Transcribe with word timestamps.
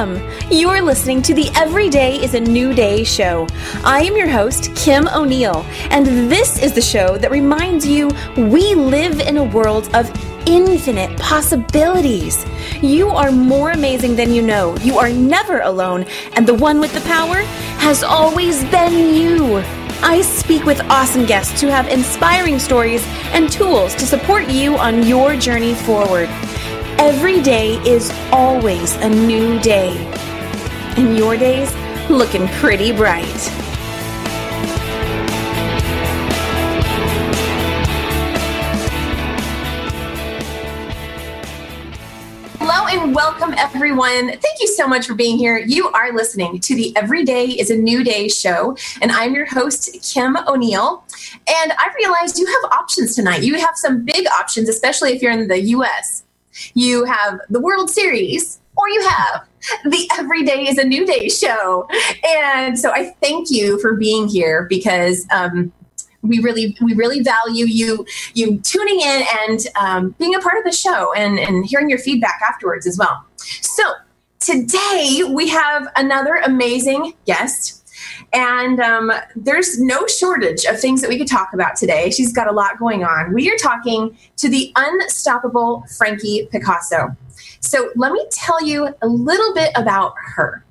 Welcome! 0.00 0.50
You're 0.50 0.80
listening 0.80 1.20
to 1.22 1.34
the 1.34 1.50
Every 1.54 1.90
Day 1.90 2.16
is 2.24 2.32
a 2.32 2.40
New 2.40 2.72
Day 2.72 3.04
show. 3.04 3.46
I 3.84 4.00
am 4.00 4.16
your 4.16 4.30
host, 4.30 4.74
Kim 4.74 5.06
O'Neill, 5.08 5.62
and 5.90 6.06
this 6.06 6.62
is 6.62 6.72
the 6.72 6.80
show 6.80 7.18
that 7.18 7.30
reminds 7.30 7.86
you 7.86 8.08
we 8.38 8.74
live 8.74 9.20
in 9.20 9.36
a 9.36 9.44
world 9.44 9.94
of 9.94 10.10
infinite 10.46 11.18
possibilities. 11.18 12.46
You 12.80 13.10
are 13.10 13.30
more 13.30 13.72
amazing 13.72 14.16
than 14.16 14.32
you 14.32 14.40
know. 14.40 14.74
You 14.78 14.96
are 14.96 15.10
never 15.10 15.60
alone, 15.60 16.06
and 16.32 16.46
the 16.46 16.54
one 16.54 16.80
with 16.80 16.94
the 16.94 17.02
power 17.02 17.42
has 17.76 18.02
always 18.02 18.64
been 18.70 19.14
you. 19.14 19.62
I 20.02 20.22
speak 20.22 20.64
with 20.64 20.80
awesome 20.88 21.26
guests 21.26 21.60
who 21.60 21.66
have 21.66 21.88
inspiring 21.88 22.58
stories 22.58 23.04
and 23.34 23.52
tools 23.52 23.94
to 23.96 24.06
support 24.06 24.48
you 24.48 24.78
on 24.78 25.06
your 25.06 25.36
journey 25.36 25.74
forward. 25.74 26.30
Every 27.02 27.40
day 27.40 27.76
is 27.86 28.10
always 28.30 28.94
a 28.96 29.08
new 29.08 29.58
day. 29.60 29.96
And 30.98 31.16
your 31.16 31.34
day's 31.34 31.74
looking 32.10 32.46
pretty 32.48 32.92
bright. 32.92 33.24
Hello 42.58 42.86
and 42.90 43.14
welcome, 43.14 43.54
everyone. 43.54 44.26
Thank 44.28 44.60
you 44.60 44.66
so 44.66 44.86
much 44.86 45.06
for 45.06 45.14
being 45.14 45.38
here. 45.38 45.56
You 45.56 45.88
are 45.92 46.12
listening 46.12 46.60
to 46.60 46.74
the 46.74 46.94
Every 46.98 47.24
Day 47.24 47.46
is 47.46 47.70
a 47.70 47.76
New 47.76 48.04
Day 48.04 48.28
show, 48.28 48.76
and 49.00 49.10
I'm 49.10 49.34
your 49.34 49.46
host, 49.46 49.96
Kim 50.02 50.36
O'Neill. 50.46 51.02
And 51.48 51.72
I 51.72 51.90
realized 51.96 52.38
you 52.38 52.44
have 52.44 52.72
options 52.72 53.14
tonight. 53.14 53.42
You 53.42 53.54
have 53.54 53.76
some 53.76 54.04
big 54.04 54.26
options, 54.28 54.68
especially 54.68 55.12
if 55.12 55.22
you're 55.22 55.32
in 55.32 55.48
the 55.48 55.60
US 55.60 56.24
you 56.74 57.04
have 57.04 57.40
the 57.48 57.60
World 57.60 57.90
Series, 57.90 58.60
or 58.76 58.88
you 58.88 59.06
have 59.08 59.46
the 59.84 60.08
Every 60.18 60.42
Day 60.44 60.68
is 60.68 60.78
a 60.78 60.84
New 60.84 61.06
Day 61.06 61.28
show. 61.28 61.88
And 62.26 62.78
so 62.78 62.90
I 62.90 63.14
thank 63.22 63.50
you 63.50 63.78
for 63.80 63.94
being 63.94 64.28
here 64.28 64.66
because 64.68 65.26
um, 65.30 65.72
we 66.22 66.38
really 66.40 66.76
we 66.82 66.94
really 66.94 67.20
value 67.20 67.66
you 67.66 68.04
you 68.34 68.58
tuning 68.60 69.00
in 69.00 69.22
and 69.40 69.60
um, 69.80 70.14
being 70.18 70.34
a 70.34 70.40
part 70.40 70.58
of 70.58 70.64
the 70.64 70.72
show 70.72 71.12
and, 71.14 71.38
and 71.38 71.66
hearing 71.66 71.88
your 71.88 71.98
feedback 71.98 72.40
afterwards 72.46 72.86
as 72.86 72.98
well. 72.98 73.24
So 73.36 73.82
today 74.38 75.20
we 75.28 75.48
have 75.48 75.88
another 75.96 76.36
amazing 76.36 77.14
guest. 77.26 77.79
And 78.32 78.80
um, 78.80 79.12
there's 79.36 79.80
no 79.80 80.06
shortage 80.06 80.64
of 80.64 80.80
things 80.80 81.00
that 81.00 81.08
we 81.08 81.18
could 81.18 81.28
talk 81.28 81.52
about 81.52 81.76
today. 81.76 82.10
She's 82.10 82.32
got 82.32 82.48
a 82.48 82.52
lot 82.52 82.78
going 82.78 83.04
on. 83.04 83.32
We 83.32 83.50
are 83.50 83.56
talking 83.56 84.16
to 84.36 84.48
the 84.48 84.72
unstoppable 84.76 85.84
Frankie 85.96 86.48
Picasso. 86.50 87.16
So 87.60 87.90
let 87.96 88.12
me 88.12 88.24
tell 88.30 88.64
you 88.64 88.94
a 89.02 89.06
little 89.06 89.54
bit 89.54 89.70
about 89.76 90.14
her. 90.34 90.64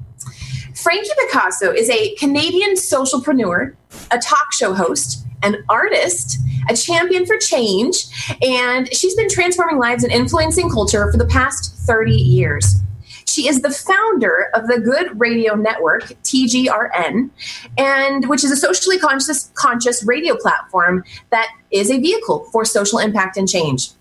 Frankie 0.76 1.10
Picasso 1.20 1.72
is 1.72 1.90
a 1.90 2.16
Canadian 2.16 2.76
socialpreneur, 2.76 3.76
a 4.12 4.18
talk 4.18 4.54
show 4.54 4.74
host, 4.74 5.26
an 5.44 5.64
artist, 5.68 6.38
a 6.70 6.76
champion 6.76 7.26
for 7.26 7.38
change, 7.38 8.06
and 8.42 8.94
she's 8.94 9.16
been 9.16 9.30
transforming 9.30 9.78
lives 9.78 10.04
and 10.04 10.12
influencing 10.12 10.70
culture 10.70 11.12
for 11.12 11.18
the 11.18 11.26
past 11.26 11.76
30 11.86 12.14
years. 12.14 12.82
She 13.30 13.48
is 13.48 13.62
the 13.62 13.70
founder 13.70 14.50
of 14.56 14.68
the 14.68 14.80
Good 14.80 15.20
Radio 15.20 15.54
Network, 15.54 16.04
TGRN, 16.24 17.30
and 17.78 18.28
which 18.28 18.44
is 18.44 18.52
a 18.52 18.56
socially 18.56 18.98
conscious 18.98 19.52
conscious 19.54 20.04
radio 20.04 20.36
platform 20.36 21.04
that 21.30 21.48
is 21.70 21.92
a 21.92 22.00
vehicle 22.00 22.46
for 22.52 22.66
social 22.66 22.98
impact 22.98 23.38
and 23.38 23.48
change. 23.48 23.92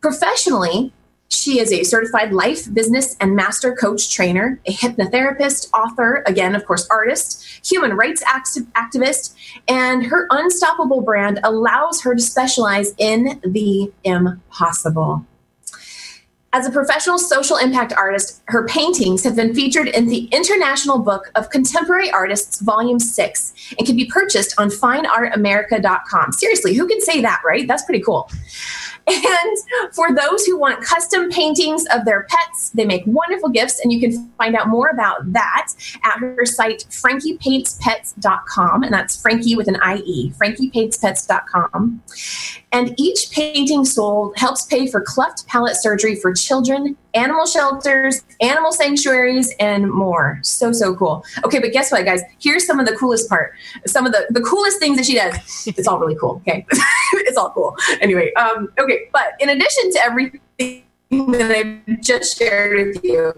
Professionally, 0.00 0.92
she 1.30 1.58
is 1.58 1.72
a 1.72 1.84
certified 1.84 2.32
life, 2.32 2.72
business, 2.72 3.16
and 3.20 3.34
master 3.34 3.74
coach 3.74 4.12
trainer, 4.14 4.60
a 4.66 4.72
hypnotherapist, 4.72 5.72
author, 5.72 6.22
again, 6.26 6.54
of 6.54 6.64
course, 6.64 6.86
artist, 6.90 7.44
human 7.64 7.96
rights 7.96 8.22
activist, 8.24 9.34
and 9.66 10.04
her 10.06 10.26
unstoppable 10.30 11.00
brand 11.00 11.40
allows 11.42 12.02
her 12.02 12.14
to 12.14 12.22
specialize 12.22 12.94
in 12.98 13.40
the 13.44 13.92
impossible. 14.04 15.24
As 16.52 16.66
a 16.66 16.70
professional 16.72 17.16
social 17.16 17.58
impact 17.58 17.92
artist, 17.92 18.42
her 18.46 18.66
paintings 18.66 19.22
have 19.22 19.36
been 19.36 19.54
featured 19.54 19.86
in 19.86 20.06
the 20.06 20.24
International 20.32 20.98
Book 20.98 21.30
of 21.36 21.48
Contemporary 21.48 22.10
Artists, 22.10 22.60
Volume 22.60 22.98
6, 22.98 23.74
and 23.78 23.86
can 23.86 23.94
be 23.94 24.06
purchased 24.06 24.58
on 24.58 24.68
fineartamerica.com. 24.68 26.32
Seriously, 26.32 26.74
who 26.74 26.88
can 26.88 27.00
say 27.00 27.20
that, 27.20 27.40
right? 27.44 27.68
That's 27.68 27.84
pretty 27.84 28.02
cool. 28.02 28.28
And 29.06 29.58
for 29.92 30.14
those 30.14 30.44
who 30.44 30.58
want 30.58 30.84
custom 30.84 31.30
paintings 31.30 31.84
of 31.92 32.04
their 32.04 32.26
pets, 32.28 32.70
they 32.70 32.84
make 32.84 33.02
wonderful 33.06 33.48
gifts, 33.48 33.80
and 33.80 33.92
you 33.92 34.00
can 34.00 34.28
find 34.38 34.54
out 34.54 34.68
more 34.68 34.88
about 34.88 35.32
that 35.32 35.72
at 36.04 36.18
her 36.18 36.44
site, 36.44 36.84
frankiepaintspets.com. 36.90 38.82
And 38.82 38.92
that's 38.92 39.20
Frankie 39.20 39.56
with 39.56 39.68
an 39.68 39.76
IE, 39.76 40.32
frankiepaintspets.com. 40.36 42.02
And 42.72 42.94
each 42.98 43.30
painting 43.32 43.84
sold 43.84 44.36
helps 44.36 44.64
pay 44.66 44.86
for 44.88 45.00
cleft 45.00 45.46
palate 45.48 45.76
surgery 45.76 46.14
for 46.14 46.32
children, 46.42 46.96
animal 47.14 47.46
shelters, 47.46 48.22
animal 48.40 48.72
sanctuaries, 48.72 49.54
and 49.60 49.90
more. 49.90 50.38
So, 50.42 50.72
so 50.72 50.94
cool. 50.94 51.24
Okay, 51.44 51.58
but 51.58 51.72
guess 51.72 51.90
what, 51.92 52.04
guys? 52.04 52.22
Here's 52.40 52.66
some 52.66 52.80
of 52.80 52.86
the 52.86 52.96
coolest 52.96 53.28
part. 53.28 53.54
Some 53.86 54.06
of 54.06 54.12
the, 54.12 54.26
the 54.30 54.40
coolest 54.40 54.78
things 54.78 54.96
that 54.96 55.06
she 55.06 55.14
does. 55.14 55.36
It's 55.66 55.86
all 55.86 55.98
really 55.98 56.16
cool. 56.16 56.42
Okay. 56.46 56.66
it's 57.14 57.36
all 57.36 57.50
cool. 57.50 57.76
Anyway, 58.00 58.32
um, 58.34 58.68
okay, 58.78 59.08
but 59.12 59.34
in 59.40 59.48
addition 59.48 59.92
to 59.92 60.00
everything 60.04 60.84
that 61.10 61.50
I've 61.50 62.00
just 62.00 62.38
shared 62.38 62.88
with 62.88 63.04
you, 63.04 63.32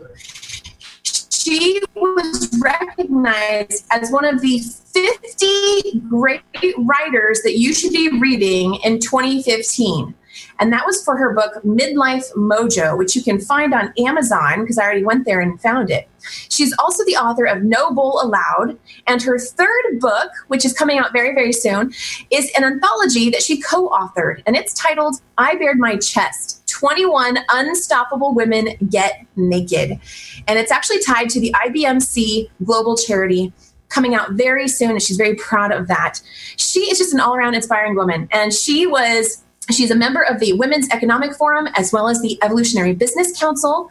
she 1.42 1.82
was 1.94 2.56
recognized 2.62 3.86
as 3.90 4.12
one 4.12 4.24
of 4.24 4.40
the 4.40 4.60
50 4.60 6.00
great 6.08 6.42
writers 6.78 7.42
that 7.42 7.58
you 7.58 7.72
should 7.74 7.92
be 7.92 8.10
reading 8.20 8.76
in 8.84 9.00
2015. 9.00 10.14
And 10.62 10.72
that 10.72 10.86
was 10.86 11.02
for 11.02 11.16
her 11.16 11.34
book, 11.34 11.60
Midlife 11.64 12.32
Mojo, 12.34 12.96
which 12.96 13.16
you 13.16 13.22
can 13.22 13.40
find 13.40 13.74
on 13.74 13.92
Amazon 13.98 14.60
because 14.60 14.78
I 14.78 14.84
already 14.84 15.02
went 15.02 15.24
there 15.24 15.40
and 15.40 15.60
found 15.60 15.90
it. 15.90 16.08
She's 16.50 16.72
also 16.78 17.04
the 17.04 17.16
author 17.16 17.46
of 17.46 17.64
No 17.64 17.92
Bull 17.92 18.20
Allowed. 18.22 18.78
And 19.08 19.20
her 19.22 19.40
third 19.40 19.98
book, 19.98 20.30
which 20.46 20.64
is 20.64 20.72
coming 20.72 21.00
out 21.00 21.12
very, 21.12 21.34
very 21.34 21.52
soon, 21.52 21.92
is 22.30 22.48
an 22.56 22.62
anthology 22.62 23.28
that 23.30 23.42
she 23.42 23.60
co 23.60 23.88
authored. 23.88 24.40
And 24.46 24.54
it's 24.54 24.72
titled 24.72 25.16
I 25.36 25.56
Bared 25.56 25.80
My 25.80 25.96
Chest 25.96 26.64
21 26.68 27.38
Unstoppable 27.52 28.32
Women 28.32 28.68
Get 28.88 29.26
Naked. 29.34 29.98
And 30.46 30.60
it's 30.60 30.70
actually 30.70 31.02
tied 31.02 31.28
to 31.30 31.40
the 31.40 31.52
IBMC 31.66 32.48
Global 32.64 32.96
Charity 32.96 33.52
coming 33.88 34.14
out 34.14 34.34
very 34.34 34.68
soon. 34.68 34.92
And 34.92 35.02
she's 35.02 35.16
very 35.16 35.34
proud 35.34 35.72
of 35.72 35.88
that. 35.88 36.20
She 36.56 36.82
is 36.82 36.98
just 36.98 37.12
an 37.12 37.18
all 37.18 37.34
around 37.34 37.54
inspiring 37.54 37.96
woman. 37.96 38.28
And 38.30 38.54
she 38.54 38.86
was 38.86 39.42
She's 39.72 39.90
a 39.90 39.96
member 39.96 40.22
of 40.22 40.38
the 40.40 40.52
Women's 40.54 40.88
Economic 40.90 41.34
Forum 41.34 41.68
as 41.76 41.92
well 41.92 42.08
as 42.08 42.20
the 42.22 42.38
Evolutionary 42.42 42.94
Business 42.94 43.38
Council. 43.38 43.90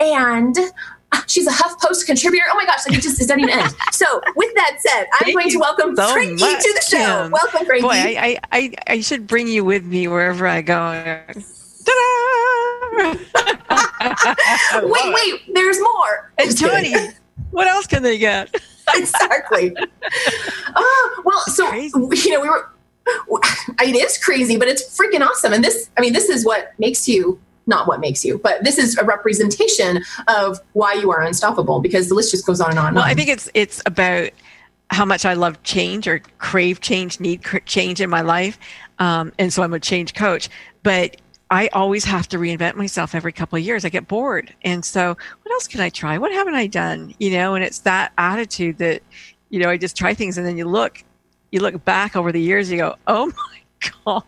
And 0.00 0.56
uh, 1.12 1.20
she's 1.26 1.46
a 1.46 1.50
HuffPost 1.50 2.06
contributor. 2.06 2.46
Oh 2.52 2.56
my 2.56 2.64
gosh, 2.64 2.88
like 2.88 2.98
it 2.98 3.02
just 3.02 3.20
it 3.20 3.28
doesn't 3.28 3.40
even 3.40 3.58
end. 3.58 3.74
So, 3.92 4.20
with 4.34 4.54
that 4.54 4.78
said, 4.80 5.06
I'm 5.14 5.24
Thank 5.24 5.34
going 5.34 5.50
to 5.50 5.58
welcome 5.58 5.94
so 5.94 6.12
Frankie 6.12 6.42
much, 6.42 6.62
to 6.62 6.72
the 6.74 6.80
show. 6.80 7.22
Kim. 7.22 7.30
Welcome, 7.30 7.66
Frankie. 7.66 7.82
Boy, 7.82 7.90
I, 7.90 8.38
I, 8.50 8.72
I, 8.86 9.00
should 9.00 9.26
bring 9.26 9.46
you 9.46 9.64
with 9.64 9.84
me 9.84 10.08
wherever 10.08 10.46
I 10.46 10.62
go. 10.62 10.74
Ta-da! 11.84 12.72
wait, 14.82 15.14
wait, 15.14 15.54
there's 15.54 15.78
more. 15.80 16.32
And 16.38 16.58
Tony, 16.58 16.94
what 17.50 17.66
else 17.68 17.86
can 17.86 18.02
they 18.02 18.18
get? 18.18 18.54
exactly. 18.94 19.76
oh, 20.74 21.22
well, 21.24 21.40
so 21.40 21.70
you 21.72 21.90
know, 22.30 22.40
we 22.40 22.48
were. 22.48 22.70
It 23.80 23.96
is 23.96 24.18
crazy, 24.18 24.56
but 24.56 24.68
it's 24.68 24.96
freaking 24.96 25.26
awesome. 25.26 25.52
And 25.52 25.64
this, 25.64 25.90
I 25.96 26.00
mean, 26.00 26.12
this 26.12 26.28
is 26.28 26.44
what 26.44 26.72
makes 26.78 27.08
you 27.08 27.40
not 27.66 27.86
what 27.86 28.00
makes 28.00 28.24
you, 28.24 28.38
but 28.38 28.64
this 28.64 28.78
is 28.78 28.96
a 28.98 29.04
representation 29.04 30.02
of 30.28 30.58
why 30.72 30.94
you 30.94 31.10
are 31.10 31.22
unstoppable 31.22 31.80
because 31.80 32.08
the 32.08 32.14
list 32.14 32.30
just 32.30 32.46
goes 32.46 32.60
on 32.60 32.70
and 32.70 32.78
on. 32.78 32.86
And 32.88 32.96
Well, 32.96 33.04
on. 33.04 33.10
I 33.10 33.14
think 33.14 33.28
it's 33.28 33.48
it's 33.54 33.82
about 33.86 34.30
how 34.90 35.04
much 35.04 35.24
I 35.24 35.34
love 35.34 35.62
change 35.62 36.06
or 36.06 36.20
crave 36.38 36.80
change, 36.80 37.20
need 37.20 37.42
change 37.66 38.00
in 38.00 38.10
my 38.10 38.20
life, 38.20 38.58
um, 38.98 39.32
and 39.38 39.52
so 39.52 39.62
I'm 39.62 39.72
a 39.72 39.80
change 39.80 40.14
coach. 40.14 40.48
But 40.82 41.16
I 41.50 41.68
always 41.68 42.04
have 42.04 42.28
to 42.28 42.38
reinvent 42.38 42.76
myself 42.76 43.14
every 43.14 43.32
couple 43.32 43.58
of 43.58 43.64
years. 43.64 43.84
I 43.84 43.88
get 43.88 44.08
bored, 44.08 44.54
and 44.62 44.84
so 44.84 45.08
what 45.08 45.52
else 45.52 45.68
can 45.68 45.80
I 45.80 45.88
try? 45.88 46.18
What 46.18 46.32
haven't 46.32 46.54
I 46.54 46.66
done? 46.66 47.14
You 47.18 47.30
know, 47.32 47.54
and 47.54 47.64
it's 47.64 47.80
that 47.80 48.12
attitude 48.18 48.78
that 48.78 49.02
you 49.50 49.60
know 49.60 49.70
I 49.70 49.76
just 49.76 49.96
try 49.96 50.14
things, 50.14 50.36
and 50.36 50.46
then 50.46 50.56
you 50.56 50.66
look, 50.66 51.04
you 51.52 51.60
look 51.60 51.84
back 51.84 52.16
over 52.16 52.32
the 52.32 52.40
years, 52.40 52.70
you 52.70 52.78
go, 52.78 52.96
oh 53.06 53.26
my 53.36 53.90
god. 54.04 54.24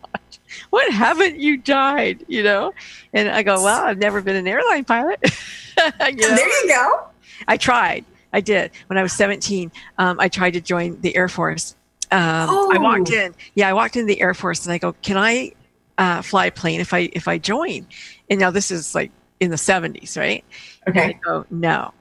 What 0.69 0.91
haven't 0.93 1.37
you 1.39 1.57
died? 1.57 2.23
You 2.29 2.43
know, 2.43 2.73
and 3.13 3.27
I 3.29 3.43
go, 3.43 3.61
well, 3.61 3.83
I've 3.85 3.97
never 3.97 4.21
been 4.21 4.35
an 4.37 4.47
airline 4.47 4.85
pilot. 4.85 5.19
you 6.07 6.15
know? 6.15 6.35
there 6.35 6.63
you 6.63 6.67
go. 6.69 7.07
I 7.47 7.57
tried. 7.57 8.05
I 8.31 8.39
did 8.41 8.71
when 8.87 8.97
I 8.97 9.01
was 9.03 9.11
17. 9.13 9.71
Um, 9.97 10.19
I 10.19 10.29
tried 10.29 10.51
to 10.51 10.61
join 10.61 10.99
the 11.01 11.15
Air 11.15 11.27
Force. 11.27 11.75
Um, 12.11 12.49
I 12.71 12.77
walked 12.79 13.09
Oh. 13.11 13.15
in. 13.17 13.35
Yeah, 13.55 13.67
I 13.69 13.73
walked 13.73 13.95
into 13.95 14.07
the 14.07 14.21
Air 14.21 14.33
Force, 14.33 14.65
and 14.65 14.71
I 14.73 14.77
go, 14.77 14.93
"Can 15.01 15.17
I 15.17 15.51
uh, 15.97 16.21
fly 16.21 16.45
a 16.47 16.51
plane 16.51 16.79
if 16.79 16.93
I 16.93 17.09
if 17.13 17.27
I 17.27 17.37
join?" 17.37 17.87
And 18.29 18.39
now 18.39 18.51
this 18.51 18.71
is 18.71 18.93
like 18.93 19.11
in 19.39 19.49
the 19.51 19.57
70s, 19.57 20.17
right? 20.17 20.43
And 20.85 20.97
I 20.99 21.13
go, 21.13 21.45
"No." 21.49 21.93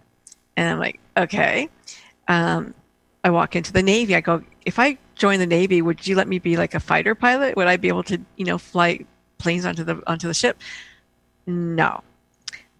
And 0.57 0.69
I'm 0.69 0.79
like, 0.79 1.01
okay. 1.17 1.69
Um, 2.29 2.75
I 3.25 3.31
walk 3.31 3.57
into 3.57 3.73
the 3.73 3.83
Navy. 3.83 4.15
I 4.15 4.21
go, 4.21 4.43
if 4.65 4.79
I 4.79 4.99
join 5.15 5.39
the 5.39 5.47
Navy, 5.47 5.83
would 5.83 6.07
you 6.07 6.17
let 6.17 6.29
me 6.29 6.39
be 6.39 6.57
like 6.57 6.75
a 6.75 6.81
fighter 6.81 7.15
pilot? 7.15 7.57
Would 7.57 7.67
I 7.67 7.77
be 7.77 7.89
able 7.89 8.03
to, 8.05 8.19
you 8.37 8.45
know, 8.45 8.59
fly 8.59 9.01
planes 9.39 9.65
onto 9.65 9.85
the 9.85 10.03
onto 10.07 10.27
the 10.27 10.35
ship? 10.35 10.59
No. 11.47 12.03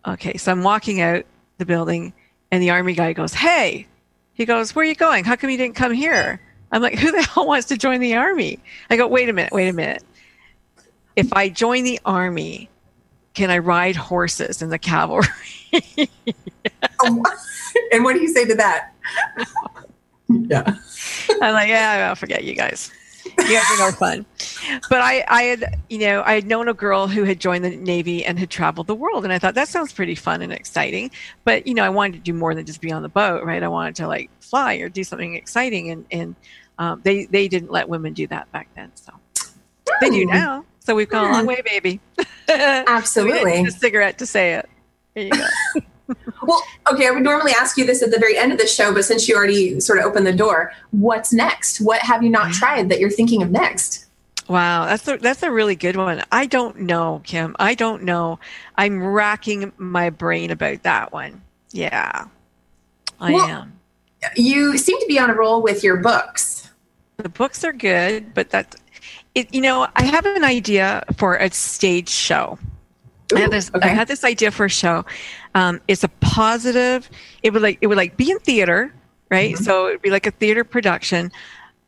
Okay, 0.07 0.37
so 0.37 0.53
I'm 0.53 0.63
walking 0.63 1.01
out 1.01 1.25
the 1.59 1.67
building, 1.67 2.13
and 2.51 2.63
the 2.63 2.71
army 2.71 2.95
guy 2.95 3.13
goes, 3.13 3.35
"Hey," 3.35 3.87
he 4.35 4.45
goes, 4.45 4.75
"Where 4.75 4.85
are 4.85 4.89
you 4.89 4.95
going? 4.95 5.25
How 5.25 5.37
come 5.37 5.51
you 5.51 5.57
didn't 5.57 5.77
come 5.77 5.93
here?" 5.93 6.41
I'm 6.73 6.83
like, 6.83 6.99
"Who 6.99 7.11
the 7.11 7.23
hell 7.35 7.47
wants 7.47 7.69
to 7.69 7.77
join 7.77 8.01
the 8.01 8.15
army?" 8.15 8.59
I 8.91 8.97
go, 8.97 9.07
"Wait 9.07 9.29
a 9.29 9.33
minute, 9.33 9.53
wait 9.53 9.69
a 9.69 9.73
minute. 9.73 10.03
If 11.17 11.33
I 11.33 11.49
join 11.49 11.85
the 11.85 12.01
army, 12.05 12.69
can 13.35 13.51
I 13.51 13.59
ride 13.59 13.97
horses 13.97 14.63
in 14.63 14.71
the 14.71 14.79
cavalry?" 14.79 15.29
and 17.05 18.05
what 18.05 18.15
do 18.15 18.21
you 18.21 18.29
say 18.29 18.45
to 18.47 18.55
that? 18.55 18.93
yeah. 20.51 20.77
I'm 21.41 21.53
like, 21.53 21.69
yeah, 21.69 22.07
I'll 22.09 22.15
forget 22.15 22.45
you 22.45 22.55
guys. 22.55 22.91
You 23.25 23.33
guys 23.55 23.65
are 23.73 23.91
no 23.91 23.93
fun. 23.93 24.27
But 24.91 25.01
I, 25.01 25.25
I 25.29 25.43
had, 25.45 25.79
you 25.89 25.99
know, 25.99 26.23
I 26.25 26.35
had 26.35 26.47
known 26.47 26.69
a 26.69 26.75
girl 26.75 27.09
who 27.09 27.25
had 27.25 27.41
joined 27.41 27.65
the 27.65 27.71
Navy 27.71 28.25
and 28.25 28.39
had 28.39 28.51
traveled 28.51 28.87
the 28.87 28.95
world. 28.95 29.25
And 29.25 29.33
I 29.33 29.39
thought 29.39 29.55
that 29.55 29.69
sounds 29.69 29.93
pretty 29.93 30.15
fun 30.15 30.43
and 30.43 30.53
exciting. 30.53 31.11
But, 31.45 31.67
you 31.67 31.75
know, 31.75 31.85
I 31.85 31.89
wanted 31.89 32.15
to 32.15 32.21
do 32.21 32.33
more 32.33 32.55
than 32.55 32.67
just 32.67 32.81
be 32.81 32.93
on 32.93 33.03
the 33.03 33.09
boat, 33.09 33.45
right? 33.45 33.63
I 33.63 33.69
wanted 33.69 33.97
to 33.97 34.07
like 34.07 34.31
fly 34.41 34.75
or 34.77 34.89
do 34.89 35.05
something 35.05 35.35
exciting. 35.35 35.91
And, 35.91 36.05
and 36.11 36.37
um, 36.79 37.01
they, 37.03 37.25
they 37.27 37.49
didn't 37.49 37.71
let 37.71 37.89
women 37.89 38.13
do 38.13 38.27
that 38.29 38.51
back 38.53 38.69
then. 38.77 38.93
So 38.95 39.13
they 40.01 40.11
do 40.11 40.27
now. 40.27 40.65
So 40.81 40.95
we've 40.95 41.09
come 41.09 41.29
a 41.29 41.33
long 41.33 41.47
way, 41.47 41.63
baby. 41.65 42.01
Absolutely. 42.49 43.65
a 43.65 43.71
cigarette 43.71 44.19
to 44.19 44.27
say 44.27 44.55
it. 44.55 44.69
There 45.15 45.25
you 45.25 45.31
go. 45.31 45.47
well, 46.43 46.63
okay, 46.93 47.07
I 47.07 47.11
would 47.11 47.23
normally 47.23 47.53
ask 47.59 47.77
you 47.77 47.87
this 47.87 48.03
at 48.03 48.11
the 48.11 48.19
very 48.19 48.37
end 48.37 48.53
of 48.53 48.59
the 48.59 48.67
show, 48.67 48.93
but 48.93 49.05
since 49.05 49.29
you 49.29 49.37
already 49.37 49.81
sort 49.81 49.99
of 49.99 50.05
opened 50.05 50.27
the 50.27 50.35
door, 50.35 50.73
what's 50.91 51.33
next? 51.33 51.81
What 51.81 52.01
have 52.03 52.23
you 52.23 52.31
not 52.31 52.53
tried 52.53 52.89
that 52.91 53.01
you're 53.01 53.11
thinking 53.11 53.43
of 53.43 53.51
next? 53.51 54.07
Wow, 54.49 54.85
that's 54.85 55.09
a 55.09 55.17
that's 55.17 55.43
a 55.43 55.51
really 55.51 55.75
good 55.75 55.97
one. 55.97 56.23
I 56.31 56.45
don't 56.45 56.81
know, 56.81 57.23
Kim. 57.25 57.57
I 57.59 57.75
don't 57.75 58.03
know. 58.03 58.39
I'm 58.77 59.03
racking 59.03 59.73
my 59.79 60.11
brain 60.11 60.51
about 60.51 60.83
that 60.83 61.13
one. 61.13 61.41
Yeah. 61.71 62.27
I 63.21 63.33
well, 63.33 63.47
am. 63.47 63.81
You 64.37 64.77
seem 64.77 65.01
to 65.01 65.07
be 65.07 65.19
on 65.19 65.31
a 65.31 65.35
roll 65.35 65.63
with 65.63 65.83
your 65.83 65.97
books. 65.97 66.71
The 67.17 67.29
books 67.29 67.65
are 67.65 67.73
good, 67.73 68.35
but 68.35 68.51
that 68.51 68.77
it 69.35 69.53
you 69.55 69.63
know, 69.63 69.89
I 69.97 70.05
have 70.05 70.27
an 70.27 70.45
idea 70.45 71.05
for 71.17 71.37
a 71.37 71.51
stage 71.51 72.11
show. 72.11 72.59
Ooh, 73.33 73.37
I 73.37 73.41
had 73.41 73.51
this 73.51 73.71
okay. 73.75 73.89
I 73.89 73.93
had 73.93 74.09
this 74.09 74.25
idea 74.25 74.51
for 74.51 74.67
a 74.67 74.71
show. 74.71 75.07
Um, 75.55 75.81
it's 75.89 76.05
a 76.05 76.09
positive. 76.21 77.09
It 77.43 77.53
would 77.53 77.63
like 77.63 77.79
it 77.81 77.87
would 77.87 77.97
like 77.97 78.17
be 78.17 78.31
in 78.31 78.39
theater, 78.41 78.93
right? 79.31 79.55
Mm-hmm. 79.55 79.65
So 79.65 79.89
it'd 79.89 80.03
be 80.03 80.11
like 80.11 80.27
a 80.27 80.31
theater 80.33 80.65
production, 80.65 81.31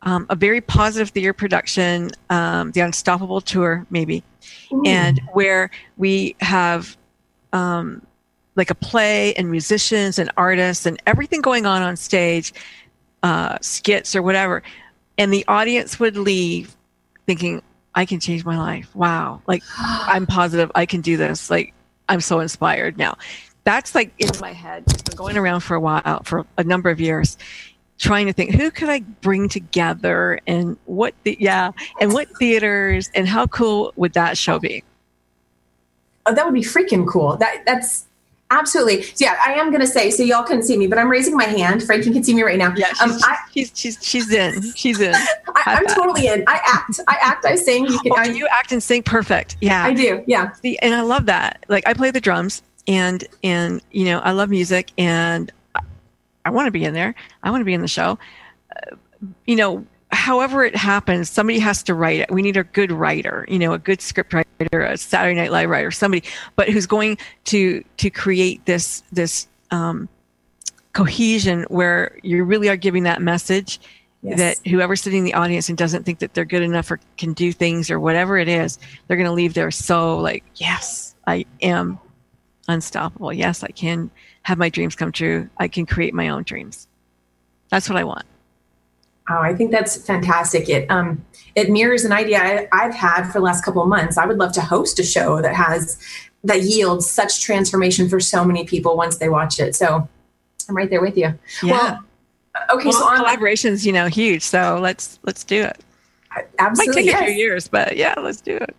um, 0.02 0.26
a 0.30 0.36
very 0.36 0.60
positive 0.60 1.10
theater 1.10 1.32
production, 1.32 2.10
um, 2.30 2.72
the 2.72 2.80
Unstoppable 2.80 3.40
tour 3.40 3.86
maybe, 3.90 4.22
Ooh. 4.72 4.82
and 4.86 5.20
where 5.32 5.70
we 5.96 6.36
have 6.40 6.96
um, 7.52 8.02
like 8.54 8.70
a 8.70 8.74
play 8.74 9.34
and 9.34 9.50
musicians 9.50 10.18
and 10.18 10.30
artists 10.36 10.86
and 10.86 11.00
everything 11.06 11.40
going 11.40 11.66
on 11.66 11.82
on 11.82 11.96
stage, 11.96 12.52
uh, 13.22 13.58
skits 13.60 14.14
or 14.14 14.22
whatever, 14.22 14.62
and 15.18 15.32
the 15.32 15.44
audience 15.48 15.98
would 15.98 16.16
leave 16.16 16.76
thinking, 17.26 17.62
I 17.94 18.04
can 18.04 18.20
change 18.20 18.44
my 18.44 18.58
life. 18.58 18.94
Wow. 18.94 19.42
Like 19.46 19.62
I'm 19.78 20.26
positive 20.26 20.70
I 20.74 20.86
can 20.86 21.00
do 21.00 21.16
this. 21.16 21.50
Like 21.50 21.72
I'm 22.08 22.20
so 22.20 22.40
inspired 22.40 22.96
now. 22.96 23.16
That's 23.66 23.96
like 23.96 24.12
in 24.18 24.30
my 24.40 24.52
head. 24.52 24.84
Going 25.16 25.36
around 25.36 25.60
for 25.60 25.74
a 25.74 25.80
while, 25.80 26.22
for 26.22 26.46
a 26.56 26.62
number 26.62 26.88
of 26.88 27.00
years, 27.00 27.36
trying 27.98 28.26
to 28.26 28.32
think 28.32 28.54
who 28.54 28.70
could 28.70 28.88
I 28.88 29.00
bring 29.00 29.48
together 29.48 30.38
and 30.46 30.78
what 30.84 31.14
the 31.24 31.36
yeah, 31.40 31.72
and 32.00 32.12
what 32.12 32.28
theaters 32.38 33.10
and 33.16 33.26
how 33.26 33.48
cool 33.48 33.92
would 33.96 34.12
that 34.12 34.38
show 34.38 34.60
be? 34.60 34.84
Oh, 36.26 36.34
that 36.34 36.44
would 36.44 36.54
be 36.54 36.62
freaking 36.62 37.08
cool. 37.08 37.36
That 37.36 37.64
that's 37.66 38.06
Absolutely. 38.52 39.02
So 39.02 39.24
yeah, 39.24 39.40
I 39.44 39.54
am 39.54 39.70
going 39.70 39.80
to 39.80 39.88
say, 39.88 40.08
so 40.12 40.22
y'all 40.22 40.44
couldn't 40.44 40.62
see 40.62 40.78
me, 40.78 40.86
but 40.86 40.98
I'm 40.98 41.08
raising 41.08 41.36
my 41.36 41.46
hand. 41.46 41.82
Frankie 41.82 42.12
can 42.12 42.22
see 42.22 42.32
me 42.32 42.42
right 42.42 42.56
now. 42.56 42.72
Yeah, 42.76 42.90
she's, 42.90 43.00
um, 43.00 43.18
I, 43.24 43.38
she's, 43.52 43.72
she's, 43.74 43.98
she's 44.00 44.32
in. 44.32 44.62
She's 44.76 45.00
in. 45.00 45.12
I, 45.66 45.80
am 45.80 45.86
totally 45.88 46.28
in. 46.28 46.44
I 46.46 46.60
act, 46.64 47.00
I 47.08 47.18
act, 47.20 47.44
I 47.44 47.56
sing. 47.56 47.86
You 47.86 47.98
can, 47.98 48.12
oh, 48.12 48.18
I, 48.18 48.26
you 48.26 48.46
act 48.52 48.70
and 48.70 48.80
sing 48.80 49.02
perfect. 49.02 49.56
Yeah. 49.60 49.84
I 49.84 49.92
do. 49.92 50.22
Yeah. 50.28 50.52
See, 50.52 50.78
and 50.78 50.94
I 50.94 51.00
love 51.00 51.26
that. 51.26 51.66
Like 51.68 51.88
I 51.88 51.92
play 51.92 52.12
the 52.12 52.20
drums 52.20 52.62
and, 52.88 53.24
and, 53.42 53.82
you 53.90 54.04
know, 54.04 54.20
I 54.20 54.32
love 54.32 54.50
music 54.50 54.92
and 54.98 55.52
I, 55.74 55.80
I 56.44 56.50
want 56.50 56.66
to 56.66 56.70
be 56.70 56.84
in 56.84 56.94
there. 56.94 57.14
I 57.42 57.50
want 57.50 57.60
to 57.60 57.64
be 57.64 57.74
in 57.74 57.82
the 57.82 57.88
show. 57.88 58.18
Uh, 58.74 58.96
you 59.46 59.56
know, 59.56 59.84
however 60.12 60.64
it 60.64 60.76
happens, 60.76 61.30
somebody 61.30 61.58
has 61.58 61.82
to 61.84 61.94
write 61.94 62.20
it. 62.20 62.30
We 62.30 62.42
need 62.42 62.56
a 62.56 62.64
good 62.64 62.92
writer, 62.92 63.44
you 63.48 63.58
know, 63.58 63.72
a 63.72 63.78
good 63.78 64.00
script 64.00 64.32
writer, 64.32 64.82
a 64.82 64.96
Saturday 64.96 65.34
Night 65.34 65.50
Live 65.50 65.68
writer, 65.68 65.90
somebody, 65.90 66.26
but 66.54 66.68
who's 66.68 66.86
going 66.86 67.18
to 67.44 67.84
to 67.96 68.10
create 68.10 68.64
this 68.66 69.02
this 69.12 69.48
um, 69.70 70.08
cohesion 70.92 71.64
where 71.68 72.18
you 72.22 72.44
really 72.44 72.68
are 72.68 72.76
giving 72.76 73.02
that 73.02 73.20
message 73.20 73.80
yes. 74.22 74.38
that 74.38 74.70
whoever's 74.70 75.02
sitting 75.02 75.20
in 75.20 75.24
the 75.24 75.34
audience 75.34 75.68
and 75.68 75.76
doesn't 75.76 76.04
think 76.04 76.20
that 76.20 76.34
they're 76.34 76.44
good 76.44 76.62
enough 76.62 76.90
or 76.90 77.00
can 77.18 77.32
do 77.32 77.52
things 77.52 77.90
or 77.90 78.00
whatever 78.00 78.38
it 78.38 78.48
is, 78.48 78.78
they're 79.06 79.16
going 79.16 79.28
to 79.28 79.32
leave 79.32 79.54
there 79.54 79.70
so 79.70 80.18
like, 80.18 80.44
yes, 80.54 81.14
I 81.26 81.44
am 81.62 81.98
unstoppable. 82.68 83.32
Yes, 83.32 83.62
I 83.62 83.68
can 83.68 84.10
have 84.42 84.58
my 84.58 84.68
dreams 84.68 84.94
come 84.94 85.12
true. 85.12 85.48
I 85.58 85.68
can 85.68 85.86
create 85.86 86.14
my 86.14 86.28
own 86.28 86.42
dreams. 86.42 86.86
That's 87.70 87.88
what 87.88 87.98
I 87.98 88.04
want. 88.04 88.24
Oh, 89.28 89.38
I 89.38 89.54
think 89.54 89.72
that's 89.72 89.96
fantastic. 89.96 90.68
It 90.68 90.88
um, 90.90 91.24
it 91.56 91.68
mirrors 91.70 92.04
an 92.04 92.12
idea 92.12 92.68
I, 92.72 92.82
have 92.84 92.94
had 92.94 93.26
for 93.26 93.34
the 93.34 93.44
last 93.44 93.64
couple 93.64 93.82
of 93.82 93.88
months. 93.88 94.16
I 94.16 94.26
would 94.26 94.38
love 94.38 94.52
to 94.52 94.60
host 94.60 95.00
a 95.00 95.02
show 95.02 95.42
that 95.42 95.54
has 95.54 95.98
that 96.44 96.62
yields 96.62 97.10
such 97.10 97.42
transformation 97.42 98.08
for 98.08 98.20
so 98.20 98.44
many 98.44 98.64
people 98.64 98.96
once 98.96 99.18
they 99.18 99.28
watch 99.28 99.58
it. 99.58 99.74
So 99.74 100.08
I'm 100.68 100.76
right 100.76 100.88
there 100.88 101.00
with 101.00 101.16
you. 101.16 101.36
Yeah. 101.62 101.72
Well, 101.72 102.04
okay. 102.70 102.88
Well, 102.88 103.16
so 103.16 103.24
collaborations, 103.24 103.84
you 103.84 103.92
know, 103.92 104.06
huge. 104.06 104.42
So 104.42 104.78
let's 104.80 105.18
let's 105.24 105.42
do 105.42 105.62
it. 105.62 105.80
Absolutely. 106.58 106.86
Might 106.86 106.94
take 106.94 107.06
yes. 107.06 107.22
a 107.22 107.24
few 107.24 107.34
years, 107.34 107.68
but 107.68 107.96
yeah, 107.96 108.14
let's 108.18 108.40
do 108.40 108.56
it. 108.56 108.76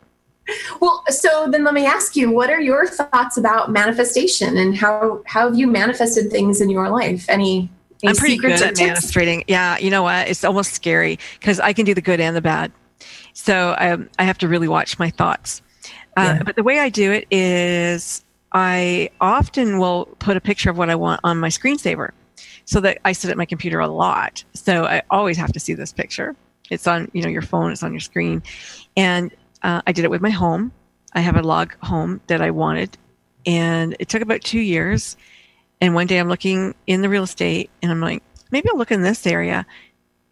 Well, 0.79 1.03
so 1.09 1.47
then 1.49 1.63
let 1.63 1.73
me 1.73 1.85
ask 1.85 2.15
you, 2.15 2.31
what 2.31 2.49
are 2.49 2.61
your 2.61 2.87
thoughts 2.87 3.37
about 3.37 3.71
manifestation 3.71 4.57
and 4.57 4.75
how 4.75 5.21
how 5.25 5.49
have 5.49 5.57
you 5.57 5.67
manifested 5.67 6.31
things 6.31 6.61
in 6.61 6.69
your 6.69 6.89
life? 6.89 7.25
Any 7.29 7.69
I'm 8.05 8.15
pretty 8.15 8.37
good 8.37 8.51
at 8.51 8.77
manifesting. 8.77 9.43
Yeah, 9.47 9.77
you 9.77 9.89
know 9.89 10.03
what? 10.03 10.27
It's 10.27 10.43
almost 10.43 10.73
scary 10.73 11.19
because 11.39 11.59
I 11.59 11.73
can 11.73 11.85
do 11.85 11.93
the 11.93 12.01
good 12.01 12.19
and 12.19 12.35
the 12.35 12.41
bad. 12.41 12.71
So 13.33 13.75
um, 13.79 14.09
I 14.19 14.23
have 14.23 14.37
to 14.39 14.47
really 14.47 14.67
watch 14.67 14.97
my 14.99 15.09
thoughts. 15.09 15.61
Uh, 16.15 16.35
yeah. 16.37 16.43
But 16.43 16.55
the 16.55 16.63
way 16.63 16.79
I 16.79 16.89
do 16.89 17.11
it 17.11 17.27
is 17.29 18.23
I 18.51 19.09
often 19.21 19.79
will 19.79 20.05
put 20.19 20.37
a 20.37 20.41
picture 20.41 20.69
of 20.69 20.77
what 20.77 20.89
I 20.89 20.95
want 20.95 21.21
on 21.23 21.37
my 21.37 21.49
screensaver 21.49 22.11
so 22.65 22.79
that 22.81 22.99
I 23.05 23.11
sit 23.11 23.31
at 23.31 23.37
my 23.37 23.45
computer 23.45 23.79
a 23.79 23.87
lot. 23.87 24.43
So 24.53 24.85
I 24.85 25.01
always 25.09 25.37
have 25.37 25.51
to 25.53 25.59
see 25.59 25.73
this 25.73 25.93
picture. 25.93 26.35
It's 26.69 26.87
on, 26.87 27.09
you 27.13 27.21
know, 27.21 27.29
your 27.29 27.41
phone, 27.41 27.71
it's 27.71 27.83
on 27.83 27.93
your 27.93 27.99
screen. 27.99 28.43
And 28.95 29.31
uh, 29.67 29.81
I 29.85 29.91
did 29.91 30.05
it 30.05 30.09
with 30.09 30.21
my 30.21 30.31
home. 30.31 30.71
I 31.13 31.19
have 31.19 31.35
a 31.35 31.43
log 31.43 31.75
home 31.83 32.21
that 32.27 32.41
I 32.41 32.49
wanted. 32.49 32.97
And 33.45 33.95
it 33.99 34.09
took 34.09 34.21
about 34.21 34.41
two 34.41 34.59
years 34.59 35.15
and 35.79 35.93
one 35.93 36.07
day 36.07 36.19
I'm 36.19 36.29
looking 36.29 36.73
in 36.87 37.01
the 37.01 37.09
real 37.09 37.23
estate 37.23 37.69
and 37.81 37.91
I'm 37.91 38.01
like, 38.01 38.23
maybe 38.51 38.69
I'll 38.69 38.77
look 38.77 38.91
in 38.91 39.03
this 39.03 39.27
area. 39.27 39.65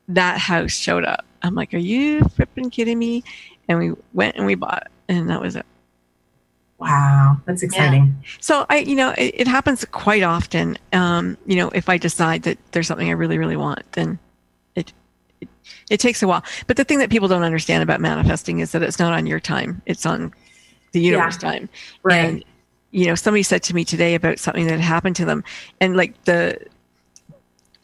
That 0.07 0.39
house 0.39 0.71
showed 0.71 1.05
up. 1.05 1.25
I'm 1.43 1.53
like, 1.53 1.73
are 1.73 1.77
you 1.77 2.23
flipping 2.23 2.69
kidding 2.69 2.97
me? 2.97 3.23
And 3.67 3.79
we 3.79 3.93
went 4.13 4.35
and 4.37 4.45
we 4.45 4.55
bought 4.55 4.83
it. 4.83 4.91
And 5.13 5.29
that 5.29 5.41
was 5.41 5.55
it. 5.55 5.65
Wow, 6.77 7.37
that's 7.45 7.63
exciting. 7.63 8.17
Yeah. 8.21 8.29
So 8.41 8.65
I, 8.69 8.79
you 8.79 8.95
know, 8.95 9.11
it, 9.17 9.35
it 9.35 9.47
happens 9.47 9.85
quite 9.85 10.23
often. 10.23 10.77
Um, 10.93 11.37
you 11.45 11.55
know, 11.55 11.69
if 11.69 11.89
I 11.89 11.97
decide 11.97 12.43
that 12.43 12.57
there's 12.71 12.87
something 12.87 13.07
I 13.07 13.13
really, 13.13 13.37
really 13.37 13.55
want, 13.55 13.89
then 13.93 14.19
it, 15.89 15.99
takes 15.99 16.21
a 16.21 16.27
while. 16.27 16.43
But 16.67 16.77
the 16.77 16.83
thing 16.83 16.99
that 16.99 17.09
people 17.09 17.27
don't 17.27 17.43
understand 17.43 17.83
about 17.83 18.01
manifesting 18.01 18.59
is 18.59 18.71
that 18.71 18.83
it's 18.83 18.99
not 18.99 19.13
on 19.13 19.25
your 19.25 19.39
time; 19.39 19.81
it's 19.85 20.05
on 20.05 20.33
the 20.91 21.01
universe 21.01 21.37
yeah. 21.41 21.51
time. 21.51 21.69
Right. 22.03 22.17
And 22.17 22.45
you 22.91 23.07
know, 23.07 23.15
somebody 23.15 23.43
said 23.43 23.63
to 23.63 23.75
me 23.75 23.83
today 23.83 24.15
about 24.15 24.39
something 24.39 24.67
that 24.67 24.79
happened 24.79 25.15
to 25.17 25.25
them, 25.25 25.43
and 25.81 25.97
like 25.97 26.23
the 26.25 26.57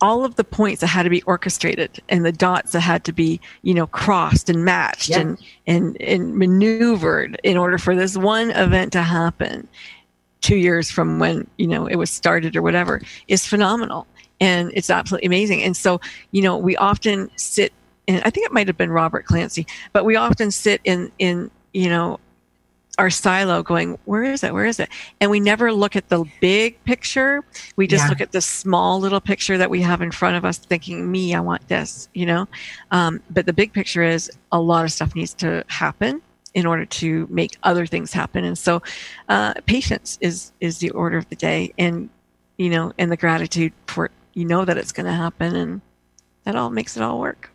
all 0.01 0.25
of 0.25 0.35
the 0.35 0.43
points 0.43 0.81
that 0.81 0.87
had 0.87 1.03
to 1.03 1.09
be 1.09 1.21
orchestrated 1.23 2.01
and 2.09 2.25
the 2.25 2.31
dots 2.31 2.71
that 2.71 2.79
had 2.79 3.03
to 3.05 3.13
be 3.13 3.39
you 3.61 3.73
know 3.73 3.87
crossed 3.87 4.49
and 4.49 4.65
matched 4.65 5.11
and 5.11 5.37
and 5.67 5.99
and 6.01 6.35
maneuvered 6.35 7.39
in 7.43 7.55
order 7.55 7.77
for 7.77 7.95
this 7.95 8.17
one 8.17 8.49
event 8.51 8.91
to 8.91 9.03
happen 9.03 9.67
two 10.41 10.55
years 10.55 10.89
from 10.89 11.19
when 11.19 11.47
you 11.57 11.67
know 11.67 11.85
it 11.85 11.95
was 11.95 12.09
started 12.09 12.55
or 12.55 12.61
whatever 12.61 13.01
is 13.27 13.45
phenomenal 13.45 14.07
and 14.41 14.71
it's 14.73 14.89
absolutely 14.89 15.25
amazing 15.27 15.63
and 15.63 15.77
so 15.77 16.01
you 16.31 16.41
know 16.41 16.57
we 16.57 16.75
often 16.77 17.29
sit 17.37 17.71
and 18.09 18.21
i 18.25 18.29
think 18.29 18.45
it 18.45 18.51
might 18.51 18.67
have 18.67 18.77
been 18.77 18.91
robert 18.91 19.25
clancy 19.25 19.65
but 19.93 20.03
we 20.03 20.17
often 20.17 20.51
sit 20.51 20.81
in 20.83 21.09
in 21.19 21.49
you 21.73 21.87
know 21.87 22.19
our 22.97 23.09
silo 23.09 23.63
going, 23.63 23.97
where 24.05 24.23
is 24.23 24.43
it? 24.43 24.53
Where 24.53 24.65
is 24.65 24.79
it? 24.79 24.89
And 25.19 25.31
we 25.31 25.39
never 25.39 25.71
look 25.73 25.95
at 25.95 26.09
the 26.09 26.23
big 26.39 26.83
picture. 26.83 27.43
We 27.75 27.87
just 27.87 28.03
Yeah. 28.03 28.09
look 28.09 28.21
at 28.21 28.31
the 28.31 28.41
small 28.41 28.99
little 28.99 29.21
picture 29.21 29.57
that 29.57 29.69
we 29.69 29.81
have 29.81 30.01
in 30.01 30.11
front 30.11 30.35
of 30.35 30.45
us, 30.45 30.57
thinking, 30.57 31.11
me, 31.11 31.33
I 31.33 31.39
want 31.39 31.67
this, 31.67 32.09
you 32.13 32.25
know? 32.25 32.47
Um, 32.91 33.21
but 33.29 33.45
the 33.45 33.53
big 33.53 33.73
picture 33.73 34.03
is 34.03 34.29
a 34.51 34.59
lot 34.59 34.85
of 34.85 34.91
stuff 34.91 35.15
needs 35.15 35.33
to 35.35 35.63
happen 35.67 36.21
in 36.53 36.65
order 36.65 36.85
to 36.85 37.27
make 37.31 37.57
other 37.63 37.85
things 37.85 38.11
happen. 38.11 38.43
And 38.43 38.57
so 38.57 38.83
uh, 39.29 39.53
patience 39.65 40.17
is, 40.21 40.51
is 40.59 40.79
the 40.79 40.89
order 40.91 41.17
of 41.17 41.27
the 41.29 41.35
day. 41.37 41.73
And, 41.77 42.09
you 42.57 42.69
know, 42.69 42.91
and 42.99 43.11
the 43.11 43.17
gratitude 43.17 43.71
for, 43.87 44.11
you 44.33 44.45
know, 44.45 44.65
that 44.65 44.77
it's 44.77 44.91
going 44.91 45.05
to 45.05 45.13
happen. 45.13 45.55
And 45.55 45.81
that 46.43 46.55
all 46.55 46.69
makes 46.69 46.97
it 46.97 47.03
all 47.03 47.19
work. 47.19 47.51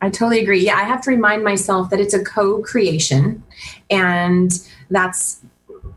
I 0.00 0.10
totally 0.10 0.40
agree. 0.40 0.64
Yeah, 0.64 0.76
I 0.76 0.82
have 0.82 1.02
to 1.02 1.10
remind 1.10 1.42
myself 1.42 1.90
that 1.90 2.00
it's 2.00 2.14
a 2.14 2.22
co 2.22 2.62
creation, 2.62 3.42
and 3.90 4.52
that's 4.90 5.40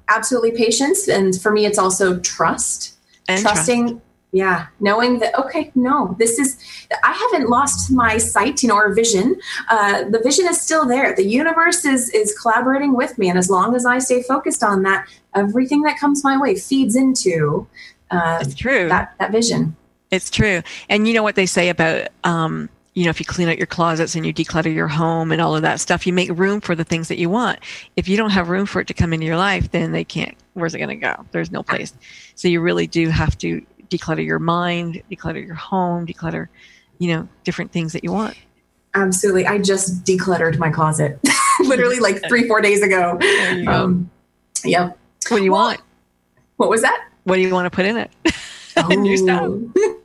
absolutely 0.07 0.51
patience. 0.51 1.07
And 1.07 1.39
for 1.39 1.51
me, 1.51 1.65
it's 1.65 1.77
also 1.77 2.19
trust. 2.19 2.97
And 3.27 3.41
Trusting, 3.41 4.01
yeah, 4.31 4.67
knowing 4.79 5.19
that, 5.19 5.37
okay, 5.37 5.71
no, 5.75 6.15
this 6.17 6.39
is, 6.39 6.57
I 7.03 7.11
haven't 7.11 7.49
lost 7.49 7.91
my 7.91 8.17
sight, 8.17 8.63
you 8.63 8.69
know, 8.69 8.75
or 8.75 8.93
vision. 8.93 9.39
Uh, 9.69 10.05
the 10.05 10.19
vision 10.19 10.47
is 10.47 10.59
still 10.59 10.85
there. 10.87 11.15
The 11.15 11.25
universe 11.25 11.85
is, 11.85 12.09
is 12.09 12.37
collaborating 12.37 12.95
with 12.95 13.17
me. 13.17 13.29
And 13.29 13.37
as 13.37 13.49
long 13.49 13.75
as 13.75 13.85
I 13.85 13.99
stay 13.99 14.23
focused 14.23 14.63
on 14.63 14.83
that, 14.83 15.07
everything 15.35 15.83
that 15.83 15.99
comes 15.99 16.23
my 16.23 16.37
way 16.37 16.55
feeds 16.55 16.95
into 16.95 17.67
uh, 18.09 18.39
It's 18.41 18.55
true. 18.55 18.87
that, 18.87 19.13
that 19.19 19.31
vision. 19.31 19.75
It's 20.11 20.29
true. 20.29 20.61
And 20.89 21.07
you 21.07 21.13
know 21.13 21.23
what 21.23 21.35
they 21.35 21.45
say 21.45 21.69
about, 21.69 22.09
um, 22.23 22.69
you 22.93 23.05
know, 23.05 23.09
if 23.09 23.19
you 23.19 23.25
clean 23.25 23.47
out 23.47 23.57
your 23.57 23.67
closets 23.67 24.15
and 24.15 24.25
you 24.25 24.33
declutter 24.33 24.73
your 24.73 24.89
home 24.89 25.31
and 25.31 25.41
all 25.41 25.55
of 25.55 25.61
that 25.61 25.79
stuff, 25.79 26.05
you 26.05 26.11
make 26.11 26.29
room 26.37 26.59
for 26.59 26.75
the 26.75 26.83
things 26.83 27.07
that 27.07 27.17
you 27.17 27.29
want. 27.29 27.59
If 27.95 28.09
you 28.09 28.17
don't 28.17 28.31
have 28.31 28.49
room 28.49 28.65
for 28.65 28.81
it 28.81 28.87
to 28.87 28.93
come 28.93 29.13
into 29.13 29.25
your 29.25 29.37
life, 29.37 29.71
then 29.71 29.93
they 29.93 30.03
can't, 30.03 30.35
where's 30.53 30.75
it 30.75 30.79
going 30.79 30.89
to 30.89 30.95
go? 30.97 31.25
There's 31.31 31.51
no 31.51 31.63
place. 31.63 31.93
So 32.35 32.49
you 32.49 32.59
really 32.59 32.87
do 32.87 33.07
have 33.09 33.37
to 33.39 33.65
declutter 33.89 34.25
your 34.25 34.39
mind, 34.39 35.01
declutter 35.09 35.45
your 35.45 35.55
home, 35.55 36.05
declutter, 36.05 36.49
you 36.99 37.13
know, 37.13 37.27
different 37.45 37.71
things 37.71 37.93
that 37.93 38.03
you 38.03 38.11
want. 38.11 38.35
Absolutely. 38.93 39.47
I 39.47 39.57
just 39.59 40.03
decluttered 40.03 40.57
my 40.57 40.69
closet 40.69 41.17
literally 41.61 41.99
like 42.01 42.21
three, 42.27 42.45
four 42.45 42.59
days 42.59 42.81
ago. 42.81 43.17
There 43.21 43.57
you 43.57 43.65
go. 43.65 43.71
Um, 43.71 44.11
yep. 44.65 44.97
What 45.29 45.37
do 45.37 45.43
you 45.45 45.53
Well, 45.53 45.61
want? 45.61 45.81
What 46.57 46.69
was 46.69 46.81
that? 46.81 47.07
What 47.23 47.35
do 47.35 47.41
you 47.41 47.53
want 47.53 47.67
to 47.67 47.69
put 47.69 47.85
in 47.85 47.95
it? 47.95 48.11
New 48.99 49.15
stuff. 49.15 49.51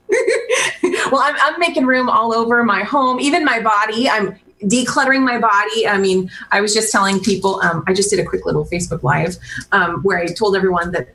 Well, 1.11 1.23
I'm, 1.23 1.37
I'm 1.41 1.59
making 1.61 1.87
room 1.87 2.09
all 2.09 2.35
over 2.35 2.63
my 2.65 2.83
home, 2.83 3.21
even 3.21 3.45
my 3.45 3.61
body. 3.61 4.09
I'm 4.09 4.39
decluttering 4.63 5.25
my 5.25 5.39
body. 5.39 5.87
I 5.87 5.99
mean, 5.99 6.31
I 6.51 6.61
was 6.61 6.75
just 6.75 6.91
telling 6.91 7.21
people, 7.21 7.61
um, 7.63 7.85
I 7.87 7.95
just 7.95 8.11
did 8.11 8.21
a 8.21 8.25
quick 8.25 8.47
little 8.47 8.65
Facebook 8.65 9.03
Live 9.03 9.37
um, 9.73 10.03
where 10.03 10.19
I 10.19 10.27
told 10.27 10.57
everyone 10.57 10.93
that 10.93 11.09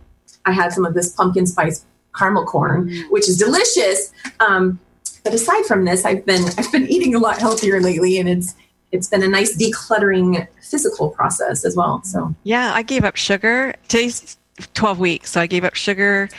I 0.46 0.52
had 0.52 0.74
some 0.74 0.86
of 0.86 0.94
this 0.94 1.14
pumpkin 1.14 1.46
spice 1.46 1.86
caramel 2.16 2.46
corn, 2.46 2.92
which 3.10 3.28
is 3.28 3.38
delicious. 3.38 4.12
Um, 4.40 4.80
but 5.24 5.34
aside 5.34 5.66
from 5.66 5.86
this, 5.86 6.06
I've 6.06 6.26
been 6.26 6.46
I've 6.58 6.72
been 6.72 6.88
eating 6.88 7.16
a 7.16 7.20
lot 7.20 7.40
healthier 7.40 7.80
lately, 7.80 8.18
and 8.18 8.28
it's 8.28 8.56
it's 8.92 9.08
been 9.08 9.24
a 9.24 9.28
nice 9.28 9.56
decluttering 9.56 10.48
physical 10.62 11.10
process 11.12 11.64
as 11.64 11.76
well. 11.76 12.04
So, 12.04 12.36
Yeah, 12.44 12.74
I 12.74 12.82
gave 12.82 13.04
up 13.04 13.16
sugar. 13.16 13.74
Today's 13.88 14.38
12 14.74 15.00
weeks. 15.00 15.32
So 15.32 15.41
I 15.41 15.48
gave 15.48 15.63
up 15.63 15.75
sugar, 15.75 16.30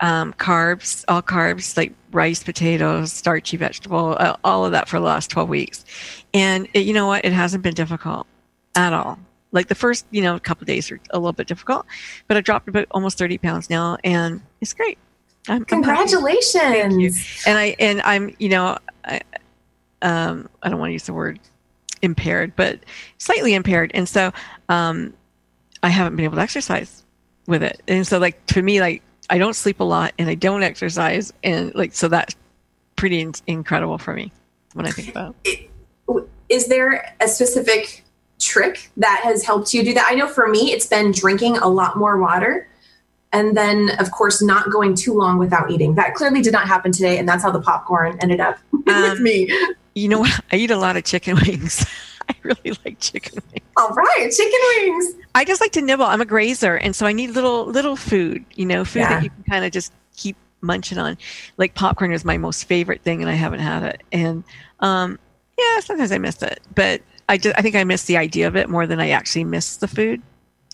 um, 0.00 0.32
carbs, 0.34 1.04
all 1.08 1.22
carbs 1.22 1.76
like 1.76 1.92
rice, 2.12 2.42
potatoes, 2.42 3.12
starchy 3.12 3.56
vegetable, 3.56 4.16
uh, 4.18 4.36
all 4.44 4.64
of 4.64 4.72
that 4.72 4.88
for 4.88 4.98
the 4.98 5.04
last 5.04 5.30
12 5.30 5.48
weeks. 5.48 5.84
And 6.34 6.68
it, 6.74 6.80
you 6.80 6.92
know 6.92 7.06
what? 7.06 7.24
It 7.24 7.32
hasn't 7.32 7.62
been 7.62 7.74
difficult 7.74 8.26
at 8.74 8.92
all. 8.92 9.18
Like 9.52 9.68
the 9.68 9.74
first, 9.74 10.06
you 10.10 10.22
know, 10.22 10.38
couple 10.38 10.64
of 10.64 10.68
days 10.68 10.90
are 10.90 11.00
a 11.10 11.18
little 11.18 11.32
bit 11.32 11.46
difficult, 11.46 11.86
but 12.28 12.36
I 12.36 12.40
dropped 12.40 12.68
about 12.68 12.86
almost 12.90 13.18
30 13.18 13.38
pounds 13.38 13.70
now 13.70 13.96
and 14.04 14.42
it's 14.60 14.74
great. 14.74 14.98
I'm, 15.48 15.64
I'm 15.70 15.82
happy. 15.82 16.10
congratulations! 16.10 17.44
And 17.46 17.56
I, 17.56 17.76
and 17.78 18.02
I'm, 18.02 18.34
you 18.38 18.48
know, 18.48 18.78
I, 19.04 19.20
um, 20.02 20.48
I 20.62 20.68
don't 20.68 20.80
want 20.80 20.90
to 20.90 20.92
use 20.94 21.04
the 21.04 21.12
word 21.12 21.38
impaired, 22.02 22.54
but 22.56 22.80
slightly 23.18 23.54
impaired. 23.54 23.92
And 23.94 24.08
so, 24.08 24.32
um, 24.68 25.14
I 25.82 25.88
haven't 25.88 26.16
been 26.16 26.24
able 26.24 26.36
to 26.36 26.42
exercise 26.42 27.04
with 27.46 27.62
it. 27.62 27.80
And 27.88 28.06
so 28.06 28.18
like 28.18 28.44
to 28.46 28.62
me, 28.62 28.80
like 28.80 29.02
I 29.30 29.38
don't 29.38 29.54
sleep 29.54 29.80
a 29.80 29.84
lot 29.84 30.12
and 30.18 30.28
I 30.28 30.34
don't 30.34 30.62
exercise. 30.62 31.32
And 31.42 31.74
like, 31.74 31.94
so 31.94 32.08
that's 32.08 32.34
pretty 32.96 33.20
in- 33.20 33.34
incredible 33.46 33.98
for 33.98 34.14
me 34.14 34.32
when 34.74 34.86
I 34.86 34.90
think 34.90 35.08
about 35.08 35.34
it. 35.44 35.68
is 36.48 36.68
there 36.68 37.14
a 37.20 37.28
specific 37.28 38.04
trick 38.38 38.90
that 38.96 39.20
has 39.24 39.42
helped 39.44 39.74
you 39.74 39.82
do 39.84 39.94
that? 39.94 40.08
I 40.10 40.14
know 40.14 40.28
for 40.28 40.46
me, 40.48 40.72
it's 40.72 40.86
been 40.86 41.10
drinking 41.12 41.56
a 41.58 41.68
lot 41.68 41.96
more 41.96 42.18
water. 42.18 42.68
And 43.32 43.56
then, 43.56 43.90
of 43.98 44.12
course, 44.12 44.40
not 44.40 44.70
going 44.70 44.94
too 44.94 45.12
long 45.12 45.36
without 45.38 45.70
eating. 45.70 45.94
That 45.96 46.14
clearly 46.14 46.40
did 46.40 46.52
not 46.52 46.68
happen 46.68 46.92
today, 46.92 47.18
and 47.18 47.28
that's 47.28 47.42
how 47.42 47.50
the 47.50 47.60
popcorn 47.60 48.16
ended 48.22 48.40
up 48.40 48.56
with 48.72 48.88
Um, 48.88 49.22
me. 49.22 49.50
You 49.94 50.08
know 50.08 50.20
what? 50.20 50.40
I 50.52 50.56
eat 50.56 50.70
a 50.70 50.76
lot 50.76 50.96
of 50.96 51.04
chicken 51.04 51.36
wings. 51.46 51.84
Really 52.46 52.78
like 52.84 52.98
chicken 53.00 53.42
wings. 53.52 53.64
All 53.76 53.90
right, 53.90 54.30
chicken 54.30 54.60
wings. 54.76 55.14
I 55.34 55.44
just 55.44 55.60
like 55.60 55.72
to 55.72 55.82
nibble. 55.82 56.04
I'm 56.04 56.20
a 56.20 56.24
grazer, 56.24 56.76
and 56.76 56.94
so 56.96 57.06
I 57.06 57.12
need 57.12 57.30
little 57.30 57.66
little 57.66 57.96
food. 57.96 58.44
You 58.54 58.66
know, 58.66 58.84
food 58.84 59.00
Yeah. 59.00 59.08
that 59.10 59.24
you 59.24 59.30
can 59.30 59.44
kind 59.44 59.64
of 59.64 59.72
just 59.72 59.92
keep 60.16 60.36
munching 60.60 60.98
on. 60.98 61.18
Like 61.58 61.74
popcorn 61.74 62.12
is 62.12 62.24
my 62.24 62.38
most 62.38 62.64
favorite 62.64 63.02
thing, 63.02 63.20
and 63.22 63.30
I 63.30 63.34
haven't 63.34 63.60
had 63.60 63.82
it. 63.82 64.02
And 64.12 64.44
um, 64.80 65.18
yeah, 65.58 65.80
sometimes 65.80 66.12
I 66.12 66.18
miss 66.18 66.42
it, 66.42 66.60
but 66.74 67.02
I 67.28 67.38
just, 67.38 67.58
I 67.58 67.62
think 67.62 67.74
I 67.76 67.84
miss 67.84 68.04
the 68.04 68.16
idea 68.16 68.46
of 68.46 68.56
it 68.56 68.68
more 68.68 68.86
than 68.86 69.00
I 69.00 69.10
actually 69.10 69.44
miss 69.44 69.76
the 69.78 69.88
food. 69.88 70.22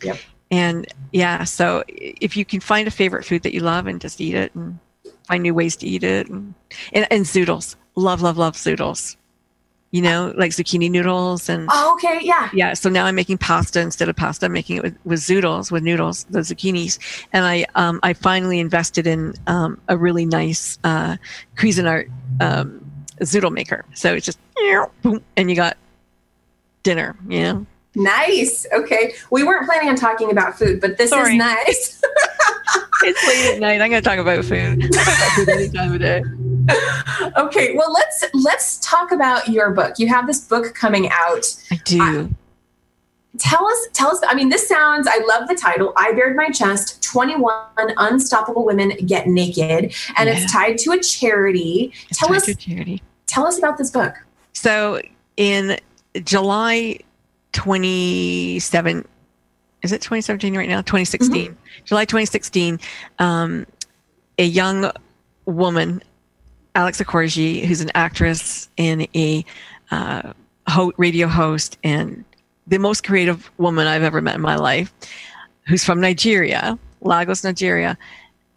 Yep. 0.02 0.19
And 0.50 0.87
yeah, 1.12 1.45
so 1.45 1.83
if 1.88 2.37
you 2.37 2.45
can 2.45 2.61
find 2.61 2.87
a 2.87 2.91
favorite 2.91 3.25
food 3.25 3.43
that 3.45 3.55
you 3.55 3.61
love 3.61 3.87
and 3.87 4.00
just 4.00 4.21
eat 4.21 4.35
it, 4.35 4.55
and 4.55 4.79
find 5.26 5.43
new 5.43 5.55
ways 5.55 5.76
to 5.76 5.87
eat 5.87 6.05
it, 6.05 6.29
and 6.29 6.55
and, 6.93 7.07
and 7.11 7.25
zoodles, 7.25 7.75
love 7.95 8.21
love 8.23 8.37
love 8.37 8.55
zoodles. 8.55 9.17
You 9.92 10.00
know, 10.00 10.32
like 10.38 10.52
zucchini 10.52 10.90
noodles 10.90 11.50
and 11.50 11.68
Oh, 11.70 11.92
okay, 11.94 12.18
yeah. 12.22 12.49
yeah 12.54 12.72
so 12.72 12.88
now 12.88 13.04
i'm 13.04 13.14
making 13.14 13.37
pasta 13.37 13.78
instead 13.78 14.08
of 14.08 14.16
pasta 14.16 14.46
i'm 14.46 14.52
making 14.52 14.76
it 14.78 14.82
with, 14.82 14.96
with 15.04 15.20
zoodles 15.20 15.70
with 15.70 15.82
noodles 15.82 16.25
the 16.30 16.38
zucchinis 16.38 16.99
and 17.34 17.44
i 17.44 17.66
um, 17.75 18.00
i 18.02 18.14
finally 18.14 18.58
invested 18.58 19.06
in 19.06 19.34
um, 19.49 19.78
a 19.88 19.96
really 19.99 20.25
nice 20.25 20.78
uh, 20.84 21.16
cuisinart 21.56 22.11
um, 22.40 22.80
zoodle 23.20 23.52
maker 23.52 23.84
so 23.92 24.14
it's 24.14 24.25
just 24.25 24.38
boom, 25.02 25.22
and 25.37 25.50
you 25.50 25.56
got 25.56 25.76
dinner 26.82 27.14
you 27.28 27.42
know 27.42 27.66
Nice. 27.94 28.66
Okay. 28.72 29.12
We 29.30 29.42
weren't 29.44 29.66
planning 29.66 29.90
on 29.90 29.96
talking 29.96 30.30
about 30.30 30.58
food, 30.58 30.80
but 30.80 30.96
this 30.96 31.11
Sorry. 31.11 31.32
is 31.34 31.38
nice. 31.38 32.00
it's 33.02 33.26
late 33.28 33.54
at 33.54 33.61
night 33.61 33.80
i'm 33.82 33.90
going 33.90 34.00
to 34.02 34.08
talk 34.08 34.18
about 34.18 34.42
food 34.44 34.80
talk 34.92 35.06
about 35.06 35.32
food 35.32 35.49
any 35.50 35.68
time 35.68 35.92
of 35.92 36.00
day 36.00 36.22
okay. 37.37 37.75
Well, 37.76 37.92
let's 37.92 38.25
let's 38.35 38.78
talk 38.78 39.12
about 39.12 39.49
your 39.49 39.71
book. 39.71 39.99
You 39.99 40.09
have 40.09 40.26
this 40.26 40.40
book 40.47 40.75
coming 40.75 41.09
out. 41.11 41.45
i 41.71 41.76
do 41.85 42.35
tell 43.38 43.66
us 43.66 43.88
tell 43.95 44.11
us 44.11 44.21
i 44.28 44.35
mean 44.35 44.50
this 44.50 44.69
sounds 44.69 45.09
i 45.11 45.16
love 45.26 45.49
the 45.49 45.54
title 45.54 45.95
i 45.97 46.12
bared 46.12 46.37
my 46.37 46.50
chest 46.50 47.02
21 47.02 47.64
unstoppable 47.97 48.62
women 48.66 48.90
get 49.07 49.26
naked 49.26 49.95
and 50.19 50.28
Yeah. 50.28 50.35
it's 50.37 50.52
tied 50.52 50.76
to 50.81 50.90
a 50.92 51.00
charity 51.00 51.95
It's 52.11 52.19
tell 52.19 52.31
us 52.35 52.45
charity 52.57 53.02
tell 53.26 53.47
us 53.47 53.57
about 53.57 53.78
this 53.78 53.90
book 53.90 54.12
So 54.52 55.00
in 55.38 55.78
July 56.25 56.99
27, 57.52 59.09
is 59.83 59.92
it 59.92 60.00
2017 60.02 60.57
right 60.57 60.69
now? 60.69 60.83
2016. 60.83 61.57
July 61.85 62.04
2016, 62.04 62.78
um, 63.19 63.66
a 64.38 64.45
young 64.45 64.90
woman, 65.47 66.02
Alex 66.75 67.00
Okoroji, 67.00 67.64
who's 67.64 67.81
an 67.81 67.91
actress 67.95 68.69
and 68.79 69.07
a 69.14 69.45
uh, 69.91 70.33
ho- 70.69 70.93
radio 70.97 71.26
host 71.29 71.79
and 71.85 72.25
the 72.67 72.79
most 72.79 73.05
creative 73.05 73.50
woman 73.59 73.87
I've 73.87 74.02
ever 74.02 74.21
met 74.21 74.37
in 74.37 74.41
my 74.41 74.57
life, 74.57 74.93
who's 75.67 75.85
from 75.85 76.00
Nigeria, 76.00 76.79
Lagos, 77.00 77.45
Nigeria, 77.45 77.99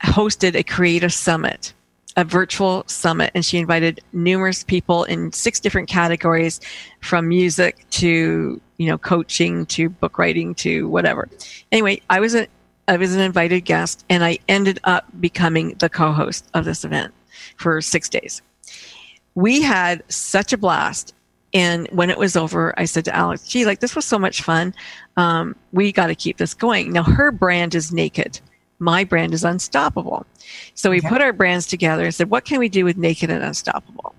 hosted 0.03 0.55
a 0.55 0.63
creative 0.63 1.13
summit 1.13 1.73
a 2.15 2.23
virtual 2.23 2.83
summit 2.87 3.31
and 3.35 3.45
she 3.45 3.57
invited 3.57 4.01
numerous 4.13 4.63
people 4.63 5.03
in 5.05 5.31
six 5.31 5.59
different 5.59 5.89
categories 5.89 6.61
from 7.01 7.27
music 7.27 7.85
to 7.89 8.59
you 8.77 8.87
know 8.87 8.97
coaching 8.97 9.65
to 9.65 9.89
book 9.89 10.17
writing 10.17 10.55
to 10.55 10.87
whatever. 10.87 11.27
Anyway 11.71 12.01
i 12.09 12.19
was 12.19 12.35
a 12.35 12.47
i 12.87 12.95
was 12.97 13.13
an 13.13 13.21
invited 13.21 13.61
guest 13.61 14.05
and 14.09 14.23
i 14.23 14.37
ended 14.47 14.79
up 14.85 15.05
becoming 15.19 15.75
the 15.79 15.89
co-host 15.89 16.45
of 16.53 16.65
this 16.65 16.85
event 16.85 17.13
for 17.57 17.81
six 17.81 18.09
days 18.09 18.41
we 19.35 19.61
had 19.61 20.03
such 20.09 20.53
a 20.53 20.57
blast 20.57 21.13
and 21.53 21.87
when 21.91 22.09
it 22.09 22.17
was 22.17 22.35
over 22.35 22.73
i 22.79 22.85
said 22.85 23.05
to 23.05 23.15
alex 23.15 23.47
gee 23.47 23.65
like 23.65 23.79
this 23.79 23.95
was 23.95 24.05
so 24.05 24.19
much 24.19 24.41
fun 24.41 24.73
um, 25.17 25.55
we 25.71 25.91
got 25.91 26.07
to 26.07 26.15
keep 26.15 26.37
this 26.37 26.53
going 26.53 26.91
now 26.91 27.03
her 27.03 27.31
brand 27.31 27.75
is 27.75 27.91
naked 27.91 28.39
my 28.79 29.03
brand 29.03 29.33
is 29.33 29.43
unstoppable 29.43 30.25
so 30.73 30.89
we 30.89 30.97
Okay. 30.99 31.09
put 31.09 31.21
our 31.21 31.33
brands 31.33 31.65
together 31.67 32.05
and 32.05 32.13
said, 32.13 32.29
what 32.29 32.45
can 32.45 32.59
we 32.59 32.69
do 32.69 32.85
with 32.85 32.97
Naked 32.97 33.29
and 33.29 33.43
Unstoppable? 33.43 34.13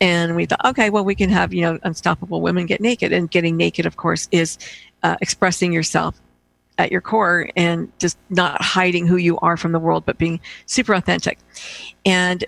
And 0.00 0.36
we 0.36 0.46
thought, 0.46 0.64
okay, 0.64 0.90
well, 0.90 1.04
we 1.04 1.14
can 1.14 1.30
have, 1.30 1.54
you 1.54 1.62
know, 1.62 1.78
unstoppable 1.82 2.40
women 2.40 2.66
get 2.66 2.80
naked. 2.80 3.12
And 3.12 3.30
getting 3.30 3.56
naked, 3.56 3.86
of 3.86 3.96
course, 3.96 4.28
is 4.30 4.58
uh, 5.02 5.16
expressing 5.20 5.72
yourself 5.72 6.20
at 6.78 6.92
your 6.92 7.00
core 7.00 7.48
and 7.56 7.90
just 7.98 8.18
not 8.30 8.60
hiding 8.62 9.06
who 9.06 9.16
you 9.16 9.38
are 9.38 9.56
from 9.56 9.72
the 9.72 9.78
world, 9.78 10.04
but 10.04 10.18
being 10.18 10.40
super 10.66 10.94
authentic. 10.94 11.38
And 12.04 12.44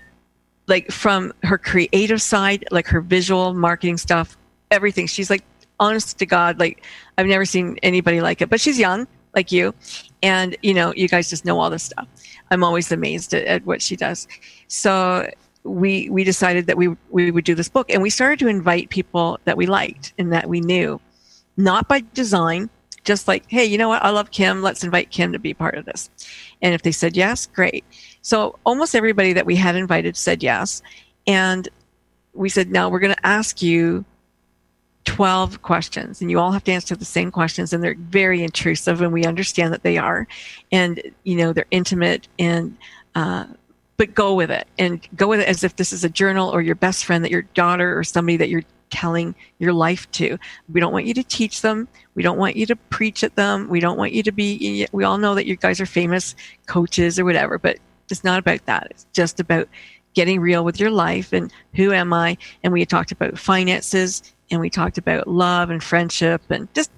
like 0.67 0.91
from 0.91 1.33
her 1.43 1.57
creative 1.57 2.21
side, 2.21 2.65
like 2.71 2.87
her 2.87 3.01
visual 3.01 3.53
marketing 3.53 3.97
stuff, 3.97 4.37
everything, 4.71 5.07
she's 5.07 5.29
like, 5.29 5.43
honest 5.79 6.19
to 6.19 6.25
God, 6.25 6.59
like 6.59 6.85
I've 7.17 7.25
never 7.25 7.45
seen 7.45 7.77
anybody 7.81 8.21
like 8.21 8.41
it, 8.41 8.49
but 8.49 8.61
she's 8.61 8.77
young 8.77 9.07
like 9.35 9.51
you. 9.51 9.73
And, 10.21 10.57
you 10.61 10.73
know, 10.73 10.93
you 10.95 11.07
guys 11.07 11.29
just 11.29 11.45
know 11.45 11.59
all 11.59 11.69
this 11.69 11.83
stuff. 11.83 12.07
I'm 12.51 12.63
always 12.63 12.91
amazed 12.91 13.33
at, 13.33 13.45
at 13.45 13.65
what 13.65 13.81
she 13.81 13.95
does. 13.95 14.27
So 14.67 15.29
we 15.63 16.09
we 16.09 16.23
decided 16.23 16.67
that 16.67 16.77
we 16.77 16.95
we 17.09 17.31
would 17.31 17.43
do 17.43 17.53
this 17.53 17.69
book 17.69 17.89
and 17.89 18.01
we 18.01 18.09
started 18.09 18.39
to 18.39 18.47
invite 18.47 18.89
people 18.89 19.39
that 19.43 19.57
we 19.57 19.65
liked 19.65 20.13
and 20.17 20.31
that 20.31 20.47
we 20.47 20.61
knew 20.61 20.99
not 21.57 21.87
by 21.87 22.01
design 22.13 22.69
just 23.03 23.27
like 23.27 23.43
hey 23.47 23.65
you 23.65 23.77
know 23.77 23.89
what? 23.89 24.03
I 24.03 24.09
love 24.09 24.31
kim. 24.31 24.61
Let's 24.61 24.83
invite 24.83 25.11
kim 25.11 25.31
to 25.31 25.39
be 25.39 25.53
part 25.53 25.75
of 25.75 25.85
this. 25.85 26.09
And 26.61 26.73
if 26.73 26.81
they 26.81 26.91
said 26.91 27.15
yes 27.15 27.45
great. 27.47 27.83
So 28.21 28.57
almost 28.65 28.95
everybody 28.95 29.33
that 29.33 29.45
we 29.45 29.55
had 29.55 29.75
invited 29.75 30.15
said 30.17 30.43
yes. 30.43 30.81
And 31.27 31.67
we 32.33 32.49
said 32.49 32.71
now 32.71 32.89
we're 32.89 32.99
going 32.99 33.15
to 33.15 33.27
ask 33.27 33.61
you 33.61 34.05
12 35.05 35.61
questions 35.61 36.21
and 36.21 36.29
you 36.29 36.39
all 36.39 36.51
have 36.51 36.63
to 36.65 36.71
answer 36.71 36.95
the 36.95 37.05
same 37.05 37.31
questions 37.31 37.73
and 37.73 37.83
they're 37.83 37.95
very 37.95 38.43
intrusive 38.43 39.01
and 39.01 39.11
we 39.11 39.25
understand 39.25 39.73
that 39.73 39.83
they 39.83 39.97
are. 39.97 40.27
And 40.71 41.01
you 41.23 41.35
know 41.35 41.53
they're 41.53 41.65
intimate 41.71 42.27
and 42.37 42.77
uh, 43.15 43.45
but 43.97 44.13
go 44.13 44.33
with 44.33 44.49
it 44.49 44.65
and 44.77 45.05
go 45.15 45.27
with 45.27 45.41
it 45.41 45.47
as 45.47 45.63
if 45.63 45.75
this 45.75 45.91
is 45.91 46.03
a 46.03 46.09
journal 46.09 46.49
or 46.49 46.61
your 46.61 46.75
best 46.75 47.03
friend 47.03 47.23
that 47.25 47.31
your 47.31 47.41
daughter 47.41 47.97
or 47.97 48.03
somebody 48.03 48.37
that 48.37 48.49
you're 48.49 48.63
telling 48.89 49.35
your 49.59 49.73
life 49.73 50.09
to. 50.11 50.37
We 50.73 50.79
don't 50.79 50.93
want 50.93 51.05
you 51.05 51.13
to 51.13 51.23
teach 51.23 51.61
them. 51.61 51.87
We 52.15 52.23
don't 52.23 52.37
want 52.37 52.55
you 52.55 52.65
to 52.67 52.75
preach 52.75 53.23
at 53.23 53.35
them. 53.35 53.69
We 53.69 53.79
don't 53.79 53.97
want 53.97 54.13
you 54.13 54.23
to 54.23 54.31
be, 54.31 54.87
we 54.91 55.03
all 55.03 55.17
know 55.17 55.35
that 55.35 55.45
you 55.45 55.55
guys 55.55 55.79
are 55.79 55.85
famous 55.85 56.35
coaches 56.65 57.19
or 57.19 57.25
whatever, 57.25 57.57
but 57.57 57.77
it's 58.09 58.23
not 58.23 58.39
about 58.39 58.65
that. 58.65 58.87
It's 58.89 59.05
just 59.13 59.39
about 59.39 59.67
getting 60.13 60.39
real 60.41 60.65
with 60.65 60.79
your 60.79 60.89
life 60.89 61.33
and 61.33 61.53
who 61.75 61.93
am 61.93 62.13
I? 62.13 62.37
And 62.63 62.73
we 62.73 62.85
talked 62.85 63.11
about 63.11 63.37
finances 63.37 64.33
and 64.51 64.59
we 64.59 64.69
talked 64.69 64.97
about 64.97 65.27
love 65.27 65.69
and 65.69 65.83
friendship 65.83 66.41
and 66.49 66.73
just 66.73 66.91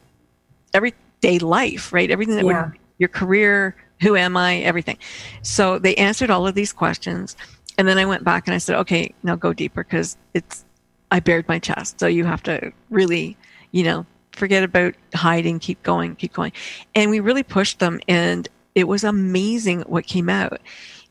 everyday 0.73 1.39
life, 1.39 1.91
right? 1.91 2.09
Everything 2.09 2.35
that 2.37 2.45
yeah. 2.45 2.71
your 2.97 3.09
career, 3.09 3.75
who 4.01 4.15
am 4.15 4.37
I, 4.37 4.57
everything. 4.59 4.97
So 5.41 5.77
they 5.77 5.93
answered 5.95 6.29
all 6.29 6.47
of 6.47 6.55
these 6.55 6.73
questions. 6.73 7.35
And 7.77 7.87
then 7.87 7.97
I 7.97 8.05
went 8.05 8.23
back 8.23 8.47
and 8.47 8.55
I 8.55 8.57
said, 8.57 8.77
okay, 8.77 9.13
now 9.23 9.35
go 9.35 9.53
deeper 9.53 9.83
because 9.83 10.17
it's, 10.33 10.65
I 11.11 11.19
bared 11.19 11.47
my 11.47 11.59
chest. 11.59 11.99
So 11.99 12.07
you 12.07 12.25
have 12.25 12.41
to 12.43 12.71
really, 12.89 13.37
you 13.71 13.83
know, 13.83 14.05
forget 14.31 14.63
about 14.63 14.95
hiding, 15.13 15.59
keep 15.59 15.81
going, 15.83 16.15
keep 16.15 16.33
going. 16.33 16.53
And 16.95 17.11
we 17.11 17.19
really 17.19 17.43
pushed 17.43 17.79
them 17.79 17.99
and 18.07 18.47
it 18.73 18.85
was 18.85 19.03
amazing 19.03 19.81
what 19.81 20.07
came 20.07 20.29
out. 20.29 20.61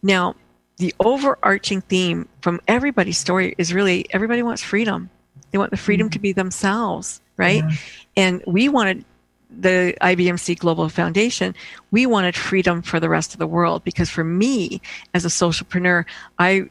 Now, 0.02 0.34
the 0.78 0.94
overarching 0.98 1.82
theme 1.82 2.26
from 2.40 2.60
everybody's 2.66 3.18
story 3.18 3.54
is 3.58 3.74
really 3.74 4.06
everybody 4.10 4.42
wants 4.42 4.62
freedom. 4.62 5.10
They 5.50 5.58
want 5.58 5.70
the 5.70 5.76
freedom 5.76 6.06
mm-hmm. 6.06 6.12
to 6.12 6.18
be 6.18 6.32
themselves, 6.32 7.20
right? 7.36 7.62
Yeah. 7.62 7.76
And 8.16 8.42
we 8.46 8.70
wanted 8.70 9.04
the 9.50 9.94
IBMC 10.00 10.58
Global 10.58 10.88
Foundation, 10.88 11.54
we 11.90 12.06
wanted 12.06 12.36
freedom 12.36 12.82
for 12.82 13.00
the 13.00 13.08
rest 13.08 13.32
of 13.32 13.38
the 13.38 13.46
world 13.46 13.82
because 13.82 14.08
for 14.08 14.22
me 14.22 14.80
as 15.12 15.24
a 15.24 15.28
socialpreneur, 15.28 16.04
I 16.38 16.70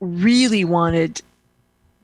really 0.00 0.64
wanted 0.64 1.22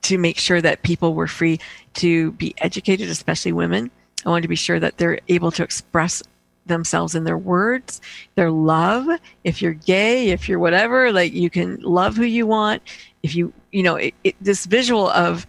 to 0.05 0.19
make 0.19 0.39
sure 0.39 0.61
that 0.61 0.83
people 0.83 1.15
were 1.15 1.27
free 1.27 1.59
to 1.95 2.33
be 2.33 2.55
educated, 2.59 3.09
especially 3.09 3.53
women. 3.53 3.91
I 4.25 4.31
wanted 4.31 4.43
to 4.43 4.49
be 4.49 4.57
sure 4.57 4.81
that 4.81 4.97
they're 4.99 5.21
able 5.29 5.51
to 5.53 5.63
express 5.63 6.23
themselves 6.67 7.15
in 7.15 7.25
their 7.25 7.37
words, 7.37 8.01
their 8.37 8.51
love. 8.51 9.07
If 9.45 9.61
you're 9.61 9.75
gay, 9.75 10.31
if 10.31 10.49
you're 10.49 10.59
whatever, 10.59 11.13
like 11.13 11.35
you 11.35 11.51
can 11.51 11.81
love 11.83 12.17
who 12.17 12.25
you 12.25 12.47
want. 12.47 12.83
If 13.23 13.35
you, 13.35 13.53
you 13.73 13.83
know, 13.83 13.97
it, 13.97 14.15
it, 14.25 14.35
this 14.41 14.65
visual 14.65 15.11
of, 15.11 15.47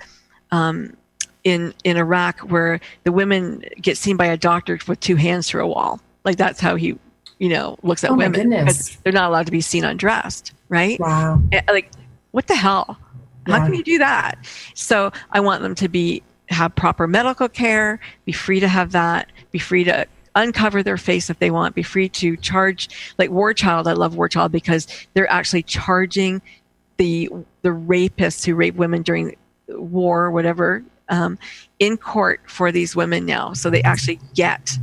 um, 0.52 0.96
in 1.46 1.74
in 1.84 1.96
Iraq 1.96 2.40
where 2.40 2.82
the 3.04 3.12
women 3.12 3.64
get 3.80 3.98
seen 3.98 4.18
by 4.18 4.26
a 4.26 4.36
doctor 4.36 4.80
with 4.88 5.00
two 5.00 5.16
hands 5.16 5.48
through 5.48 5.64
a 5.64 5.68
wall. 5.68 6.02
Like 6.26 6.38
that's 6.38 6.60
how 6.60 6.76
he, 6.76 6.98
you 7.40 7.50
know, 7.50 7.78
looks 7.84 8.04
at 8.04 8.12
oh 8.12 8.16
women. 8.16 8.50
Goodness. 8.50 8.98
They're 9.04 9.14
not 9.14 9.30
allowed 9.30 9.46
to 9.46 9.52
be 9.52 9.62
seen 9.62 9.84
undressed, 9.84 10.54
right? 10.70 11.00
Wow. 11.00 11.42
Like, 11.68 11.92
what 12.32 12.48
the 12.48 12.56
hell? 12.56 12.98
How 13.48 13.66
can 13.66 13.74
you 13.74 13.84
do 13.84 13.98
that? 14.00 14.36
So 14.74 15.12
I 15.32 15.40
want 15.40 15.62
them 15.62 15.76
to 15.76 15.88
be 15.88 16.24
have 16.50 16.76
proper 16.76 17.08
medical 17.08 17.50
care, 17.50 18.00
be 18.26 18.32
free 18.32 18.60
to 18.60 18.68
have 18.68 18.92
that, 18.92 19.32
be 19.52 19.60
free 19.60 19.84
to 19.84 20.06
uncover 20.36 20.84
their 20.84 20.98
face 20.98 21.30
if 21.30 21.40
they 21.40 21.50
want, 21.50 21.76
be 21.76 21.84
free 21.84 22.10
to 22.10 22.38
charge 22.38 23.16
like 23.18 23.30
War 23.32 23.54
Child. 23.54 23.88
I 23.88 23.94
love 23.94 24.16
War 24.16 24.30
Child 24.30 24.52
because 24.52 24.88
they're 25.14 25.32
actually 25.32 25.64
charging 25.64 26.42
the 26.98 27.30
the 27.62 27.70
rapists 27.70 28.46
who 28.46 28.56
rape 28.56 28.76
women 28.76 29.02
during 29.02 29.36
war 29.68 30.26
or 30.26 30.32
whatever 30.32 30.84
um, 31.10 31.38
in 31.80 31.98
court 31.98 32.42
for 32.48 32.72
these 32.72 32.96
women 32.96 33.26
now, 33.26 33.54
so 33.54 33.70
they 33.70 33.84
actually 33.84 34.20
get, 34.34 34.78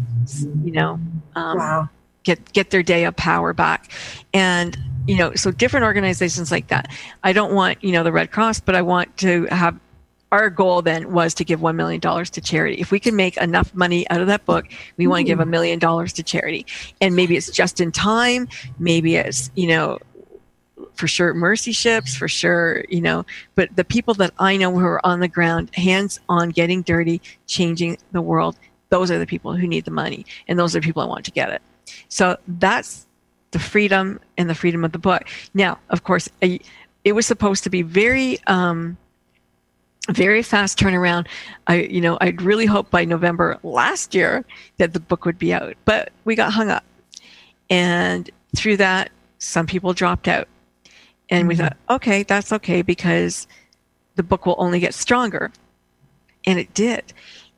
you 0.65 0.73
know, 0.73 1.01
um, 1.35 1.59
wow. 1.59 1.89
get 2.23 2.53
get 2.53 2.71
their 2.71 2.83
day 2.83 3.05
of 3.05 3.17
power 3.17 3.53
back, 3.53 3.91
and 4.33 4.79
you 5.07 5.17
know, 5.17 5.35
so 5.35 5.51
different 5.51 5.85
organizations 5.85 6.51
like 6.51 6.69
that. 6.69 6.91
I 7.23 7.33
don't 7.33 7.55
want 7.55 7.83
you 7.83 7.93
know 7.93 8.03
the 8.03 8.13
Red 8.13 8.31
Cross, 8.31 8.61
but 8.61 8.75
I 8.75 8.83
want 8.83 9.17
to 9.19 9.47
have. 9.47 9.79
Our 10.31 10.49
goal 10.49 10.81
then 10.81 11.13
was 11.13 11.35
to 11.35 11.45
give 11.45 11.61
$1 11.61 11.75
million 11.75 12.01
to 12.01 12.41
charity. 12.41 12.81
If 12.81 12.91
we 12.91 12.99
can 12.99 13.15
make 13.15 13.37
enough 13.37 13.75
money 13.75 14.09
out 14.09 14.23
of 14.23 14.29
that 14.29 14.47
book, 14.47 14.65
we 14.97 15.07
want 15.07 15.19
to 15.19 15.25
give 15.25 15.41
a 15.41 15.45
hmm. 15.45 15.51
million 15.51 15.79
dollars 15.79 16.15
to 16.15 16.23
charity. 16.23 16.65
And 17.03 17.15
maybe 17.15 17.37
it's 17.37 17.51
just 17.51 17.83
in 17.83 17.93
time. 17.93 18.49
Maybe 18.79 19.17
it's, 19.17 19.51
you 19.57 19.67
know, 19.67 19.99
for 20.95 21.07
sure 21.07 21.35
mercy 21.35 21.73
ships, 21.73 22.17
for 22.17 22.29
sure, 22.29 22.85
you 22.89 23.01
know, 23.01 23.27
but 23.55 23.75
the 23.77 23.85
people 23.85 24.15
that 24.15 24.33
I 24.39 24.57
know 24.57 24.73
who 24.73 24.85
are 24.85 25.05
on 25.05 25.21
the 25.21 25.29
ground, 25.29 25.71
hands 25.75 26.21
on, 26.29 26.51
getting 26.51 26.83
dirty, 26.83 27.21
changing 27.47 27.99
the 28.13 28.23
world, 28.23 28.57
those 28.89 29.11
are 29.11 29.19
the 29.19 29.27
people 29.27 29.55
who 29.55 29.67
need 29.67 29.85
the 29.85 29.91
money. 29.91 30.25
And 30.49 30.59
those 30.59 30.77
are 30.77 30.81
the 30.81 30.87
people 30.87 31.03
I 31.03 31.07
want 31.07 31.25
to 31.25 31.31
get 31.31 31.51
it. 31.51 31.63
So 32.09 32.37
that's 32.47 33.07
the 33.53 33.59
freedom 33.59 34.19
and 34.37 34.51
the 34.51 34.55
freedom 34.55 34.85
of 34.85 34.93
the 34.93 34.99
book. 34.99 35.23
Now, 35.55 35.79
of 35.91 36.05
course, 36.05 36.29
it 36.41 37.13
was 37.13 37.27
supposed 37.27 37.63
to 37.65 37.71
be 37.71 37.83
very, 37.83 38.39
um, 38.47 38.97
very 40.11 40.43
fast 40.43 40.79
turnaround. 40.79 41.29
I, 41.69 41.83
you 41.83 42.01
know, 42.01 42.19
I'd 42.21 42.43
really 42.43 42.67
hoped 42.67 42.91
by 42.91 43.05
November 43.05 43.59
last 43.63 44.15
year 44.15 44.45
that 44.79 44.93
the 44.93 45.01
book 45.01 45.25
would 45.25 45.39
be 45.39 45.55
out, 45.55 45.77
but 45.85 46.13
we 46.25 46.35
got 46.35 46.53
hung 46.53 46.71
up. 46.71 46.85
And 47.71 48.29
through 48.57 48.79
that, 48.79 49.11
some 49.39 49.67
people 49.67 49.93
dropped 49.93 50.29
out. 50.29 50.49
And 51.31 51.49
we 51.49 51.55
mm-hmm. 51.55 51.65
thought, 51.65 51.77
okay, 51.89 52.23
that's 52.25 52.53
okay 52.53 52.83
because 52.83 53.47
the 54.17 54.23
book 54.23 54.45
will 54.45 54.57
only 54.59 54.81
get 54.81 54.93
stronger. 54.93 55.51
And 56.45 56.59
it 56.59 56.75
did. 56.75 57.13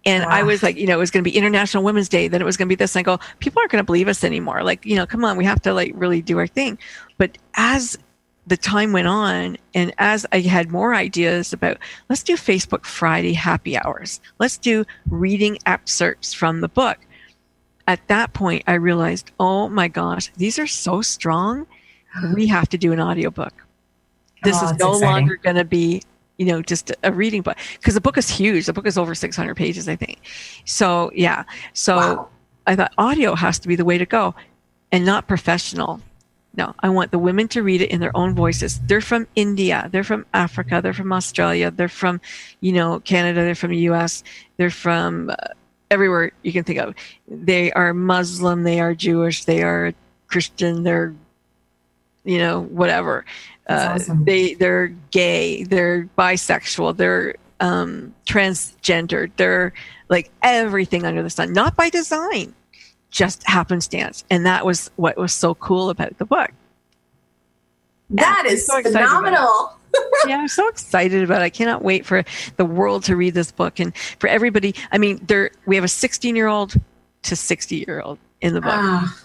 And 0.07 0.25
wow. 0.25 0.31
I 0.31 0.43
was 0.43 0.63
like, 0.63 0.77
you 0.77 0.87
know, 0.87 0.95
it 0.95 0.99
was 0.99 1.11
going 1.11 1.25
to 1.25 1.31
be 1.31 1.37
International 1.37 1.83
Women's 1.83 2.09
Day. 2.09 2.29
Then 2.29 2.41
it 2.41 2.45
was 2.45 2.57
going 2.57 2.69
to 2.69 2.71
be 2.71 2.77
this. 2.77 2.95
And 2.95 3.01
I 3.01 3.03
go, 3.03 3.19
people 3.39 3.61
aren't 3.61 3.73
going 3.73 3.83
to 3.83 3.87
believe 3.87 4.09
us 4.09 4.23
anymore. 4.23 4.63
Like, 4.63 4.85
you 4.85 4.97
know, 4.97 5.07
come 5.07 5.25
on, 5.25 5.37
we 5.37 5.45
have 5.45 5.63
to 5.63 5.73
like 5.73 5.93
really 5.95 6.21
do 6.21 6.39
our 6.39 6.47
thing. 6.47 6.79
But 7.17 7.39
as 7.55 7.99
the 8.47 8.57
time 8.57 8.93
went 8.93 9.09
on 9.09 9.57
and 9.75 9.95
as 9.97 10.27
I 10.31 10.41
had 10.41 10.71
more 10.71 10.95
ideas 10.95 11.53
about, 11.53 11.79
let's 12.11 12.23
do 12.23 12.37
Facebook 12.37 12.85
Friday 12.85 13.33
happy 13.33 13.79
hours. 13.79 14.21
Let's 14.39 14.59
do 14.59 14.85
reading 15.09 15.59
excerpts 15.65 16.35
from 16.35 16.61
the 16.61 16.69
book. 16.69 16.99
At 17.87 18.07
that 18.09 18.33
point, 18.35 18.65
I 18.67 18.75
realized, 18.75 19.31
oh 19.41 19.69
my 19.69 19.89
gosh, 19.89 20.31
these 20.37 20.59
are 20.59 20.67
so 20.67 21.03
strong. 21.03 21.67
We 22.35 22.47
have 22.47 22.69
to 22.69 22.79
do 22.79 22.93
an 22.93 23.01
audiobook 23.01 23.65
this 24.45 24.59
oh, 24.61 24.67
is 24.67 24.79
no 24.79 24.93
exciting. 24.93 25.09
longer 25.09 25.37
going 25.37 25.57
to 25.57 25.65
be 25.65 26.03
you 26.39 26.47
know 26.47 26.63
just 26.63 26.93
a 27.03 27.13
reading 27.13 27.43
book 27.43 27.57
because 27.75 27.95
the 27.95 28.01
book 28.01 28.19
is 28.19 28.29
huge. 28.29 28.67
The 28.67 28.73
book 28.73 28.87
is 28.87 28.99
over 28.99 29.15
600 29.15 29.55
pages 29.55 29.89
i 29.89 29.97
think. 29.97 30.19
So 30.65 31.11
yeah. 31.15 31.45
So 31.73 31.97
wow. 31.97 32.29
i 32.67 32.77
thought 32.77 32.93
audio 32.99 33.35
has 33.35 33.59
to 33.61 33.69
be 33.69 33.77
the 33.77 33.85
way 33.85 33.99
to 33.99 34.07
go 34.07 34.35
and 34.93 35.05
not 35.05 35.29
professional. 35.29 36.01
No 36.57 36.75
i 36.81 36.89
want 36.89 37.11
the 37.11 37.19
women 37.19 37.49
to 37.49 37.63
read 37.63 37.83
it 37.83 37.91
in 37.91 38.01
their 38.01 38.17
own 38.17 38.35
voices. 38.35 38.81
They're 38.81 39.01
from 39.01 39.27
india. 39.35 39.89
They're 39.93 40.05
from 40.05 40.27
africa. 40.35 40.81
They're 40.83 40.93
from 40.93 41.13
australia. 41.13 41.71
They're 41.71 41.89
from 41.89 42.21
you 42.61 42.73
know 42.73 43.01
canada. 43.01 43.45
They're 43.45 43.55
from 43.55 43.71
the 43.71 43.89
us 43.89 44.23
they're 44.57 44.71
from 44.71 45.31
uh, 45.31 45.35
everywhere 45.91 46.33
you 46.43 46.53
can 46.53 46.65
think 46.65 46.79
of. 46.81 46.95
They 47.29 47.73
are 47.73 47.95
muslim. 47.95 48.65
They 48.65 48.81
are 48.81 48.95
jewish. 48.95 49.45
They 49.45 49.63
are 49.63 49.93
christian. 50.27 50.83
They're 50.83 51.15
you 52.25 52.39
know 52.39 52.63
whatever 52.63 53.25
uh, 53.69 53.93
awesome. 53.95 54.25
They 54.25 54.55
they're 54.55 54.89
gay, 55.11 55.65
they're 55.65 56.09
bisexual, 56.19 56.97
they're 56.97 57.35
um, 57.61 58.15
transgendered, 58.27 59.31
they're 59.37 59.73
like 60.09 60.31
everything 60.43 61.05
under 61.05 61.23
the 61.23 61.31
sun, 61.31 61.53
not 61.53 61.75
by 61.75 61.89
design, 61.89 62.55
just 63.11 63.43
happenstance. 63.47 64.25
And 64.31 64.45
that 64.45 64.67
was 64.67 64.91
what 64.97 65.17
was 65.17 65.33
so 65.33 65.55
cool 65.55 65.89
about 65.89 66.19
the 66.19 66.27
book. 66.27 66.51
That 68.11 68.45
is 68.47 68.67
so 68.67 68.83
phenomenal. 68.83 69.79
yeah, 70.27 70.39
I'm 70.39 70.49
so 70.49 70.69
excited 70.69 71.23
about 71.23 71.41
it. 71.41 71.45
I 71.45 71.51
cannot 71.51 71.83
wait 71.83 72.05
for 72.05 72.23
the 72.57 72.65
world 72.67 73.05
to 73.05 73.17
read 73.17 73.33
this 73.33 73.51
book 73.51 73.81
and 73.81 73.97
for 74.19 74.29
everybody. 74.29 74.75
I 74.93 74.99
mean, 74.99 75.21
there 75.27 75.53
we 75.65 75.75
have 75.77 75.85
a 75.85 75.89
16 75.89 76.37
year 76.37 76.49
old 76.49 76.75
to 77.23 77.35
60 77.35 77.77
year 77.77 78.03
old 78.03 78.19
in 78.43 78.53
the 78.53 78.61
book. 78.61 78.73
Ah, 78.75 79.24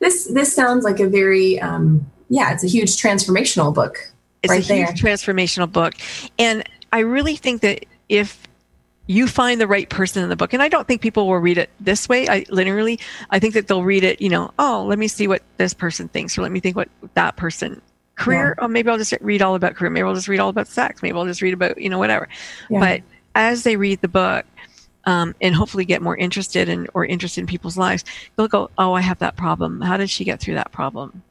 this 0.00 0.26
this 0.26 0.54
sounds 0.54 0.84
like 0.84 1.00
a 1.00 1.08
very 1.08 1.60
um, 1.60 2.10
yeah, 2.28 2.52
it's 2.52 2.64
a 2.64 2.68
huge 2.68 2.96
transformational 2.96 3.74
book. 3.74 3.98
It's 4.42 4.50
right 4.50 4.70
a 4.70 4.74
huge 4.74 5.00
transformational 5.00 5.70
book, 5.70 5.94
and 6.38 6.62
I 6.92 7.00
really 7.00 7.36
think 7.36 7.62
that 7.62 7.84
if 8.08 8.46
you 9.08 9.26
find 9.26 9.60
the 9.60 9.66
right 9.66 9.88
person 9.88 10.22
in 10.22 10.28
the 10.28 10.36
book 10.36 10.52
and 10.52 10.62
i 10.62 10.68
don't 10.68 10.86
think 10.86 11.00
people 11.00 11.26
will 11.26 11.38
read 11.38 11.56
it 11.56 11.70
this 11.80 12.08
way 12.08 12.28
i 12.28 12.44
literally 12.50 13.00
i 13.30 13.38
think 13.38 13.54
that 13.54 13.66
they'll 13.66 13.82
read 13.82 14.04
it 14.04 14.20
you 14.20 14.28
know 14.28 14.52
oh 14.58 14.84
let 14.86 14.98
me 14.98 15.08
see 15.08 15.26
what 15.26 15.42
this 15.56 15.74
person 15.74 16.08
thinks 16.08 16.36
or 16.36 16.42
let 16.42 16.52
me 16.52 16.60
think 16.60 16.76
what 16.76 16.88
that 17.14 17.34
person 17.36 17.80
career 18.16 18.54
yeah. 18.58 18.64
oh 18.64 18.68
maybe 18.68 18.88
i'll 18.90 18.98
just 18.98 19.14
read 19.22 19.40
all 19.40 19.54
about 19.54 19.74
career 19.74 19.90
maybe 19.90 20.06
i'll 20.06 20.14
just 20.14 20.28
read 20.28 20.38
all 20.38 20.50
about 20.50 20.68
sex 20.68 21.02
maybe 21.02 21.16
i'll 21.18 21.24
just 21.24 21.40
read 21.40 21.54
about 21.54 21.80
you 21.80 21.88
know 21.88 21.98
whatever 21.98 22.28
yeah. 22.68 22.78
but 22.78 23.02
as 23.34 23.62
they 23.62 23.76
read 23.76 23.98
the 24.02 24.08
book 24.08 24.44
um, 25.08 25.34
and 25.40 25.54
hopefully 25.54 25.84
get 25.84 26.02
more 26.02 26.16
interested 26.16 26.68
in 26.68 26.86
or 26.94 27.04
interested 27.04 27.40
in 27.40 27.46
people's 27.46 27.76
lives 27.76 28.04
they'll 28.36 28.48
go 28.48 28.70
oh 28.78 28.92
i 28.92 29.00
have 29.00 29.18
that 29.18 29.36
problem 29.36 29.80
how 29.80 29.96
did 29.96 30.10
she 30.10 30.24
get 30.24 30.40
through 30.40 30.54
that 30.54 30.70
problem 30.72 31.22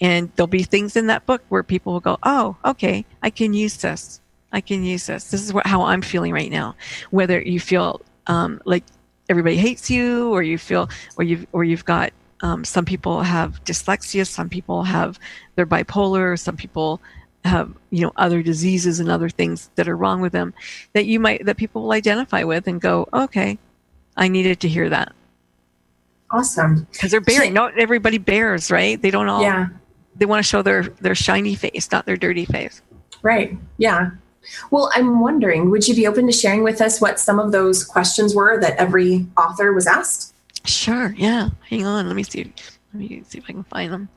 and 0.00 0.30
there'll 0.34 0.46
be 0.46 0.62
things 0.62 0.96
in 0.96 1.06
that 1.08 1.24
book 1.26 1.42
where 1.48 1.62
people 1.62 1.92
will 1.92 2.00
go 2.00 2.18
oh 2.22 2.56
okay 2.64 3.04
i 3.22 3.30
can 3.30 3.52
use 3.52 3.76
this 3.78 4.20
I 4.52 4.60
can 4.60 4.84
use 4.84 5.06
this. 5.06 5.30
This 5.30 5.42
is 5.42 5.52
what, 5.52 5.66
how 5.66 5.82
I'm 5.82 6.02
feeling 6.02 6.32
right 6.32 6.50
now. 6.50 6.76
Whether 7.10 7.40
you 7.40 7.58
feel 7.58 8.00
um, 8.26 8.60
like 8.64 8.84
everybody 9.28 9.56
hates 9.56 9.90
you, 9.90 10.30
or 10.30 10.42
you 10.42 10.58
feel, 10.58 10.90
or 11.16 11.24
you've, 11.24 11.46
or 11.52 11.64
you've 11.64 11.84
got 11.84 12.12
um, 12.42 12.64
some 12.64 12.84
people 12.84 13.22
have 13.22 13.64
dyslexia, 13.64 14.26
some 14.26 14.48
people 14.48 14.82
have 14.82 15.18
they're 15.54 15.66
bipolar, 15.66 16.38
some 16.38 16.56
people 16.56 17.00
have 17.44 17.72
you 17.90 18.02
know 18.02 18.12
other 18.16 18.42
diseases 18.42 19.00
and 19.00 19.10
other 19.10 19.28
things 19.28 19.70
that 19.74 19.88
are 19.88 19.96
wrong 19.96 20.20
with 20.20 20.32
them 20.32 20.54
that 20.92 21.06
you 21.06 21.18
might 21.18 21.44
that 21.44 21.56
people 21.56 21.82
will 21.82 21.92
identify 21.92 22.44
with 22.44 22.66
and 22.66 22.80
go, 22.80 23.08
okay, 23.12 23.58
I 24.16 24.28
needed 24.28 24.60
to 24.60 24.68
hear 24.68 24.88
that. 24.88 25.12
Awesome. 26.30 26.86
Because 26.92 27.10
they're 27.10 27.20
bearing. 27.20 27.52
Not 27.52 27.78
everybody 27.78 28.18
bears, 28.18 28.70
right? 28.70 29.00
They 29.00 29.10
don't 29.10 29.28
all. 29.28 29.42
Yeah. 29.42 29.68
They 30.16 30.26
want 30.26 30.44
to 30.44 30.48
show 30.48 30.62
their 30.62 30.84
their 31.00 31.14
shiny 31.14 31.54
face, 31.54 31.90
not 31.90 32.06
their 32.06 32.16
dirty 32.16 32.44
face. 32.44 32.80
Right. 33.22 33.56
Yeah. 33.78 34.10
Well, 34.70 34.90
I'm 34.94 35.20
wondering, 35.20 35.70
would 35.70 35.86
you 35.86 35.94
be 35.94 36.06
open 36.06 36.26
to 36.26 36.32
sharing 36.32 36.64
with 36.64 36.80
us 36.80 37.00
what 37.00 37.20
some 37.20 37.38
of 37.38 37.52
those 37.52 37.84
questions 37.84 38.34
were 38.34 38.60
that 38.60 38.76
every 38.76 39.26
author 39.36 39.72
was 39.72 39.86
asked? 39.86 40.34
Sure. 40.64 41.14
Yeah. 41.16 41.50
Hang 41.68 41.86
on. 41.86 42.06
Let 42.06 42.16
me 42.16 42.24
see. 42.24 42.52
Let 42.92 43.00
me 43.00 43.22
see 43.26 43.38
if 43.38 43.44
I 43.44 43.52
can 43.52 43.64
find 43.64 43.92
them. 43.92 44.08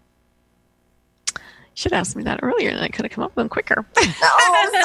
Should 1.76 1.94
ask 1.94 2.16
me 2.16 2.24
that 2.24 2.40
earlier, 2.42 2.70
and 2.70 2.80
I 2.80 2.88
could 2.88 3.04
have 3.04 3.12
come 3.12 3.24
up 3.24 3.36
with 3.36 3.44
them 3.44 3.50
quicker. 3.50 3.86
oh, 3.98 4.84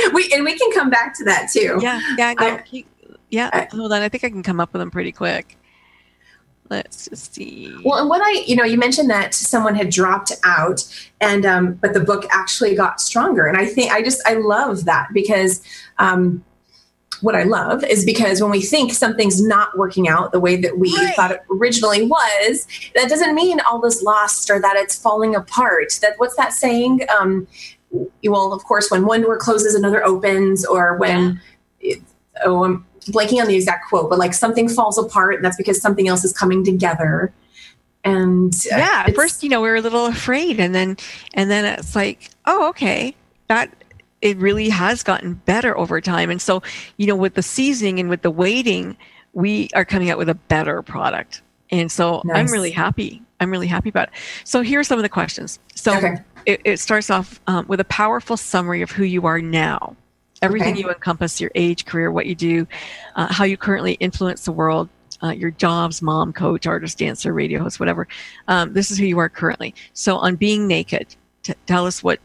sorry. 0.00 0.10
we 0.14 0.32
and 0.32 0.42
we 0.42 0.58
can 0.58 0.72
come 0.72 0.88
back 0.88 1.16
to 1.18 1.24
that 1.24 1.50
too. 1.52 1.78
Yeah. 1.82 2.00
Yeah. 2.16 2.34
I, 2.38 2.84
yeah. 3.30 3.50
I, 3.52 3.68
hold 3.70 3.92
on. 3.92 4.00
I 4.00 4.08
think 4.08 4.24
I 4.24 4.30
can 4.30 4.42
come 4.42 4.58
up 4.58 4.72
with 4.72 4.80
them 4.80 4.90
pretty 4.90 5.12
quick. 5.12 5.58
Let's 6.70 7.08
just 7.08 7.34
see. 7.34 7.76
Well, 7.84 7.98
and 7.98 8.08
what 8.08 8.22
I, 8.22 8.42
you 8.46 8.56
know, 8.56 8.64
you 8.64 8.78
mentioned 8.78 9.10
that 9.10 9.34
someone 9.34 9.74
had 9.74 9.90
dropped 9.90 10.32
out, 10.44 10.82
and 11.20 11.44
um, 11.44 11.74
but 11.74 11.92
the 11.92 12.00
book 12.00 12.24
actually 12.32 12.74
got 12.74 13.02
stronger, 13.02 13.44
and 13.46 13.58
I 13.58 13.66
think 13.66 13.92
I 13.92 14.02
just 14.02 14.26
I 14.26 14.34
love 14.34 14.86
that 14.86 15.08
because. 15.12 15.62
Um, 15.98 16.42
what 17.20 17.34
I 17.34 17.42
love 17.44 17.84
is 17.84 18.04
because 18.04 18.40
when 18.42 18.50
we 18.50 18.60
think 18.60 18.92
something's 18.92 19.42
not 19.42 19.76
working 19.76 20.08
out 20.08 20.32
the 20.32 20.40
way 20.40 20.56
that 20.56 20.78
we 20.78 20.94
right. 20.96 21.14
thought 21.14 21.30
it 21.30 21.42
originally 21.50 22.06
was, 22.06 22.66
that 22.94 23.08
doesn't 23.08 23.34
mean 23.34 23.60
all 23.60 23.84
is 23.84 24.02
lost 24.02 24.50
or 24.50 24.60
that 24.60 24.76
it's 24.76 24.98
falling 24.98 25.34
apart. 25.34 25.98
That 26.02 26.14
what's 26.18 26.36
that 26.36 26.52
saying? 26.52 27.00
Um, 27.16 27.46
well, 28.24 28.52
of 28.52 28.64
course, 28.64 28.90
when 28.90 29.06
one 29.06 29.22
door 29.22 29.38
closes, 29.38 29.74
another 29.74 30.04
opens, 30.04 30.64
or 30.64 30.96
when 30.96 31.40
yeah. 31.80 31.94
it, 31.94 32.02
oh, 32.44 32.64
um, 32.64 32.86
blanking 33.06 33.40
on 33.40 33.46
the 33.46 33.54
exact 33.54 33.88
quote, 33.88 34.10
but 34.10 34.18
like 34.18 34.34
something 34.34 34.68
falls 34.68 34.98
apart, 34.98 35.36
and 35.36 35.44
that's 35.44 35.56
because 35.56 35.80
something 35.80 36.08
else 36.08 36.24
is 36.24 36.32
coming 36.32 36.64
together. 36.64 37.32
And 38.02 38.54
uh, 38.72 38.76
yeah, 38.76 39.04
at 39.06 39.14
first, 39.14 39.42
you 39.42 39.48
know, 39.48 39.60
we 39.60 39.68
were 39.68 39.76
a 39.76 39.80
little 39.80 40.06
afraid, 40.06 40.60
and 40.60 40.74
then 40.74 40.96
and 41.34 41.50
then 41.50 41.64
it's 41.64 41.94
like, 41.94 42.30
oh, 42.46 42.68
okay, 42.70 43.14
that 43.48 43.70
it 44.24 44.38
really 44.38 44.70
has 44.70 45.02
gotten 45.02 45.34
better 45.34 45.76
over 45.76 46.00
time. 46.00 46.30
And 46.30 46.40
so, 46.40 46.62
you 46.96 47.06
know, 47.06 47.14
with 47.14 47.34
the 47.34 47.42
seasoning 47.42 48.00
and 48.00 48.08
with 48.08 48.22
the 48.22 48.30
waiting, 48.30 48.96
we 49.34 49.68
are 49.74 49.84
coming 49.84 50.10
out 50.10 50.16
with 50.16 50.30
a 50.30 50.34
better 50.34 50.82
product. 50.82 51.42
And 51.70 51.92
so 51.92 52.22
nice. 52.24 52.38
I'm 52.38 52.46
really 52.46 52.70
happy. 52.70 53.22
I'm 53.40 53.50
really 53.50 53.66
happy 53.66 53.90
about 53.90 54.08
it. 54.08 54.14
So 54.44 54.62
here 54.62 54.80
are 54.80 54.84
some 54.84 54.98
of 54.98 55.02
the 55.02 55.08
questions. 55.10 55.58
So 55.74 55.96
okay. 55.96 56.16
it, 56.46 56.60
it, 56.64 56.80
starts 56.80 57.10
off 57.10 57.38
um, 57.46 57.66
with 57.68 57.80
a 57.80 57.84
powerful 57.84 58.38
summary 58.38 58.80
of 58.80 58.90
who 58.90 59.04
you 59.04 59.26
are 59.26 59.42
now 59.42 59.94
everything 60.42 60.74
okay. 60.74 60.80
you 60.80 60.90
encompass 60.90 61.40
your 61.40 61.50
age, 61.54 61.86
career, 61.86 62.12
what 62.12 62.26
you 62.26 62.34
do, 62.34 62.66
uh, 63.16 63.32
how 63.32 63.44
you 63.44 63.56
currently 63.56 63.94
influence 63.94 64.44
the 64.44 64.52
world, 64.52 64.90
uh, 65.22 65.30
your 65.30 65.50
jobs, 65.52 66.02
mom, 66.02 66.34
coach, 66.34 66.66
artist, 66.66 66.98
dancer, 66.98 67.32
radio 67.32 67.62
host, 67.62 67.80
whatever. 67.80 68.06
Um, 68.46 68.74
this 68.74 68.90
is 68.90 68.98
who 68.98 69.06
you 69.06 69.18
are 69.18 69.30
currently. 69.30 69.74
So, 69.94 70.16
on 70.18 70.36
being 70.36 70.66
naked, 70.66 71.16
t- 71.42 71.54
tell 71.66 71.86
us 71.86 72.02
what 72.02 72.20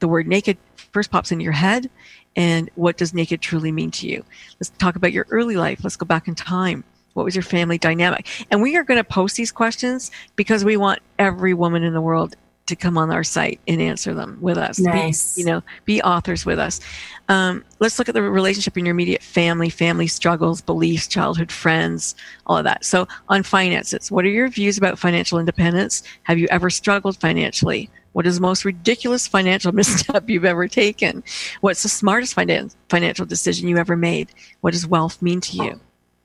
the 0.00 0.08
word 0.08 0.26
naked 0.26 0.58
first 0.94 1.10
pops 1.10 1.32
into 1.32 1.42
your 1.42 1.52
head 1.52 1.90
and 2.36 2.70
what 2.76 2.96
does 2.96 3.12
naked 3.12 3.40
truly 3.40 3.72
mean 3.72 3.90
to 3.90 4.08
you. 4.08 4.24
Let's 4.58 4.70
talk 4.78 4.96
about 4.96 5.12
your 5.12 5.26
early 5.30 5.56
life. 5.56 5.80
Let's 5.82 5.96
go 5.96 6.06
back 6.06 6.28
in 6.28 6.34
time. 6.34 6.84
What 7.12 7.24
was 7.24 7.34
your 7.36 7.42
family 7.42 7.78
dynamic? 7.78 8.46
And 8.50 8.62
we 8.62 8.76
are 8.76 8.84
going 8.84 8.98
to 8.98 9.04
post 9.04 9.36
these 9.36 9.52
questions 9.52 10.10
because 10.36 10.64
we 10.64 10.76
want 10.76 11.00
every 11.18 11.52
woman 11.52 11.82
in 11.82 11.92
the 11.92 12.00
world 12.00 12.36
to 12.66 12.74
come 12.74 12.96
on 12.96 13.10
our 13.10 13.22
site 13.22 13.60
and 13.68 13.80
answer 13.80 14.14
them 14.14 14.38
with 14.40 14.56
us. 14.56 14.78
Nice. 14.78 15.34
Be, 15.34 15.42
you 15.42 15.46
know, 15.46 15.62
be 15.84 16.00
authors 16.02 16.46
with 16.46 16.58
us. 16.58 16.80
Um, 17.28 17.62
let's 17.78 17.98
look 17.98 18.08
at 18.08 18.14
the 18.14 18.22
relationship 18.22 18.78
in 18.78 18.86
your 18.86 18.94
immediate 18.94 19.22
family, 19.22 19.68
family 19.68 20.06
struggles, 20.06 20.62
beliefs, 20.62 21.06
childhood 21.06 21.52
friends, 21.52 22.14
all 22.46 22.56
of 22.56 22.64
that. 22.64 22.84
So 22.84 23.06
on 23.28 23.42
finances, 23.42 24.10
what 24.10 24.24
are 24.24 24.28
your 24.28 24.48
views 24.48 24.78
about 24.78 24.98
financial 24.98 25.38
independence? 25.38 26.02
Have 26.22 26.38
you 26.38 26.48
ever 26.50 26.70
struggled 26.70 27.18
financially? 27.18 27.90
What 28.14 28.26
is 28.26 28.36
the 28.36 28.42
most 28.42 28.64
ridiculous 28.64 29.26
financial 29.26 29.72
misstep 29.78 30.30
you've 30.30 30.44
ever 30.44 30.66
taken? 30.66 31.22
What's 31.60 31.82
the 31.82 31.88
smartest 31.88 32.34
finan- 32.34 32.74
financial 32.88 33.26
decision 33.26 33.68
you 33.68 33.76
ever 33.76 33.96
made? 33.96 34.30
What 34.62 34.72
does 34.72 34.86
wealth 34.86 35.20
mean 35.20 35.40
to 35.42 35.56
you? 35.56 35.80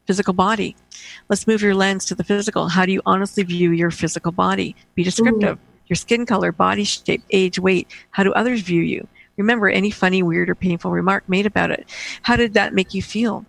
Physical 0.08 0.34
body. 0.34 0.75
Let's 1.30 1.45
move 1.47 1.62
your 1.62 1.75
lens 1.75 2.06
to 2.06 2.15
the 2.15 2.23
physical. 2.23 2.69
How 2.69 2.86
do 2.86 2.91
you 2.91 3.02
honestly 3.06 3.43
view 3.43 3.71
your 3.71 3.91
physical 3.91 4.32
body? 4.32 4.75
Be 4.95 5.04
descriptive. 5.04 5.58
Your 5.88 5.95
skin 5.95 6.25
color, 6.25 6.52
body 6.52 6.84
shape, 6.84 7.23
age, 7.32 7.60
weight. 7.60 7.88
How 8.12 8.23
do 8.23 8.32
others 8.34 8.62
view 8.62 8.82
you? 8.82 9.08
Remember 9.38 9.69
any 9.69 9.89
funny, 9.89 10.21
weird, 10.21 10.49
or 10.49 10.56
painful 10.56 10.91
remark 10.91 11.28
made 11.28 11.45
about 11.45 11.71
it. 11.71 11.89
How 12.21 12.36
did 12.36 12.54
that 12.54 12.73
make 12.73 12.93
you 12.93 13.02
feel? 13.02 13.45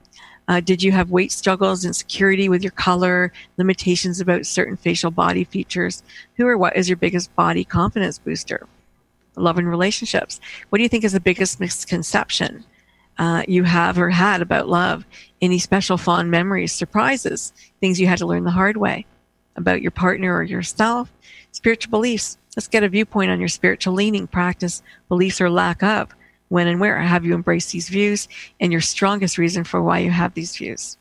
Uh, 0.51 0.59
did 0.59 0.83
you 0.83 0.91
have 0.91 1.13
weight 1.13 1.31
struggles, 1.31 1.85
insecurity 1.85 2.49
with 2.49 2.61
your 2.61 2.73
color, 2.73 3.33
limitations 3.57 4.21
about 4.21 4.45
certain 4.45 4.77
facial 4.77 5.13
body 5.13 5.45
features? 5.45 6.03
Who 6.37 6.49
or 6.49 6.59
what 6.59 6.75
is 6.75 6.89
your 6.89 6.97
biggest 6.97 7.33
body 7.37 7.63
confidence 7.63 8.19
booster? 8.19 8.67
Love 9.37 9.59
and 9.59 9.69
relationships. 9.69 10.41
What 10.69 10.79
do 10.79 10.83
you 10.83 10.89
think 10.89 11.05
is 11.05 11.13
the 11.13 11.21
biggest 11.21 11.61
misconception 11.61 12.65
uh, 13.17 13.45
you 13.47 13.63
have 13.63 13.97
or 13.97 14.11
had 14.11 14.43
about 14.43 14.69
love? 14.69 15.07
Any 15.41 15.61
special 15.61 15.97
fond 15.97 16.33
memories, 16.33 16.73
surprises, 16.73 17.53
things 17.79 18.01
you 18.01 18.09
had 18.09 18.19
to 18.19 18.27
learn 18.27 18.43
the 18.43 18.51
hard 18.51 18.77
way 18.77 19.07
about 19.55 19.83
your 19.83 19.93
partner 19.93 20.35
or 20.35 20.43
yourself? 20.43 21.13
Spiritual 21.53 21.93
beliefs. 21.93 22.39
Let's 22.57 22.67
get 22.67 22.83
a 22.83 22.89
viewpoint 22.89 23.31
on 23.31 23.39
your 23.39 23.49
spiritual 23.49 23.95
leaning, 23.95 24.27
practice, 24.27 24.83
beliefs, 25.09 25.41
or 25.41 25.49
lack 25.49 25.85
of. 25.85 26.13
When 26.51 26.67
and 26.67 26.81
where 26.81 26.99
have 26.99 27.25
you 27.25 27.35
embraced 27.35 27.71
these 27.71 27.89
views 27.89 28.29
and 28.61 28.73
your 28.73 28.81
strongest 28.81 29.39
reason 29.39 29.63
for 29.63 29.81
why 29.81 30.01
you 30.01 30.11
have 30.11 30.35
these 30.35 30.57
views? 30.57 30.99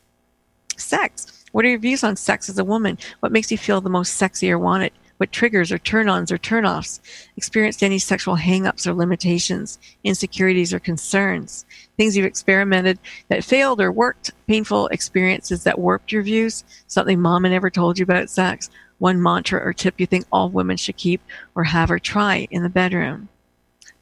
Sex. 0.76 1.44
What 1.50 1.64
are 1.64 1.68
your 1.68 1.80
views 1.80 2.04
on 2.04 2.14
sex 2.14 2.48
as 2.48 2.58
a 2.58 2.64
woman? 2.64 2.96
What 3.18 3.32
makes 3.32 3.50
you 3.50 3.58
feel 3.58 3.80
the 3.80 3.90
most 3.90 4.14
sexy 4.14 4.50
or 4.50 4.60
wanted? 4.60 4.92
What 5.16 5.32
triggers 5.32 5.72
or 5.72 5.78
turn 5.78 6.08
ons 6.08 6.30
or 6.30 6.38
turn 6.38 6.64
offs? 6.64 7.00
Experienced 7.36 7.82
any 7.82 7.98
sexual 7.98 8.36
hang 8.36 8.64
ups 8.64 8.86
or 8.86 8.94
limitations, 8.94 9.80
insecurities 10.04 10.72
or 10.72 10.78
concerns? 10.78 11.66
Things 11.96 12.16
you've 12.16 12.26
experimented 12.26 13.00
that 13.26 13.42
failed 13.42 13.80
or 13.80 13.90
worked, 13.90 14.30
painful 14.46 14.86
experiences 14.86 15.64
that 15.64 15.80
warped 15.80 16.12
your 16.12 16.22
views, 16.22 16.62
something 16.86 17.20
mama 17.20 17.48
never 17.48 17.70
told 17.70 17.98
you 17.98 18.04
about 18.04 18.30
sex, 18.30 18.70
one 18.98 19.20
mantra 19.20 19.60
or 19.60 19.72
tip 19.72 19.98
you 19.98 20.06
think 20.06 20.26
all 20.30 20.48
women 20.48 20.76
should 20.76 20.96
keep 20.96 21.20
or 21.56 21.64
have 21.64 21.90
or 21.90 21.98
try 21.98 22.46
in 22.52 22.62
the 22.62 22.68
bedroom. 22.68 23.28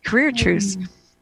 Career 0.05 0.31
mm. 0.31 0.37
truths. 0.37 0.77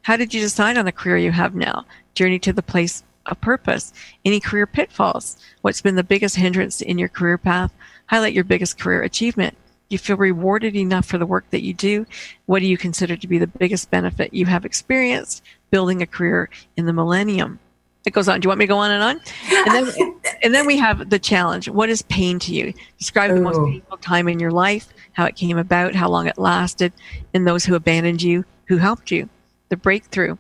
How 0.06 0.16
did 0.16 0.32
you 0.32 0.40
decide 0.40 0.78
on 0.78 0.84
the 0.84 0.92
career 0.92 1.16
you 1.16 1.32
have 1.32 1.56
now? 1.56 1.84
Journey 2.14 2.38
to 2.38 2.52
the 2.52 2.62
place 2.62 3.02
of 3.26 3.40
purpose. 3.40 3.92
Any 4.24 4.38
career 4.38 4.64
pitfalls? 4.64 5.36
What's 5.62 5.80
been 5.80 5.96
the 5.96 6.04
biggest 6.04 6.36
hindrance 6.36 6.80
in 6.80 6.96
your 6.96 7.08
career 7.08 7.36
path? 7.36 7.72
Highlight 8.06 8.32
your 8.32 8.44
biggest 8.44 8.78
career 8.78 9.02
achievement. 9.02 9.54
Do 9.54 9.94
you 9.94 9.98
feel 9.98 10.16
rewarded 10.16 10.76
enough 10.76 11.06
for 11.06 11.18
the 11.18 11.26
work 11.26 11.50
that 11.50 11.64
you 11.64 11.74
do? 11.74 12.06
What 12.44 12.60
do 12.60 12.66
you 12.66 12.78
consider 12.78 13.16
to 13.16 13.26
be 13.26 13.38
the 13.38 13.48
biggest 13.48 13.90
benefit 13.90 14.32
you 14.32 14.46
have 14.46 14.64
experienced 14.64 15.42
building 15.72 16.00
a 16.02 16.06
career 16.06 16.50
in 16.76 16.86
the 16.86 16.92
millennium? 16.92 17.58
it 18.04 18.12
goes 18.12 18.28
on. 18.28 18.38
Do 18.38 18.46
you 18.46 18.50
want 18.50 18.60
me 18.60 18.66
to 18.66 18.68
go 18.68 18.78
on 18.78 18.92
and 18.92 19.02
on? 19.02 19.20
And 19.66 19.88
then, 19.88 20.20
and 20.44 20.54
then 20.54 20.66
we 20.66 20.78
have 20.78 21.10
the 21.10 21.18
challenge. 21.18 21.68
What 21.68 21.88
is 21.88 22.02
pain 22.02 22.38
to 22.38 22.54
you? 22.54 22.72
Describe 23.00 23.34
the 23.34 23.40
most 23.40 23.58
painful 23.58 23.96
time 23.96 24.28
in 24.28 24.38
your 24.38 24.52
life, 24.52 24.86
how 25.14 25.24
it 25.24 25.34
came 25.34 25.58
about, 25.58 25.96
how 25.96 26.08
long 26.08 26.28
it 26.28 26.38
lasted, 26.38 26.92
and 27.34 27.44
those 27.44 27.64
who 27.64 27.74
abandoned 27.74 28.22
you, 28.22 28.44
who 28.66 28.76
helped 28.76 29.10
you. 29.10 29.28
The 29.68 29.76
breakthrough. 29.76 30.36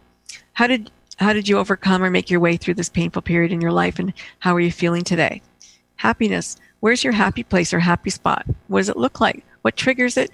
How 0.52 0.66
did 0.66 0.90
how 1.16 1.32
did 1.32 1.48
you 1.48 1.58
overcome 1.58 2.04
or 2.04 2.10
make 2.10 2.30
your 2.30 2.40
way 2.40 2.56
through 2.56 2.74
this 2.74 2.90
painful 2.90 3.22
period 3.22 3.50
in 3.50 3.60
your 3.60 3.72
life, 3.72 3.98
and 3.98 4.12
how 4.40 4.54
are 4.54 4.60
you 4.60 4.72
feeling 4.72 5.02
today? 5.02 5.40
Happiness. 5.96 6.56
Where's 6.80 7.02
your 7.02 7.14
happy 7.14 7.42
place 7.42 7.72
or 7.72 7.80
happy 7.80 8.10
spot? 8.10 8.44
What 8.68 8.80
does 8.80 8.90
it 8.90 8.98
look 8.98 9.20
like? 9.20 9.44
What 9.62 9.76
triggers 9.76 10.16
it 10.18 10.30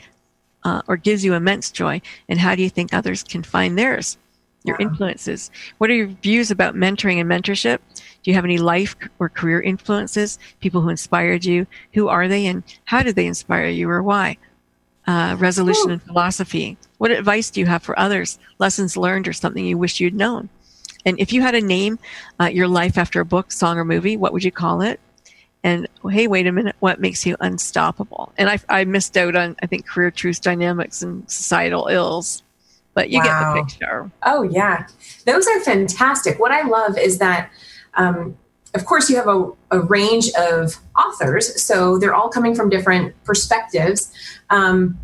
uh, 0.64 0.82
or 0.88 0.96
gives 0.96 1.24
you 1.24 1.34
immense 1.34 1.70
joy? 1.70 2.02
And 2.28 2.40
how 2.40 2.56
do 2.56 2.62
you 2.62 2.70
think 2.70 2.92
others 2.92 3.22
can 3.22 3.42
find 3.42 3.78
theirs? 3.78 4.18
your 4.64 4.76
influences. 4.80 5.50
What 5.78 5.90
are 5.90 5.94
your 5.94 6.06
views 6.06 6.50
about 6.50 6.74
mentoring 6.74 7.20
and 7.20 7.28
mentorship? 7.28 7.78
Do 7.96 8.30
you 8.30 8.34
have 8.34 8.44
any 8.44 8.58
life 8.58 8.94
or 9.18 9.28
career 9.28 9.60
influences? 9.60 10.38
People 10.60 10.80
who 10.80 10.88
inspired 10.88 11.44
you? 11.44 11.66
Who 11.94 12.08
are 12.08 12.28
they 12.28 12.46
and 12.46 12.62
how 12.84 13.02
did 13.02 13.16
they 13.16 13.26
inspire 13.26 13.68
you 13.68 13.88
or 13.90 14.02
why? 14.02 14.36
Uh, 15.06 15.36
resolution 15.38 15.90
Ooh. 15.90 15.92
and 15.94 16.02
philosophy. 16.02 16.76
What 16.98 17.10
advice 17.10 17.50
do 17.50 17.58
you 17.58 17.66
have 17.66 17.82
for 17.82 17.98
others? 17.98 18.38
Lessons 18.58 18.96
learned 18.96 19.26
or 19.26 19.32
something 19.32 19.64
you 19.64 19.76
wish 19.76 19.98
you'd 19.98 20.14
known? 20.14 20.48
And 21.04 21.18
if 21.18 21.32
you 21.32 21.42
had 21.42 21.56
a 21.56 21.60
name 21.60 21.98
uh, 22.40 22.46
your 22.46 22.68
life 22.68 22.96
after 22.96 23.20
a 23.20 23.24
book, 23.24 23.50
song, 23.50 23.78
or 23.78 23.84
movie, 23.84 24.16
what 24.16 24.32
would 24.32 24.44
you 24.44 24.52
call 24.52 24.80
it? 24.80 25.00
And 25.64 25.88
hey, 26.08 26.28
wait 26.28 26.46
a 26.46 26.52
minute, 26.52 26.76
what 26.78 27.00
makes 27.00 27.26
you 27.26 27.36
unstoppable? 27.40 28.32
And 28.38 28.48
I, 28.48 28.58
I 28.68 28.84
missed 28.84 29.16
out 29.16 29.34
on, 29.34 29.56
I 29.60 29.66
think, 29.66 29.86
career 29.86 30.12
truth 30.12 30.40
dynamics 30.40 31.02
and 31.02 31.28
societal 31.28 31.88
ills 31.88 32.44
but 32.94 33.10
you 33.10 33.18
wow. 33.18 33.24
get 33.24 33.54
the 33.54 33.64
picture. 33.64 34.10
Oh, 34.22 34.42
yeah. 34.42 34.86
Those 35.24 35.46
are 35.46 35.60
fantastic. 35.60 36.38
What 36.38 36.52
I 36.52 36.62
love 36.62 36.98
is 36.98 37.18
that, 37.18 37.50
um, 37.94 38.36
of 38.74 38.86
course, 38.86 39.10
you 39.10 39.16
have 39.16 39.28
a, 39.28 39.50
a, 39.70 39.80
range 39.80 40.30
of 40.38 40.78
authors, 40.96 41.62
so 41.62 41.98
they're 41.98 42.14
all 42.14 42.28
coming 42.28 42.54
from 42.54 42.70
different 42.70 43.14
perspectives. 43.24 44.12
Um, 44.50 44.98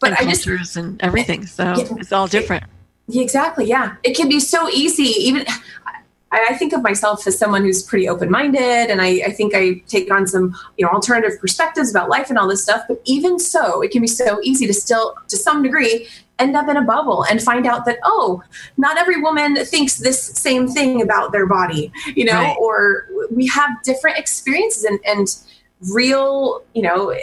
but 0.00 0.18
and 0.18 0.28
I 0.28 0.32
just 0.32 0.76
and 0.76 1.00
everything, 1.02 1.46
so 1.46 1.64
yeah, 1.64 1.86
it's 1.96 2.12
all 2.12 2.26
different. 2.26 2.64
It, 3.08 3.20
exactly. 3.20 3.66
Yeah, 3.66 3.96
it 4.02 4.16
can 4.16 4.28
be 4.28 4.40
so 4.40 4.68
easy. 4.68 5.04
Even 5.04 5.46
I 6.30 6.54
think 6.54 6.72
of 6.72 6.82
myself 6.82 7.26
as 7.26 7.38
someone 7.38 7.62
who's 7.62 7.82
pretty 7.82 8.08
open-minded, 8.08 8.90
and 8.90 9.00
I, 9.00 9.22
I, 9.26 9.30
think 9.30 9.54
I 9.54 9.82
take 9.88 10.12
on 10.12 10.26
some, 10.26 10.54
you 10.76 10.84
know, 10.84 10.92
alternative 10.92 11.40
perspectives 11.40 11.90
about 11.90 12.10
life 12.10 12.28
and 12.28 12.38
all 12.38 12.46
this 12.46 12.62
stuff. 12.62 12.82
But 12.86 13.00
even 13.04 13.38
so, 13.38 13.80
it 13.80 13.90
can 13.90 14.02
be 14.02 14.08
so 14.08 14.38
easy 14.42 14.66
to 14.66 14.74
still, 14.74 15.14
to 15.28 15.36
some 15.36 15.62
degree, 15.62 16.06
end 16.38 16.56
up 16.56 16.68
in 16.68 16.76
a 16.76 16.82
bubble 16.82 17.24
and 17.24 17.42
find 17.42 17.66
out 17.66 17.84
that 17.84 17.98
oh 18.04 18.42
not 18.76 18.96
every 18.98 19.20
woman 19.20 19.56
thinks 19.64 19.96
this 19.96 20.22
same 20.22 20.68
thing 20.68 21.02
about 21.02 21.32
their 21.32 21.46
body 21.46 21.92
you 22.14 22.24
know 22.24 22.32
right. 22.32 22.56
or 22.60 23.08
we 23.30 23.46
have 23.46 23.70
different 23.82 24.18
experiences 24.18 24.84
and, 24.84 25.00
and 25.04 25.42
real 25.92 26.62
you 26.74 26.82
know 26.82 27.14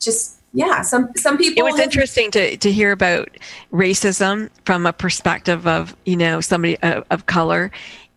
just 0.00 0.38
yeah 0.54 0.80
some 0.82 1.10
some 1.16 1.36
people 1.36 1.60
it 1.60 1.70
was 1.70 1.76
have, 1.76 1.84
interesting 1.84 2.30
to 2.30 2.56
to 2.56 2.72
hear 2.72 2.92
about 2.92 3.28
racism 3.72 4.48
from 4.64 4.86
a 4.86 4.92
perspective 4.92 5.66
of 5.66 5.94
you 6.04 6.16
know 6.16 6.40
somebody 6.40 6.78
of, 6.78 7.04
of 7.10 7.26
color 7.26 7.70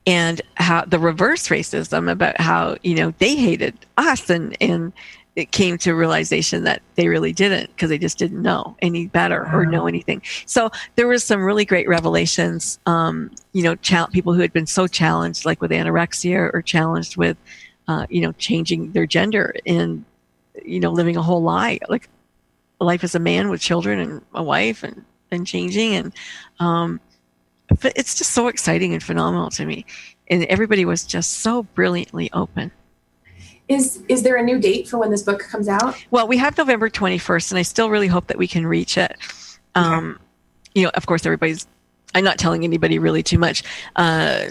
and 0.07 0.41
how 0.55 0.83
the 0.85 0.97
reverse 0.97 1.49
racism 1.49 2.11
about 2.11 2.39
how 2.39 2.75
you 2.83 2.95
know 2.95 3.13
they 3.19 3.35
hated 3.35 3.75
us 3.97 4.29
and 4.29 4.55
and 4.61 4.93
it 5.35 5.51
came 5.51 5.77
to 5.77 5.95
realization 5.95 6.63
that 6.65 6.81
they 6.95 7.07
really 7.07 7.31
didn't 7.31 7.67
because 7.67 7.89
they 7.89 7.97
just 7.97 8.17
didn't 8.17 8.41
know 8.41 8.75
any 8.81 9.07
better 9.07 9.43
wow. 9.45 9.59
or 9.59 9.65
know 9.65 9.87
anything. 9.87 10.21
So 10.45 10.69
there 10.95 11.07
was 11.07 11.23
some 11.23 11.41
really 11.41 11.63
great 11.63 11.87
revelations. 11.87 12.79
Um, 12.85 13.31
you 13.53 13.63
know, 13.63 13.75
people 14.11 14.33
who 14.33 14.41
had 14.41 14.51
been 14.51 14.67
so 14.67 14.87
challenged, 14.87 15.45
like 15.45 15.61
with 15.61 15.71
anorexia, 15.71 16.53
or 16.53 16.61
challenged 16.61 17.15
with, 17.15 17.37
uh, 17.87 18.05
you 18.09 18.21
know, 18.21 18.33
changing 18.33 18.91
their 18.91 19.05
gender 19.05 19.55
and, 19.65 20.03
you 20.65 20.79
know, 20.79 20.91
living 20.91 21.15
a 21.15 21.21
whole 21.21 21.41
lie, 21.41 21.79
like 21.87 22.09
life 22.81 23.03
as 23.03 23.15
a 23.15 23.19
man 23.19 23.49
with 23.49 23.61
children 23.61 23.99
and 23.99 24.21
a 24.33 24.43
wife, 24.43 24.83
and 24.83 25.05
and 25.31 25.47
changing 25.47 25.95
and. 25.95 26.13
Um, 26.59 26.99
but 27.81 27.93
it's 27.95 28.17
just 28.17 28.31
so 28.31 28.49
exciting 28.49 28.91
and 28.91 29.01
phenomenal 29.01 29.49
to 29.51 29.65
me, 29.65 29.85
and 30.27 30.43
everybody 30.45 30.83
was 30.83 31.05
just 31.05 31.35
so 31.35 31.63
brilliantly 31.63 32.29
open. 32.33 32.69
Is 33.71 34.03
is 34.09 34.23
there 34.23 34.35
a 34.35 34.43
new 34.43 34.59
date 34.59 34.89
for 34.89 34.97
when 34.97 35.11
this 35.11 35.23
book 35.23 35.39
comes 35.39 35.69
out? 35.69 35.95
Well, 36.11 36.27
we 36.27 36.37
have 36.37 36.57
November 36.57 36.89
21st, 36.89 37.51
and 37.51 37.57
I 37.57 37.61
still 37.61 37.89
really 37.89 38.07
hope 38.07 38.27
that 38.27 38.37
we 38.37 38.45
can 38.47 38.67
reach 38.67 38.97
it. 38.97 39.15
Um, 39.75 40.19
You 40.75 40.83
know, 40.83 40.91
of 40.93 41.05
course, 41.05 41.25
everybody's. 41.25 41.67
I'm 42.13 42.25
not 42.25 42.37
telling 42.37 42.65
anybody 42.65 42.99
really 42.99 43.23
too 43.23 43.39
much. 43.39 43.63
Uh, 43.95 44.47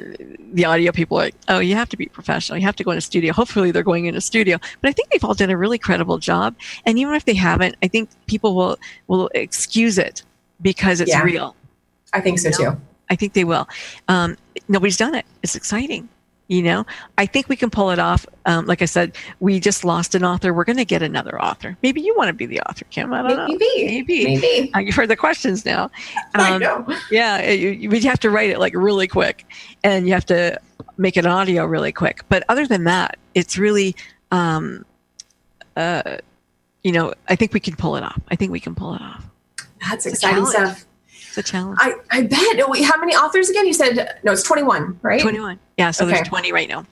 the 0.55 0.65
audio 0.65 0.93
people 0.93 1.19
are 1.19 1.25
like, 1.25 1.35
oh, 1.49 1.59
you 1.59 1.75
have 1.75 1.91
to 1.91 1.97
be 1.99 2.07
professional. 2.07 2.57
You 2.57 2.65
have 2.65 2.77
to 2.77 2.85
go 2.85 2.91
in 2.93 2.97
a 2.97 3.03
studio. 3.03 3.35
Hopefully, 3.35 3.71
they're 3.71 3.83
going 3.83 4.07
in 4.07 4.15
a 4.15 4.21
studio. 4.23 4.57
But 4.81 4.89
I 4.89 4.93
think 4.93 5.11
they've 5.11 5.23
all 5.23 5.35
done 5.35 5.51
a 5.51 5.59
really 5.59 5.77
credible 5.77 6.17
job. 6.17 6.55
And 6.87 6.99
even 6.99 7.13
if 7.15 7.27
they 7.27 7.35
haven't, 7.35 7.77
I 7.83 7.89
think 7.89 8.09
people 8.27 8.55
will 8.55 8.79
will 9.09 9.31
excuse 9.35 9.99
it 9.99 10.23
because 10.63 11.03
it's 11.03 11.11
yeah, 11.11 11.23
real. 11.23 11.55
I 12.15 12.23
think 12.23 12.39
so 12.39 12.49
you 12.49 12.65
know? 12.65 12.71
too. 12.73 12.81
I 13.11 13.17
think 13.17 13.35
they 13.35 13.45
will. 13.45 13.69
Um, 14.09 14.39
nobody's 14.69 14.97
done 14.97 15.15
it. 15.15 15.27
It's 15.43 15.57
exciting 15.57 16.09
you 16.51 16.63
know? 16.63 16.85
I 17.17 17.27
think 17.27 17.49
we 17.49 17.57
can 17.57 17.71
pull 17.71 17.91
it 17.91 17.99
off 17.99 18.27
um, 18.45 18.67
like 18.67 18.83
i 18.83 18.85
said 18.85 19.17
we 19.39 19.61
just 19.61 19.85
lost 19.85 20.15
an 20.15 20.25
author. 20.25 20.53
We're 20.53 20.65
going 20.65 20.77
to 20.77 20.85
get 20.85 21.01
another 21.01 21.41
author. 21.41 21.77
Maybe 21.83 22.01
you 22.01 22.15
want 22.17 22.29
to 22.29 22.35
be 22.35 22.47
the 22.47 22.61
author 22.61 22.85
kim. 22.91 23.13
I 23.15 23.23
don't 23.23 23.49
maybe. 23.49 23.65
know. 23.65 23.87
Maybe. 23.87 24.25
Maybe. 24.25 24.75
Uh, 24.75 24.81
you've 24.81 24.95
heard 25.01 25.09
the 25.09 25.17
questions 25.17 25.65
now. 25.65 25.85
Um, 25.85 25.91
I 26.35 26.59
know. 26.59 26.87
yeah 27.11 27.51
you, 27.51 27.71
you 27.71 28.01
have 28.09 28.21
to 28.21 28.31
write 28.31 28.51
it 28.51 28.59
like 28.59 28.75
really 28.75 29.07
quick 29.07 29.47
and 29.85 30.07
you 30.07 30.13
have 30.13 30.27
to 30.27 30.61
make 30.99 31.17
it 31.17 31.25
audio 31.25 31.65
really 31.65 31.93
quick. 31.93 32.25
But 32.29 32.43
other 32.49 32.67
than 32.67 32.85
that 32.85 33.17
it's 33.35 33.57
really 33.57 33.95
um, 34.33 34.85
uh, 35.77 36.19
you 36.83 36.93
know 36.93 37.15
i 37.29 37.37
think 37.37 37.55
we 37.55 37.61
can 37.61 37.77
pull 37.77 37.97
it 37.97 38.03
off. 38.03 38.21
I 38.29 38.37
think 38.37 38.51
we 38.51 38.61
can 38.61 38.75
pull 38.75 38.95
it 38.95 39.01
off. 39.01 39.25
That's 39.81 40.05
it's 40.05 40.17
exciting 40.17 40.47
stuff 40.47 40.85
it's 41.31 41.39
a 41.39 41.43
challenge. 41.53 41.79
I, 41.81 41.95
I 42.11 42.23
bet. 42.23 42.69
Wait, 42.69 42.85
how 42.85 42.99
many 42.99 43.15
authors 43.15 43.49
again? 43.49 43.67
You 43.67 43.73
said 43.73 44.19
no, 44.25 44.33
it's 44.33 44.43
21, 44.43 44.99
right? 45.03 45.21
21. 45.21 45.61
Yeah, 45.79 45.93
so 45.93 46.05
okay. 46.05 46.15
there's 46.15 46.29
20 46.29 46.53
right 46.53 46.69
now. 46.69 46.85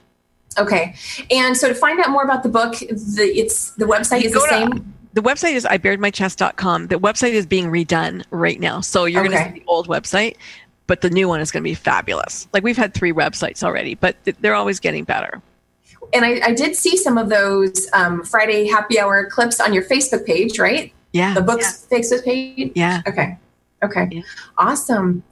Okay. 0.57 0.95
And 1.29 1.55
so 1.55 1.67
to 1.67 1.75
find 1.75 1.99
out 1.99 2.09
more 2.09 2.23
about 2.23 2.43
the 2.43 2.49
book, 2.49 2.73
the 2.79 3.31
it's 3.35 3.71
the 3.71 3.85
website 3.85 4.23
is 4.23 4.31
the 4.31 4.47
same. 4.49 4.71
To, 4.71 4.83
the 5.13 5.21
website 5.21 5.53
is 5.53 5.65
ibaredmychest.com. 5.65 6.87
The 6.87 6.95
website 6.95 7.31
is 7.31 7.45
being 7.45 7.65
redone 7.65 8.23
right 8.31 8.59
now. 8.59 8.79
So 8.79 9.05
you're 9.05 9.21
okay. 9.21 9.29
going 9.29 9.43
to 9.45 9.53
see 9.53 9.59
the 9.59 9.65
old 9.67 9.87
website, 9.87 10.37
but 10.87 11.01
the 11.01 11.09
new 11.09 11.27
one 11.27 11.41
is 11.41 11.51
going 11.51 11.63
to 11.63 11.69
be 11.69 11.75
fabulous. 11.75 12.47
Like 12.53 12.63
we've 12.63 12.77
had 12.77 12.93
three 12.93 13.11
websites 13.11 13.61
already, 13.61 13.95
but 13.95 14.15
they're 14.39 14.55
always 14.55 14.79
getting 14.79 15.03
better. 15.03 15.41
And 16.13 16.23
I, 16.25 16.39
I 16.43 16.53
did 16.53 16.75
see 16.75 16.95
some 16.95 17.17
of 17.17 17.29
those 17.29 17.89
um, 17.93 18.23
Friday 18.23 18.67
happy 18.67 18.99
hour 18.99 19.25
clips 19.25 19.59
on 19.59 19.73
your 19.73 19.83
Facebook 19.83 20.25
page, 20.25 20.57
right? 20.57 20.93
Yeah. 21.11 21.33
The 21.33 21.41
book's 21.41 21.85
yeah. 21.91 21.97
Facebook 21.97 22.23
page? 22.23 22.71
Yeah. 22.75 23.01
Okay. 23.07 23.37
Okay, 23.83 24.07
yeah. 24.11 24.21
awesome. 24.57 25.23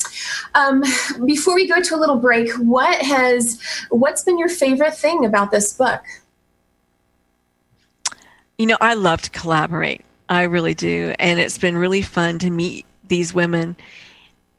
Um, 0.55 0.83
before 1.25 1.55
we 1.55 1.67
go 1.67 1.81
to 1.81 1.95
a 1.95 1.97
little 1.97 2.15
break, 2.15 2.49
what 2.53 3.01
has 3.01 3.59
what's 3.89 4.23
been 4.23 4.37
your 4.37 4.49
favorite 4.49 4.95
thing 4.95 5.25
about 5.25 5.51
this 5.51 5.73
book? 5.73 6.01
You 8.57 8.67
know, 8.67 8.77
I 8.79 8.93
love 8.93 9.21
to 9.23 9.29
collaborate. 9.31 10.03
I 10.29 10.43
really 10.43 10.73
do, 10.73 11.13
and 11.19 11.39
it's 11.39 11.57
been 11.57 11.77
really 11.77 12.01
fun 12.01 12.39
to 12.39 12.49
meet 12.49 12.85
these 13.07 13.33
women 13.33 13.75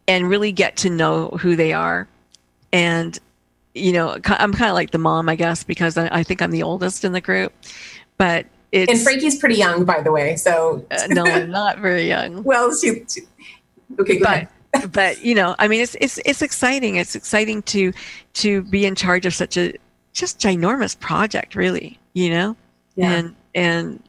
and 0.07 0.29
really 0.29 0.53
get 0.53 0.77
to 0.79 0.91
know 0.91 1.29
who 1.41 1.57
they 1.57 1.73
are. 1.73 2.09
And 2.73 3.19
you 3.75 3.93
know, 3.93 4.19
I'm 4.27 4.53
kind 4.53 4.71
of 4.71 4.75
like 4.75 4.91
the 4.91 4.99
mom, 4.99 5.29
I 5.29 5.37
guess, 5.37 5.65
because 5.65 5.97
I, 5.97 6.09
I 6.11 6.23
think 6.23 6.43
I'm 6.43 6.51
the 6.51 6.63
oldest 6.63 7.05
in 7.05 7.13
the 7.13 7.21
group. 7.21 7.53
But 8.17 8.47
it's, 8.73 8.93
and 8.93 9.01
Frankie's 9.01 9.39
pretty 9.39 9.55
young, 9.55 9.85
by 9.85 10.03
the 10.03 10.13
way. 10.13 10.37
So 10.37 10.85
uh, 10.91 11.07
no, 11.09 11.25
I'm 11.25 11.51
not 11.51 11.79
very 11.79 12.07
young. 12.07 12.43
well, 12.45 12.75
she, 12.77 13.05
she 13.09 13.23
Okay, 13.99 14.19
but, 14.19 14.49
but 14.93 15.23
you 15.23 15.35
know, 15.35 15.55
I 15.59 15.69
mean, 15.69 15.81
it's 15.81 15.97
it's 16.01 16.19
it's 16.25 16.43
exciting. 16.43 16.97
It's 16.97 17.15
exciting 17.15 17.63
to 17.63 17.93
to 18.35 18.63
be 18.63 18.87
in 18.87 18.95
charge 18.95 19.27
of 19.27 19.35
such 19.35 19.57
a 19.57 19.75
just 20.13 20.41
ginormous 20.41 20.99
project, 20.99 21.55
really. 21.55 21.99
You 22.13 22.31
know, 22.31 22.57
yeah. 22.97 23.13
and 23.13 23.37
and 23.55 24.03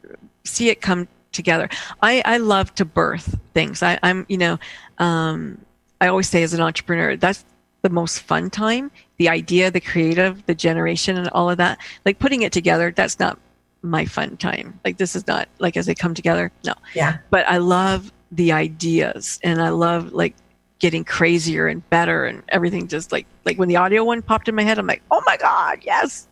see 0.44 0.70
it 0.70 0.82
come 0.82 1.08
together. 1.32 1.70
I 2.02 2.22
I 2.26 2.38
love 2.38 2.74
to 2.76 2.86
birth 2.86 3.38
things. 3.54 3.84
I, 3.84 4.00
I'm 4.04 4.26
you 4.30 4.38
know, 4.38 4.60
um, 4.98 5.60
I 6.02 6.08
always 6.08 6.30
say 6.30 6.44
as 6.44 6.54
an 6.54 6.62
entrepreneur, 6.62 7.16
that's 7.16 7.46
the 7.82 7.90
most 7.90 8.20
fun 8.20 8.50
time. 8.50 8.92
The 9.18 9.30
idea, 9.30 9.72
the 9.72 9.82
creative, 9.82 10.46
the 10.46 10.56
generation, 10.56 11.18
and 11.18 11.30
all 11.30 11.50
of 11.50 11.58
that. 11.58 11.80
Like 12.06 12.20
putting 12.20 12.42
it 12.42 12.52
together, 12.52 12.92
that's 12.92 13.20
not 13.20 13.40
my 13.82 14.06
fun 14.06 14.38
time. 14.38 14.80
Like 14.84 14.98
this 14.98 15.16
is 15.16 15.26
not 15.28 15.48
like 15.60 15.78
as 15.78 15.86
they 15.86 15.96
come 15.96 16.14
together. 16.14 16.52
No. 16.66 16.74
Yeah. 16.94 17.18
But 17.30 17.48
I 17.48 17.58
love 17.58 18.12
the 18.32 18.52
ideas 18.52 19.40
and 19.44 19.62
I 19.62 19.70
love 19.70 20.14
like 20.14 20.36
getting 20.80 21.04
crazier 21.04 21.68
and 21.68 21.88
better 21.90 22.26
and 22.26 22.42
everything 22.50 22.88
just 22.88 23.12
like 23.12 23.26
like 23.46 23.58
when 23.58 23.68
the 23.68 23.76
audio 23.76 24.04
one 24.04 24.22
popped 24.22 24.48
in 24.48 24.56
my 24.56 24.64
head, 24.64 24.80
I'm 24.80 24.88
like, 24.88 25.02
oh 25.12 25.22
my 25.26 25.38
God, 25.38 25.80
yes. 25.84 26.28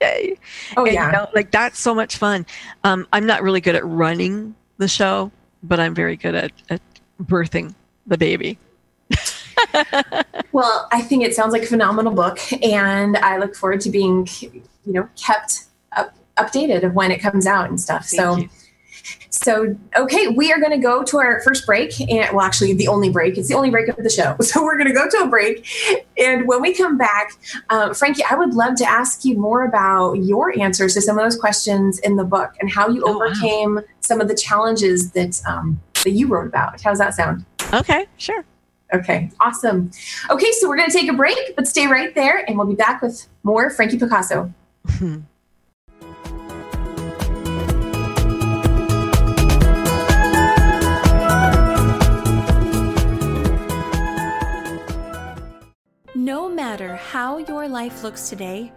Yay. 0.00 0.36
Oh 0.76 0.84
and, 0.84 0.94
yeah. 0.94 1.06
You 1.06 1.12
know, 1.12 1.28
like 1.34 1.50
that's 1.50 1.78
so 1.78 1.94
much 1.94 2.16
fun. 2.16 2.46
Um, 2.84 3.06
I'm 3.12 3.26
not 3.26 3.42
really 3.42 3.60
good 3.60 3.74
at 3.74 3.84
running 3.84 4.54
the 4.76 4.88
show, 4.88 5.30
but 5.62 5.80
I'm 5.80 5.94
very 5.94 6.16
good 6.16 6.34
at, 6.34 6.52
at 6.68 6.82
birthing 7.22 7.74
the 8.06 8.18
baby. 8.18 8.58
well, 10.52 10.88
I 10.92 11.00
think 11.00 11.24
it 11.24 11.34
sounds 11.34 11.52
like 11.52 11.62
a 11.62 11.66
phenomenal 11.66 12.12
book, 12.12 12.38
and 12.62 13.16
I 13.18 13.38
look 13.38 13.54
forward 13.54 13.80
to 13.82 13.90
being, 13.90 14.28
you 14.40 14.62
know, 14.84 15.08
kept 15.16 15.64
up, 15.96 16.14
updated 16.36 16.82
of 16.82 16.94
when 16.94 17.10
it 17.10 17.18
comes 17.18 17.46
out 17.46 17.68
and 17.68 17.80
stuff. 17.80 18.06
Thank 18.06 18.20
so. 18.20 18.36
You. 18.36 18.48
So, 19.30 19.76
okay, 19.96 20.28
we 20.28 20.52
are 20.52 20.58
going 20.58 20.72
to 20.72 20.78
go 20.78 21.02
to 21.04 21.18
our 21.18 21.40
first 21.42 21.66
break. 21.66 22.00
And 22.00 22.34
well, 22.34 22.42
actually, 22.44 22.72
the 22.74 22.88
only 22.88 23.10
break. 23.10 23.36
It's 23.38 23.48
the 23.48 23.54
only 23.54 23.70
break 23.70 23.88
of 23.88 23.96
the 23.96 24.10
show. 24.10 24.36
So, 24.46 24.62
we're 24.62 24.78
going 24.78 24.88
to 24.88 24.94
go 24.94 25.08
to 25.08 25.24
a 25.24 25.28
break. 25.28 25.66
And 26.18 26.46
when 26.46 26.62
we 26.62 26.72
come 26.72 26.96
back, 26.96 27.32
um, 27.68 27.94
Frankie, 27.94 28.22
I 28.30 28.36
would 28.36 28.54
love 28.54 28.76
to 28.76 28.88
ask 28.88 29.24
you 29.24 29.36
more 29.36 29.64
about 29.64 30.14
your 30.14 30.58
answers 30.58 30.94
to 30.94 31.00
some 31.00 31.18
of 31.18 31.24
those 31.24 31.36
questions 31.36 31.98
in 31.98 32.16
the 32.16 32.24
book 32.24 32.52
and 32.60 32.70
how 32.70 32.88
you 32.88 33.02
oh, 33.04 33.14
overcame 33.14 33.76
wow. 33.76 33.82
some 34.00 34.20
of 34.20 34.28
the 34.28 34.34
challenges 34.34 35.10
that, 35.12 35.40
um, 35.46 35.80
that 36.04 36.12
you 36.12 36.28
wrote 36.28 36.46
about. 36.46 36.80
How 36.80 36.90
does 36.90 36.98
that 36.98 37.14
sound? 37.14 37.44
Okay, 37.72 38.06
sure. 38.16 38.44
Okay, 38.94 39.30
awesome. 39.40 39.90
Okay, 40.30 40.50
so 40.52 40.68
we're 40.68 40.76
going 40.76 40.90
to 40.90 40.96
take 40.96 41.10
a 41.10 41.14
break, 41.14 41.56
but 41.56 41.66
stay 41.66 41.86
right 41.86 42.14
there 42.14 42.44
and 42.46 42.56
we'll 42.56 42.66
be 42.66 42.76
back 42.76 43.02
with 43.02 43.26
more 43.42 43.70
Frankie 43.70 43.98
Picasso. 43.98 44.52
No 56.26 56.48
matter 56.48 56.96
how 56.96 57.38
your 57.38 57.68
life 57.68 58.02
looks 58.02 58.28
today, 58.28 58.72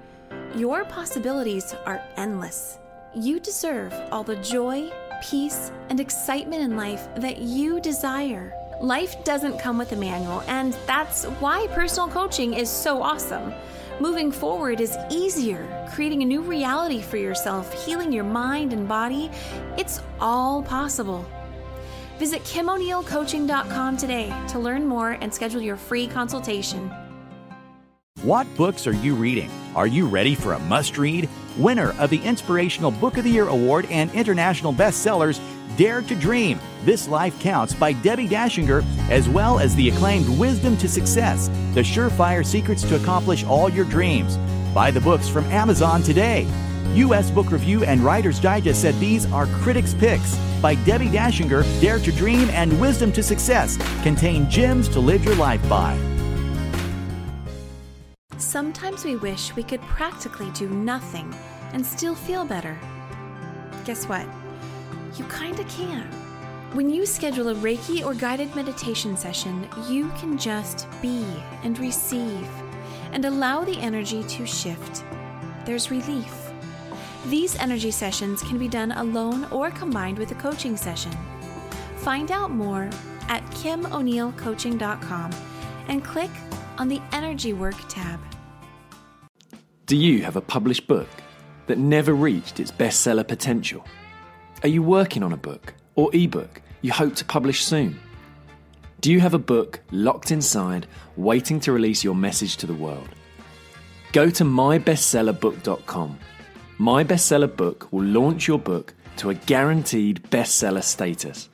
your 0.56 0.86
possibilities 0.86 1.74
are 1.84 2.00
endless. 2.16 2.78
You 3.16 3.40
deserve 3.40 3.92
all 4.12 4.24
the 4.24 4.36
joy, 4.36 4.92
peace, 5.24 5.72
and 5.90 6.00
excitement 6.00 6.62
in 6.62 6.78
life 6.78 7.08
that 7.16 7.40
you 7.40 7.82
desire. 7.82 8.54
Life 8.84 9.24
doesn't 9.24 9.58
come 9.58 9.80
with 9.80 9.94
a 9.94 9.96
manual, 9.96 10.42
and 10.42 10.78
that's 10.86 11.24
why 11.42 11.66
personal 11.72 12.08
coaching 12.08 12.54
is 12.54 12.70
so 12.70 13.02
awesome. 13.02 13.52
Moving 14.00 14.32
forward 14.32 14.80
is 14.80 14.96
easier, 15.10 15.66
creating 15.92 16.22
a 16.22 16.28
new 16.28 16.42
reality 16.42 17.02
for 17.02 17.18
yourself, 17.18 17.84
healing 17.84 18.12
your 18.12 18.26
mind 18.26 18.74
and 18.74 18.88
body. 18.88 19.32
It's 19.76 20.04
all 20.20 20.62
possible. 20.62 21.26
Visit 22.20 22.44
KimO'NeillCoaching.com 22.44 23.98
today 23.98 24.32
to 24.50 24.60
learn 24.60 24.86
more 24.86 25.14
and 25.14 25.34
schedule 25.34 25.64
your 25.64 25.78
free 25.78 26.06
consultation. 26.06 26.92
What 28.23 28.53
books 28.58 28.86
are 28.86 28.93
you 28.93 29.15
reading? 29.15 29.49
Are 29.75 29.88
you 29.88 30.05
ready 30.05 30.36
for 30.36 30.51
a 30.51 30.60
must 30.60 30.97
read? 30.97 31.29
Winner 31.58 31.97
of 31.99 32.10
the 32.10 32.21
Inspirational 32.21 32.91
Book 32.91 33.15
of 33.15 33.23
the 33.23 33.29
Year 33.29 33.47
Award 33.47 33.88
and 33.89 34.12
international 34.12 34.73
bestsellers, 34.73 35.39
Dare 35.77 36.01
to 36.01 36.15
Dream 36.15 36.60
This 36.84 37.08
Life 37.08 37.39
Counts 37.39 37.73
by 37.73 37.93
Debbie 37.93 38.27
Dashinger, 38.27 38.84
as 39.10 39.29
well 39.29 39.58
as 39.58 39.73
the 39.73 39.88
acclaimed 39.88 40.27
Wisdom 40.38 40.75
to 40.79 40.89
Success 40.89 41.47
The 41.73 41.79
Surefire 41.79 42.45
Secrets 42.45 42.84
to 42.84 42.97
Accomplish 42.97 43.45
All 43.45 43.69
Your 43.69 43.86
Dreams. 43.86 44.38
Buy 44.73 44.91
the 44.91 44.99
books 44.99 45.29
from 45.29 45.45
Amazon 45.45 46.03
today. 46.03 46.45
U.S. 46.95 47.32
Book 47.32 47.51
Review 47.51 47.86
and 47.86 48.01
Writer's 48.01 48.41
Digest 48.41 48.82
said 48.82 48.95
these 48.95 49.32
are 49.32 49.45
critics' 49.47 49.93
picks 49.93 50.36
by 50.62 50.75
Debbie 50.75 51.08
Dashinger. 51.08 51.63
Dare 51.79 51.99
to 51.99 52.12
Dream 52.12 52.49
and 52.49 52.82
Wisdom 52.82 53.13
to 53.13 53.23
Success 53.23 53.77
contain 54.03 54.49
gems 54.49 54.89
to 54.89 54.99
live 54.99 55.23
your 55.23 55.36
life 55.36 55.67
by. 55.69 55.97
Sometimes 58.39 59.04
we 59.04 59.17
wish 59.17 59.54
we 59.58 59.63
could 59.63 59.82
practically 59.82 60.49
do 60.52 60.69
nothing 60.69 61.36
and 61.73 61.86
still 61.86 62.15
feel 62.15 62.45
better. 62.45 62.80
Guess 63.84 64.08
what? 64.08 64.25
You 65.17 65.25
kinda 65.25 65.65
can. 65.65 66.08
When 66.71 66.89
you 66.89 67.06
schedule 67.06 67.49
a 67.49 67.56
Reiki 67.56 68.06
or 68.06 68.13
guided 68.13 68.56
meditation 68.56 69.17
session, 69.17 69.67
you 69.89 70.08
can 70.17 70.38
just 70.38 70.88
be 71.02 71.25
and 71.63 71.78
receive 71.80 72.47
and 73.12 73.25
allow 73.25 73.65
the 73.65 73.78
energy 73.78 74.23
to 74.23 74.45
shift. 74.45 75.04
There's 75.65 75.91
relief. 75.91 76.34
These 77.25 77.58
energy 77.58 77.91
sessions 77.91 78.41
can 78.41 78.58
be 78.58 78.69
done 78.69 78.93
alone 78.93 79.45
or 79.52 79.69
combined 79.69 80.17
with 80.17 80.32
a 80.32 80.36
coaching 80.36 80.78
session. 80.78 81.12
Find 81.97 82.32
out 82.32 82.52
more 82.52 82.89
at 83.28 83.43
KimO'NeillCoaching.com 83.52 85.32
and 85.89 86.06
click 86.06 86.32
on 86.80 86.88
the 86.88 87.02
Energy 87.12 87.54
Work 87.54 87.76
tab. 87.88 88.20
Do 89.86 89.96
you 89.96 90.24
have 90.24 90.36
a 90.36 90.42
published 90.42 90.88
book 90.88 91.10
that 91.68 91.78
never 91.78 92.13
reached 92.13 92.60
its 92.60 92.72
bestseller 92.72 93.28
potential? 93.28 93.86
Are 94.63 94.70
you 94.70 94.82
working 94.82 95.22
on 95.22 95.34
a 95.34 95.38
book 95.38 95.76
or 95.96 96.10
ebook 96.15 96.62
you 96.82 96.92
hope 96.92 97.15
to 97.15 97.26
publish 97.26 97.63
soon? 97.63 98.00
Do 99.02 99.12
you 99.12 99.20
have 99.20 99.34
a 99.34 99.39
book 99.39 99.80
locked 99.92 100.32
inside, 100.32 100.88
waiting 101.15 101.60
to 101.62 101.72
release 101.72 102.04
your 102.04 102.15
message 102.15 102.58
to 102.58 102.68
the 102.68 102.74
world? 102.74 103.10
Go 104.12 104.30
to 104.30 104.44
mybestsellerbook.com. 104.44 106.20
My 106.80 107.04
Bestseller 107.04 107.56
Book 107.56 107.88
will 107.92 108.06
launch 108.06 108.48
your 108.48 108.60
book 108.60 108.94
to 109.18 109.30
a 109.30 109.34
guaranteed 109.34 110.24
bestseller 110.30 110.84
status. 110.84 111.50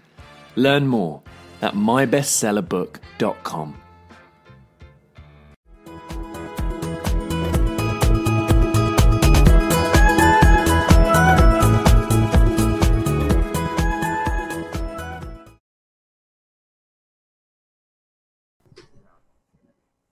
Learn 0.55 0.87
more 0.87 1.21
at 1.61 1.73
mybestsellerbook.com. 1.73 3.81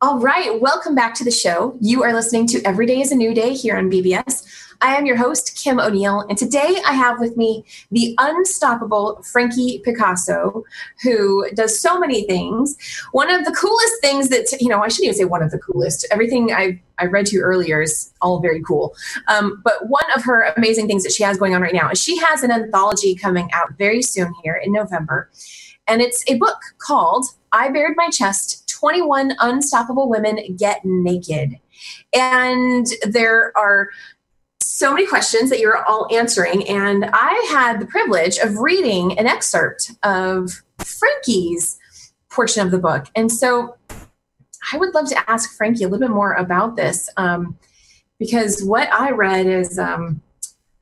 All 0.04 0.20
right, 0.20 0.60
welcome 0.60 0.96
back 0.96 1.14
to 1.16 1.24
the 1.24 1.32
show. 1.32 1.78
You 1.80 2.04
are 2.04 2.12
listening 2.12 2.46
to 2.48 2.62
Every 2.68 2.86
Day 2.86 3.00
is 3.00 3.14
a 3.14 3.16
New 3.16 3.34
Day 3.34 3.54
here 3.54 3.78
on 3.78 3.90
BBS. 3.90 4.46
I 4.82 4.98
am 4.98 5.06
your 5.06 5.16
host, 5.16 5.58
Kim 5.58 5.80
O'Neill, 5.80 6.26
and 6.28 6.38
today 6.38 6.76
I 6.86 6.92
have 6.92 7.22
with 7.22 7.38
me 7.38 7.64
the 7.90 8.14
unstoppable 8.18 9.24
Frankie 9.24 9.80
Picasso, 9.80 10.66
who 11.02 11.50
does 11.52 11.80
so 11.80 11.98
many 11.98 12.26
things. 12.26 12.76
One 13.14 13.32
of 13.32 13.46
the 13.46 13.54
coolest 13.54 13.94
things 14.02 14.28
that, 14.28 14.52
you 14.60 14.68
know, 14.68 14.82
I 14.82 14.90
shouldn't 14.90 15.06
even 15.06 15.18
say 15.20 15.24
one 15.24 15.42
of 15.42 15.52
the 15.52 15.60
coolest. 15.60 16.06
Everything 16.12 16.52
I, 16.52 16.82
I 17.00 17.06
read 17.06 17.28
to 17.28 17.38
you 17.38 17.42
earlier 17.42 17.82
is 17.82 18.12
all 18.22 18.42
very 18.42 18.62
cool. 18.62 18.94
Um, 19.30 19.62
but 19.64 19.88
one 19.88 20.12
of 20.14 20.26
her 20.26 20.54
amazing 20.58 20.88
things 20.88 21.04
that 21.04 21.14
she 21.14 21.24
has 21.24 21.38
going 21.38 21.56
on 21.56 21.62
right 21.62 21.74
now 21.74 21.90
is 21.90 22.04
she 22.04 22.18
has 22.18 22.44
an 22.44 22.52
anthology 22.52 23.16
coming 23.16 23.48
out 23.54 23.78
very 23.78 24.02
soon 24.02 24.34
here 24.44 24.56
in 24.56 24.74
November. 24.74 25.30
And 25.88 26.02
it's 26.02 26.30
a 26.30 26.38
book 26.38 26.60
called 26.80 27.26
I 27.54 27.70
Bared 27.70 27.94
My 27.96 28.10
Chest 28.10 28.63
21 28.84 29.34
Unstoppable 29.40 30.10
Women 30.10 30.58
Get 30.58 30.82
Naked. 30.84 31.58
And 32.14 32.86
there 33.04 33.58
are 33.58 33.88
so 34.60 34.92
many 34.94 35.08
questions 35.08 35.50
that 35.50 35.60
you're 35.60 35.86
all 35.86 36.06
answering. 36.14 36.68
And 36.68 37.06
I 37.14 37.48
had 37.50 37.80
the 37.80 37.86
privilege 37.86 38.38
of 38.40 38.58
reading 38.58 39.18
an 39.18 39.26
excerpt 39.26 39.92
of 40.04 40.52
Frankie's 40.80 41.80
portion 42.30 42.62
of 42.66 42.72
the 42.72 42.78
book. 42.78 43.06
And 43.16 43.32
so 43.32 43.78
I 44.74 44.78
would 44.78 44.94
love 44.94 45.08
to 45.12 45.30
ask 45.32 45.56
Frankie 45.56 45.86
a 45.86 45.88
little 45.88 46.06
bit 46.06 46.14
more 46.14 46.34
about 46.34 46.76
this 46.76 47.10
um, 47.16 47.58
because 48.20 48.66
what 48.66 48.92
I 48.92 49.12
read 49.12 49.46
is 49.46 49.80
um, 49.80 50.22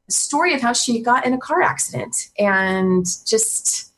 a 0.10 0.12
story 0.12 0.56
of 0.56 0.62
how 0.62 0.74
she 0.74 1.04
got 1.04 1.24
in 1.24 1.34
a 1.34 1.38
car 1.38 1.62
accident 1.62 2.32
and 2.40 3.06
just. 3.28 3.94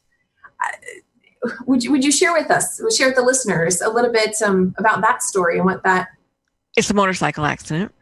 Would 1.66 1.84
you, 1.84 1.92
would 1.92 2.04
you 2.04 2.12
share 2.12 2.34
with 2.34 2.50
us, 2.50 2.82
share 2.96 3.08
with 3.08 3.16
the 3.16 3.22
listeners 3.22 3.82
a 3.82 3.90
little 3.90 4.12
bit 4.12 4.42
um, 4.42 4.74
about 4.78 5.02
that 5.02 5.24
story 5.24 5.58
and 5.58 5.66
what 5.66 5.84
that? 5.84 6.10
It's 6.78 6.90
a 6.90 6.94
motorcycle 6.94 7.46
accident. 7.46 7.94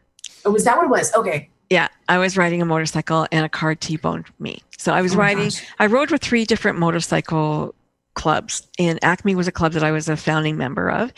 Oh, 0.44 0.50
was 0.50 0.64
that 0.64 0.76
what 0.76 0.84
it 0.84 0.90
was? 0.90 1.12
Okay. 1.14 1.50
Yeah, 1.70 1.88
I 2.08 2.18
was 2.18 2.36
riding 2.36 2.60
a 2.60 2.64
motorcycle 2.64 3.26
and 3.32 3.44
a 3.44 3.48
car 3.48 3.74
T-boned 3.74 4.26
me. 4.38 4.60
So 4.78 4.92
I 4.92 5.00
was 5.02 5.14
oh 5.14 5.18
riding. 5.18 5.44
Gosh. 5.44 5.64
I 5.78 5.86
rode 5.86 6.10
with 6.10 6.22
three 6.22 6.44
different 6.44 6.78
motorcycle 6.78 7.74
clubs, 8.14 8.68
and 8.78 8.98
Acme 9.02 9.34
was 9.34 9.48
a 9.48 9.52
club 9.52 9.72
that 9.72 9.82
I 9.82 9.90
was 9.90 10.08
a 10.08 10.16
founding 10.16 10.56
member 10.56 10.90
of, 10.90 11.12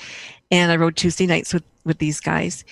and 0.51 0.71
I 0.71 0.77
rode 0.77 0.97
Tuesday 0.97 1.27
nights 1.27 1.53
with 1.53 1.65
with 1.85 1.99
these 1.99 2.21
guys. 2.21 2.65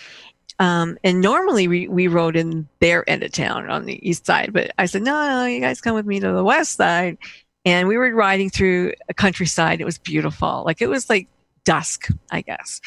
Um, 0.58 0.96
and 1.02 1.20
normally 1.20 1.66
we, 1.66 1.88
we 1.88 2.06
rode 2.06 2.36
in 2.36 2.68
their 2.78 3.08
end 3.10 3.24
of 3.24 3.32
town 3.32 3.68
on 3.68 3.84
the 3.84 4.08
east 4.08 4.26
side, 4.26 4.52
but 4.52 4.70
I 4.78 4.86
said, 4.86 5.02
no, 5.02 5.12
no, 5.28 5.46
you 5.46 5.60
guys 5.60 5.80
come 5.80 5.96
with 5.96 6.06
me 6.06 6.20
to 6.20 6.30
the 6.30 6.44
west 6.44 6.76
side 6.76 7.18
and 7.64 7.88
we 7.88 7.96
were 7.96 8.12
riding 8.14 8.50
through 8.50 8.92
a 9.08 9.14
countryside. 9.14 9.80
It 9.80 9.84
was 9.84 9.98
beautiful. 9.98 10.62
Like 10.66 10.82
it 10.82 10.88
was 10.88 11.08
like 11.08 11.28
dusk, 11.64 12.08
I 12.30 12.40
guess. 12.40 12.80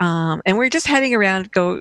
Um, 0.00 0.42
and 0.44 0.58
we 0.58 0.66
are 0.66 0.70
just 0.70 0.86
heading 0.86 1.14
around, 1.14 1.52
go 1.52 1.80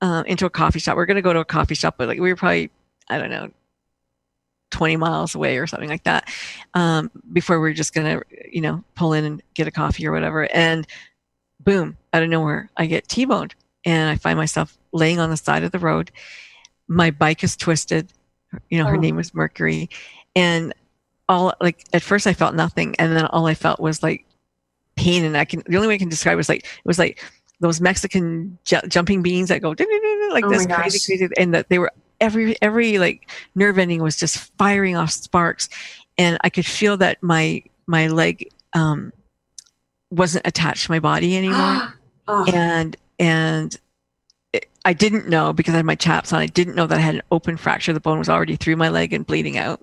uh, 0.00 0.22
into 0.26 0.46
a 0.46 0.50
coffee 0.50 0.78
shop. 0.78 0.96
We 0.96 1.02
are 1.02 1.06
going 1.06 1.16
to 1.16 1.22
go 1.22 1.32
to 1.32 1.40
a 1.40 1.44
coffee 1.44 1.74
shop, 1.74 1.96
but 1.98 2.08
like 2.08 2.20
we 2.20 2.30
were 2.30 2.36
probably, 2.36 2.70
I 3.08 3.18
don't 3.18 3.30
know, 3.30 3.50
20 4.70 4.96
miles 4.96 5.34
away 5.34 5.58
or 5.58 5.66
something 5.66 5.88
like 5.88 6.04
that 6.04 6.28
um, 6.74 7.10
before 7.32 7.60
we 7.60 7.70
are 7.70 7.74
just 7.74 7.94
going 7.94 8.06
to, 8.06 8.24
you 8.50 8.60
know, 8.60 8.84
pull 8.94 9.12
in 9.12 9.24
and 9.24 9.42
get 9.54 9.66
a 9.66 9.70
coffee 9.70 10.06
or 10.06 10.12
whatever. 10.12 10.52
And 10.52 10.86
boom, 11.60 11.96
out 12.12 12.22
of 12.22 12.28
nowhere, 12.28 12.68
I 12.76 12.86
get 12.86 13.08
T-boned 13.08 13.54
and 13.84 14.10
I 14.10 14.16
find 14.16 14.36
myself 14.36 14.76
laying 14.92 15.18
on 15.18 15.30
the 15.30 15.36
side 15.36 15.64
of 15.64 15.72
the 15.72 15.78
road. 15.78 16.10
My 16.88 17.10
bike 17.10 17.42
is 17.42 17.56
twisted. 17.56 18.12
You 18.70 18.78
know, 18.78 18.86
her 18.86 18.96
oh. 18.96 19.00
name 19.00 19.16
was 19.16 19.34
Mercury. 19.34 19.88
And 20.34 20.74
all 21.28 21.54
like 21.60 21.84
at 21.92 22.02
first 22.02 22.26
I 22.26 22.32
felt 22.32 22.54
nothing, 22.54 22.94
and 22.98 23.16
then 23.16 23.26
all 23.26 23.46
I 23.46 23.54
felt 23.54 23.80
was 23.80 24.02
like 24.02 24.26
pain, 24.96 25.24
and 25.24 25.36
I 25.36 25.44
can 25.44 25.62
the 25.66 25.76
only 25.76 25.88
way 25.88 25.94
I 25.94 25.98
can 25.98 26.08
describe 26.08 26.34
it 26.34 26.36
was 26.36 26.48
like 26.48 26.64
it 26.64 26.86
was 26.86 26.98
like 26.98 27.22
those 27.60 27.80
Mexican 27.80 28.58
ju- 28.64 28.80
jumping 28.88 29.22
beans 29.22 29.48
that 29.48 29.62
go 29.62 29.70
like 29.70 30.44
Oh 30.44 30.50
this 30.50 30.66
crazy, 30.66 31.18
crazy, 31.18 31.28
and 31.36 31.54
that 31.54 31.68
they 31.68 31.78
were 31.78 31.92
every 32.20 32.60
every 32.62 32.98
like 32.98 33.30
nerve 33.54 33.78
ending 33.78 34.02
was 34.02 34.16
just 34.16 34.38
firing 34.58 34.96
off 34.96 35.10
sparks, 35.10 35.68
and 36.18 36.38
I 36.42 36.50
could 36.50 36.66
feel 36.66 36.96
that 36.98 37.22
my 37.22 37.62
my 37.86 38.08
leg 38.08 38.48
um, 38.72 39.12
wasn't 40.10 40.46
attached 40.46 40.86
to 40.86 40.90
my 40.90 41.00
body 41.00 41.36
anymore, 41.36 41.94
oh, 42.28 42.44
and 42.52 42.96
and 43.18 43.78
I 44.84 44.92
didn't 44.92 45.28
know 45.28 45.52
because 45.52 45.74
I 45.74 45.78
had 45.78 45.86
my 45.86 45.94
chaps 45.94 46.32
on. 46.32 46.40
I 46.40 46.46
didn't 46.46 46.74
know 46.74 46.86
that 46.86 46.98
I 46.98 47.00
had 47.00 47.16
an 47.16 47.22
open 47.30 47.56
fracture. 47.56 47.92
The 47.92 48.00
bone 48.00 48.18
was 48.18 48.28
already 48.28 48.56
through 48.56 48.76
my 48.76 48.88
leg 48.88 49.12
and 49.12 49.26
bleeding 49.26 49.58
out. 49.58 49.80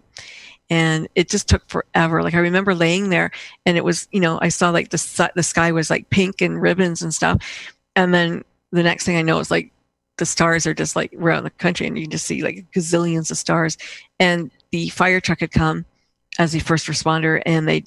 And 0.70 1.07
it 1.16 1.30
just 1.30 1.47
took 1.49 1.68
forever. 1.70 2.24
Like 2.24 2.34
I 2.34 2.39
remember 2.39 2.74
laying 2.74 3.09
there, 3.09 3.32
and 3.66 3.78
it 3.78 3.84
was, 3.84 4.07
you 4.11 4.20
know, 4.20 4.39
I 4.41 4.49
saw 4.49 4.70
like 4.70 4.89
the 4.89 5.32
the 5.36 5.43
sky 5.43 5.72
was 5.72 5.89
like 5.89 6.09
pink 6.09 6.41
and 6.41 6.61
ribbons 6.61 7.01
and 7.01 7.14
stuff. 7.14 7.41
And 7.95 8.14
then 8.14 8.43
the 8.72 8.84
next 8.84 9.05
thing 9.05 9.18
I 9.18 9.22
know 9.22 9.39
is 9.39 9.51
like 9.51 9.72
the 10.18 10.26
stars 10.26 10.66
are 10.66 10.74
just 10.74 10.95
like 10.95 11.14
around 11.18 11.43
the 11.43 11.49
country, 11.51 11.86
and 11.88 11.97
you 11.97 12.05
can 12.05 12.11
just 12.11 12.26
see 12.26 12.41
like 12.43 12.66
gazillions 12.76 13.30
of 13.30 13.38
stars. 13.38 13.78
And 14.20 14.49
the 14.72 14.89
fire 14.89 15.20
truck 15.20 15.41
had 15.41 15.51
come 15.51 15.86
as 16.39 16.53
the 16.53 16.59
first 16.59 16.88
responder, 16.88 17.41
and 17.45 17.68
they 17.68 17.84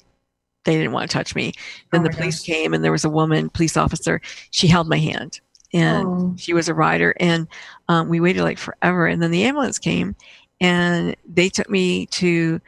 they 0.63 0.75
didn't 0.77 0.91
want 0.91 1.09
to 1.09 1.17
touch 1.17 1.35
me. 1.35 1.53
Then 1.91 2.01
Oh 2.01 2.03
the 2.05 2.09
police 2.11 2.39
gosh. 2.39 2.45
came, 2.45 2.73
and 2.73 2.83
there 2.83 2.91
was 2.91 3.05
a 3.05 3.09
woman 3.09 3.49
police 3.49 3.75
officer. 3.75 4.21
She 4.51 4.67
held 4.67 4.87
my 4.87 4.99
hand, 4.99 5.39
and 5.73 6.05
Oh. 6.05 6.33
she 6.37 6.53
was 6.53 6.69
a 6.69 6.73
rider 6.73 7.13
and 7.19 7.47
um, 7.89 8.07
we 8.07 8.19
waited 8.21 8.43
like 8.43 8.57
forever 8.57 9.05
and 9.07 9.21
then 9.21 9.31
the 9.31 9.43
ambulance 9.43 9.77
came 9.79 10.15
and 10.59 11.15
they 11.27 11.49
took 11.49 11.69
me 11.69 12.05
to 12.07 12.59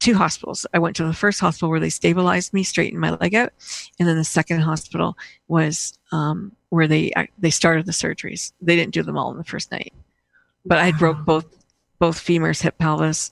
two 0.00 0.14
hospitals. 0.14 0.66
I 0.72 0.78
went 0.78 0.96
to 0.96 1.04
the 1.04 1.12
first 1.12 1.40
hospital 1.40 1.68
where 1.68 1.80
they 1.80 1.90
stabilized 1.90 2.52
me 2.52 2.64
straightened 2.64 3.00
my 3.00 3.10
leg 3.12 3.34
out. 3.34 3.52
And 3.98 4.08
then 4.08 4.16
the 4.16 4.24
second 4.24 4.60
hospital 4.60 5.16
was 5.46 5.98
um, 6.10 6.52
where 6.70 6.88
they 6.88 7.12
they 7.38 7.50
started 7.50 7.86
the 7.86 7.92
surgeries. 7.92 8.52
They 8.60 8.76
didn't 8.76 8.94
do 8.94 9.02
them 9.02 9.18
all 9.18 9.30
in 9.30 9.36
the 9.36 9.44
first 9.44 9.70
night. 9.70 9.92
But 10.64 10.78
i 10.78 10.90
broke 10.92 11.24
both 11.24 11.46
both 11.98 12.18
femurs 12.18 12.62
hip 12.62 12.78
pelvis. 12.78 13.30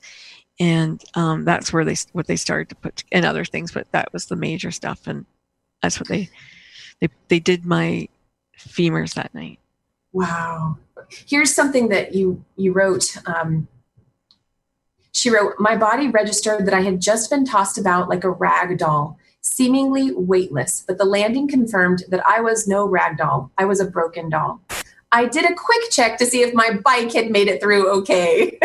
And 0.61 1.03
um, 1.15 1.45
that's 1.45 1.73
where 1.73 1.85
they 1.85 1.97
what 2.13 2.27
they 2.27 2.37
started 2.37 2.69
to 2.69 2.75
put 2.75 3.05
and 3.13 3.25
other 3.25 3.45
things 3.45 3.73
but 3.73 3.91
that 3.93 4.13
was 4.13 4.27
the 4.27 4.37
major 4.37 4.71
stuff. 4.71 5.07
And 5.07 5.25
that's 5.83 5.99
what 5.99 6.09
they 6.09 6.29
they, 7.01 7.09
they 7.29 7.41
did 7.41 7.65
my 7.65 8.09
femurs 8.59 9.15
that 9.15 9.35
night. 9.35 9.59
Wow. 10.13 10.79
Here's 11.27 11.55
something 11.55 11.89
that 11.89 12.15
you 12.15 12.45
you 12.57 12.73
wrote. 12.73 13.17
Um, 13.27 13.69
she 15.19 15.31
wrote, 15.31 15.55
"My 15.59 15.77
body 15.77 16.09
registered 16.09 16.67
that 16.67 16.75
I 16.75 16.83
had 16.83 17.01
just 17.01 17.31
been 17.31 17.45
tossed 17.45 17.79
about 17.79 18.09
like 18.09 18.25
a 18.25 18.31
rag 18.31 18.79
doll, 18.79 19.19
seemingly 19.41 20.13
weightless, 20.13 20.85
but 20.87 20.99
the 20.99 21.05
landing 21.05 21.49
confirmed 21.49 22.05
that 22.09 22.27
I 22.27 22.41
was 22.41 22.69
no 22.69 22.87
rag 22.87 23.19
doll. 23.19 23.51
I 23.59 23.65
was 23.65 23.81
a 23.81 23.85
broken 23.85 24.31
doll. 24.31 24.61
I 25.11 25.27
did 25.27 25.45
a 25.45 25.55
quick 25.55 25.91
check 25.91 26.19
to 26.19 26.27
see 26.27 26.43
if 26.43 26.55
my 26.55 26.79
bike 26.85 27.13
had 27.13 27.31
made 27.31 27.49
it 27.49 27.63
through 27.63 27.91
okay, 27.99 28.59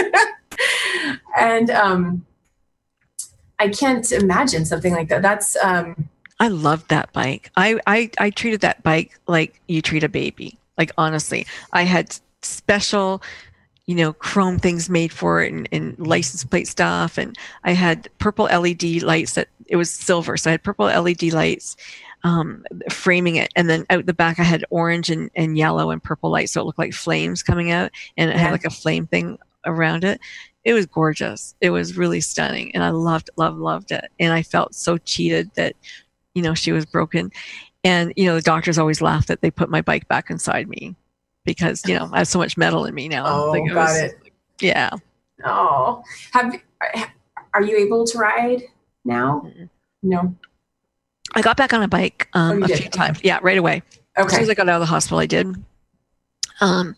and 1.38 1.70
um, 1.72 2.26
I 3.60 3.70
can't 3.70 4.12
imagine 4.12 4.66
something 4.66 4.94
like 4.94 5.10
that. 5.10 5.22
That's 5.22 5.56
um, 5.64 6.10
I 6.40 6.50
loved 6.50 6.90
that 6.90 7.12
bike. 7.14 7.52
I, 7.56 7.80
I 7.88 8.10
I 8.20 8.30
treated 8.30 8.62
that 8.62 8.84
bike 8.84 9.18
like 9.28 9.62
you 9.68 9.82
treat 9.82 10.04
a 10.04 10.10
baby. 10.10 10.58
Like 10.78 10.92
honestly, 10.98 11.46
I 11.72 11.84
had 11.84 12.18
special, 12.42 13.22
you 13.88 13.96
know, 13.96 14.14
chrome 14.14 14.60
things 14.60 14.90
made 14.90 15.12
for 15.12 15.44
it 15.44 15.52
and, 15.52 15.68
and 15.72 15.98
license 16.00 16.44
plate 16.44 16.68
stuff, 16.68 17.18
and 17.18 17.38
I 17.64 17.72
had 17.74 18.10
purple 18.20 18.46
LED 18.46 19.02
lights 19.04 19.34
that 19.34 19.50
it 19.68 19.76
was 19.76 19.92
silver, 19.92 20.38
so 20.38 20.50
I 20.50 20.54
had 20.54 20.64
purple 20.64 20.86
LED 20.86 21.24
lights 21.34 21.76
um, 22.24 22.64
framing 22.90 23.36
it, 23.36 23.52
and 23.56 23.70
then 23.70 23.86
out 23.90 24.06
the 24.06 24.14
back 24.14 24.40
I 24.40 24.44
had 24.44 24.64
orange 24.70 25.10
and, 25.10 25.30
and 25.36 25.58
yellow 25.58 25.92
and 25.92 26.02
purple 26.02 26.32
lights, 26.32 26.54
so 26.54 26.62
it 26.62 26.66
looked 26.66 26.80
like 26.80 26.94
flames 26.94 27.44
coming 27.44 27.72
out, 27.72 27.92
and 28.18 28.30
it 28.30 28.34
Yeah. 28.36 28.44
had 28.44 28.52
like 28.52 28.66
a 28.66 28.70
flame 28.70 29.08
thing 29.08 29.38
around 29.66 30.04
it. 30.06 30.20
It 30.64 30.74
was 30.74 30.86
gorgeous. 30.86 31.56
It 31.60 31.72
was 31.72 31.98
really 31.98 32.22
stunning, 32.22 32.74
and 32.74 32.84
I 32.84 32.90
loved, 32.92 33.30
loved, 33.38 33.58
loved 33.58 33.92
it. 33.92 34.06
And 34.20 34.32
I 34.34 34.44
felt 34.44 34.74
so 34.76 34.98
cheated 34.98 35.52
that 35.56 35.76
you 36.36 36.42
know 36.42 36.54
she 36.54 36.72
was 36.72 36.86
broken 36.86 37.32
and 37.84 38.14
you 38.16 38.26
know 38.26 38.36
the 38.36 38.42
doctors 38.42 38.78
always 38.80 39.02
laugh 39.02 39.28
that 39.28 39.42
they 39.42 39.52
put 39.52 39.70
my 39.70 39.82
bike 39.82 40.08
back 40.08 40.30
inside 40.30 40.68
me 40.68 40.96
because 41.46 41.82
you 41.88 41.98
know 41.98 42.10
i 42.14 42.20
have 42.20 42.28
so 42.28 42.40
much 42.40 42.58
metal 42.58 42.86
in 42.86 42.94
me 42.96 43.08
now 43.08 43.26
oh, 43.28 43.52
Like, 43.52 43.68
got 43.70 43.76
was- 43.76 44.02
it. 44.02 44.16
yeah 44.62 44.90
Oh, 45.46 46.04
have 46.32 46.56
are 47.54 47.62
you 47.64 47.76
able 47.78 48.06
to 48.06 48.18
ride 48.18 48.64
now? 49.04 49.42
Mm-mm. 49.46 49.70
No. 50.02 50.36
i 51.36 51.42
got 51.42 51.58
back 51.58 51.74
on 51.74 51.82
a 51.84 51.88
bike 51.88 52.28
Oh, 52.34 52.40
um, 52.40 52.60
you 52.60 52.66
a 52.66 52.68
did? 52.68 52.78
few 52.80 52.90
times 52.90 53.20
yeah 53.24 53.40
right 53.42 53.58
away 53.58 53.82
Okay. 54.18 54.26
as 54.28 54.32
soon 54.34 54.42
as 54.44 54.50
i 54.50 54.54
got 54.54 54.70
out 54.70 54.76
of 54.76 54.82
the 54.82 54.86
hospital 54.86 55.20
i 55.20 55.26
did 55.26 55.48
um, 56.62 56.96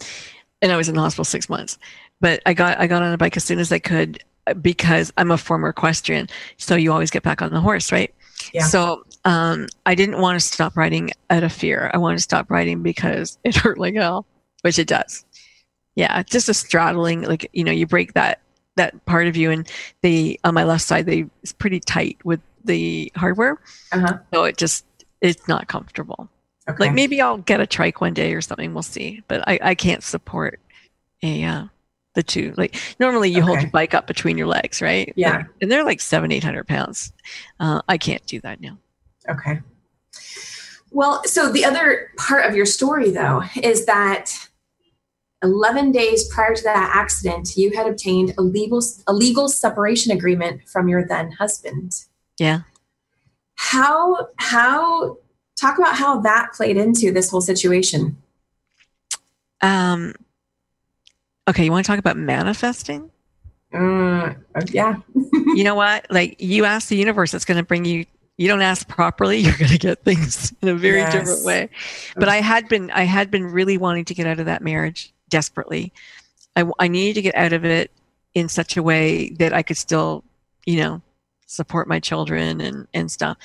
and 0.61 0.71
i 0.71 0.77
was 0.77 0.89
in 0.89 0.95
the 0.95 1.01
hospital 1.01 1.25
six 1.25 1.49
months 1.49 1.77
but 2.21 2.41
i 2.45 2.53
got 2.53 2.79
i 2.79 2.87
got 2.87 3.01
on 3.01 3.13
a 3.13 3.17
bike 3.17 3.37
as 3.37 3.43
soon 3.43 3.59
as 3.59 3.71
i 3.71 3.79
could 3.79 4.23
uh, 4.47 4.53
because 4.53 5.11
i'm 5.17 5.31
a 5.31 5.37
former 5.37 5.69
equestrian 5.69 6.27
so 6.57 6.75
you 6.75 6.91
always 6.91 7.09
get 7.11 7.23
back 7.23 7.41
on 7.41 7.51
the 7.51 7.61
horse 7.61 7.91
right 7.91 8.13
Yeah. 8.53 8.63
so 8.65 9.05
um, 9.23 9.67
i 9.85 9.95
didn't 9.95 10.19
want 10.19 10.39
to 10.39 10.45
stop 10.45 10.75
riding 10.77 11.11
out 11.29 11.43
of 11.43 11.51
fear 11.53 11.89
i 11.93 11.97
wanted 11.97 12.17
to 12.17 12.23
stop 12.23 12.49
riding 12.51 12.81
because 12.83 13.37
it 13.43 13.55
hurt 13.55 13.77
like 13.77 13.95
hell 13.95 14.25
which 14.65 14.79
it 14.79 14.87
does 14.87 15.23
yeah 15.95 16.23
just 16.23 16.49
a 16.49 16.53
straddling 16.53 17.21
like 17.21 17.47
you 17.53 17.63
know 17.63 17.71
you 17.71 17.85
break 17.85 18.13
that 18.13 18.41
that 18.75 19.05
part 19.05 19.27
of 19.27 19.37
you 19.37 19.51
and 19.51 19.69
they 20.01 20.37
on 20.43 20.53
my 20.55 20.63
left 20.63 20.83
side 20.83 21.05
they 21.05 21.25
it's 21.43 21.53
pretty 21.53 21.79
tight 21.79 22.17
with 22.25 22.39
the 22.65 23.11
hardware 23.15 23.59
Uh-huh. 23.91 24.17
so 24.33 24.43
it 24.43 24.57
just 24.57 24.85
it's 25.21 25.47
not 25.47 25.67
comfortable 25.67 26.27
Okay. 26.67 26.85
like 26.85 26.93
maybe 26.95 27.21
i'll 27.21 27.37
get 27.37 27.61
a 27.61 27.67
trike 27.67 28.01
one 28.01 28.15
day 28.15 28.33
or 28.33 28.41
something 28.41 28.73
we'll 28.73 28.81
see 28.81 29.21
but 29.27 29.47
i 29.47 29.59
i 29.61 29.75
can't 29.75 30.01
support 30.03 30.59
a 31.21 31.43
uh 31.43 31.65
the 32.15 32.23
two 32.23 32.55
like 32.57 32.75
normally 32.99 33.29
you 33.29 33.43
hold 33.43 33.57
Okay. 33.57 33.65
your 33.65 33.71
bike 33.71 33.93
up 33.93 34.07
between 34.07 34.35
your 34.37 34.47
legs 34.47 34.81
right 34.81 35.13
Yeah. 35.15 35.37
Like, 35.37 35.45
and 35.61 35.71
they're 35.71 35.83
like 35.85 36.01
seven 36.01 36.31
eight 36.31 36.43
hundred 36.43 36.67
pounds 36.67 37.13
uh 37.59 37.81
i 37.87 37.97
can't 37.99 38.25
do 38.25 38.41
that 38.41 38.59
now 38.61 38.77
Okay. 39.29 39.61
Well, 40.91 41.23
so 41.25 41.51
the 41.51 41.65
other 41.65 42.11
part 42.15 42.45
of 42.45 42.55
your 42.55 42.65
story, 42.65 43.11
though, 43.11 43.41
is 43.61 43.85
that 43.85 44.31
11 45.45 45.91
days 45.91 46.27
prior 46.33 46.53
to 46.55 46.63
that 46.63 46.91
accident, 46.93 47.55
you 47.55 47.71
had 47.75 47.87
obtained 47.87 48.33
a 48.37 48.41
legal, 48.41 48.81
a 49.07 49.13
legal 49.13 49.47
separation 49.47 50.11
agreement 50.11 50.67
from 50.67 50.89
your 50.89 51.05
then 51.07 51.31
husband. 51.31 52.05
yeah 52.39 52.61
How, 53.55 54.27
how, 54.37 55.17
talk 55.59 55.77
about 55.77 55.95
how 55.95 56.19
that 56.21 56.51
played 56.53 56.77
into 56.77 57.11
this 57.11 57.29
whole 57.29 57.41
situation. 57.41 58.17
um 59.61 60.13
okay 61.47 61.63
you 61.65 61.71
want 61.71 61.85
to 61.85 61.89
talk 61.91 61.99
about 61.99 62.17
manifesting 62.17 63.09
Mm, 63.73 64.37
yeah. 64.71 64.95
you 65.53 65.63
know 65.65 65.75
what? 65.75 66.05
Like 66.09 66.37
you 66.39 66.63
ask 66.63 66.87
the 66.87 66.95
universe, 66.95 67.33
it's 67.33 67.43
going 67.43 67.57
to 67.57 67.63
bring 67.63 67.83
you. 67.83 68.05
You 68.37 68.47
don't 68.47 68.61
ask 68.61 68.87
properly, 68.87 69.37
you're 69.45 69.57
going 69.57 69.71
to 69.71 69.77
get 69.77 70.01
things 70.05 70.53
in 70.61 70.69
a 70.69 70.75
very 70.75 70.99
Yes. 70.99 71.11
different 71.13 71.43
way. 71.43 71.69
But 72.15 72.29
I 72.29 72.37
had 72.37 72.69
been, 72.69 72.89
I 72.91 73.03
had 73.03 73.29
been 73.29 73.43
really 73.45 73.77
wanting 73.77 74.05
to 74.05 74.13
get 74.13 74.27
out 74.27 74.39
of 74.39 74.45
that 74.45 74.61
marriage 74.61 75.11
desperately. 75.35 75.91
I, 76.55 76.63
I 76.79 76.87
needed 76.87 77.15
to 77.15 77.21
get 77.21 77.35
out 77.35 77.51
of 77.51 77.65
it 77.65 77.91
in 78.35 78.47
such 78.47 78.77
a 78.77 78.83
way 78.83 79.31
that 79.31 79.51
I 79.51 79.63
could 79.63 79.75
still, 79.75 80.23
you 80.65 80.77
know, 80.77 81.01
support 81.45 81.89
my 81.89 81.99
children 81.99 82.61
and 82.61 82.87
and 82.93 83.11
stuff. 83.11 83.37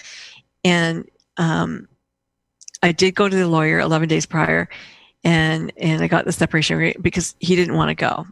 And 0.64 1.10
um, 1.36 1.88
I 2.84 2.92
did 2.92 3.16
go 3.16 3.28
to 3.28 3.36
the 3.36 3.48
lawyer 3.48 3.80
11 3.80 4.08
days 4.08 4.24
prior, 4.24 4.68
and 5.24 5.72
and 5.78 6.00
I 6.00 6.06
got 6.06 6.26
the 6.26 6.32
separation 6.32 6.92
because 7.02 7.34
he 7.40 7.56
didn't 7.56 7.74
want 7.74 7.88
to 7.88 7.96
go. 7.96 8.24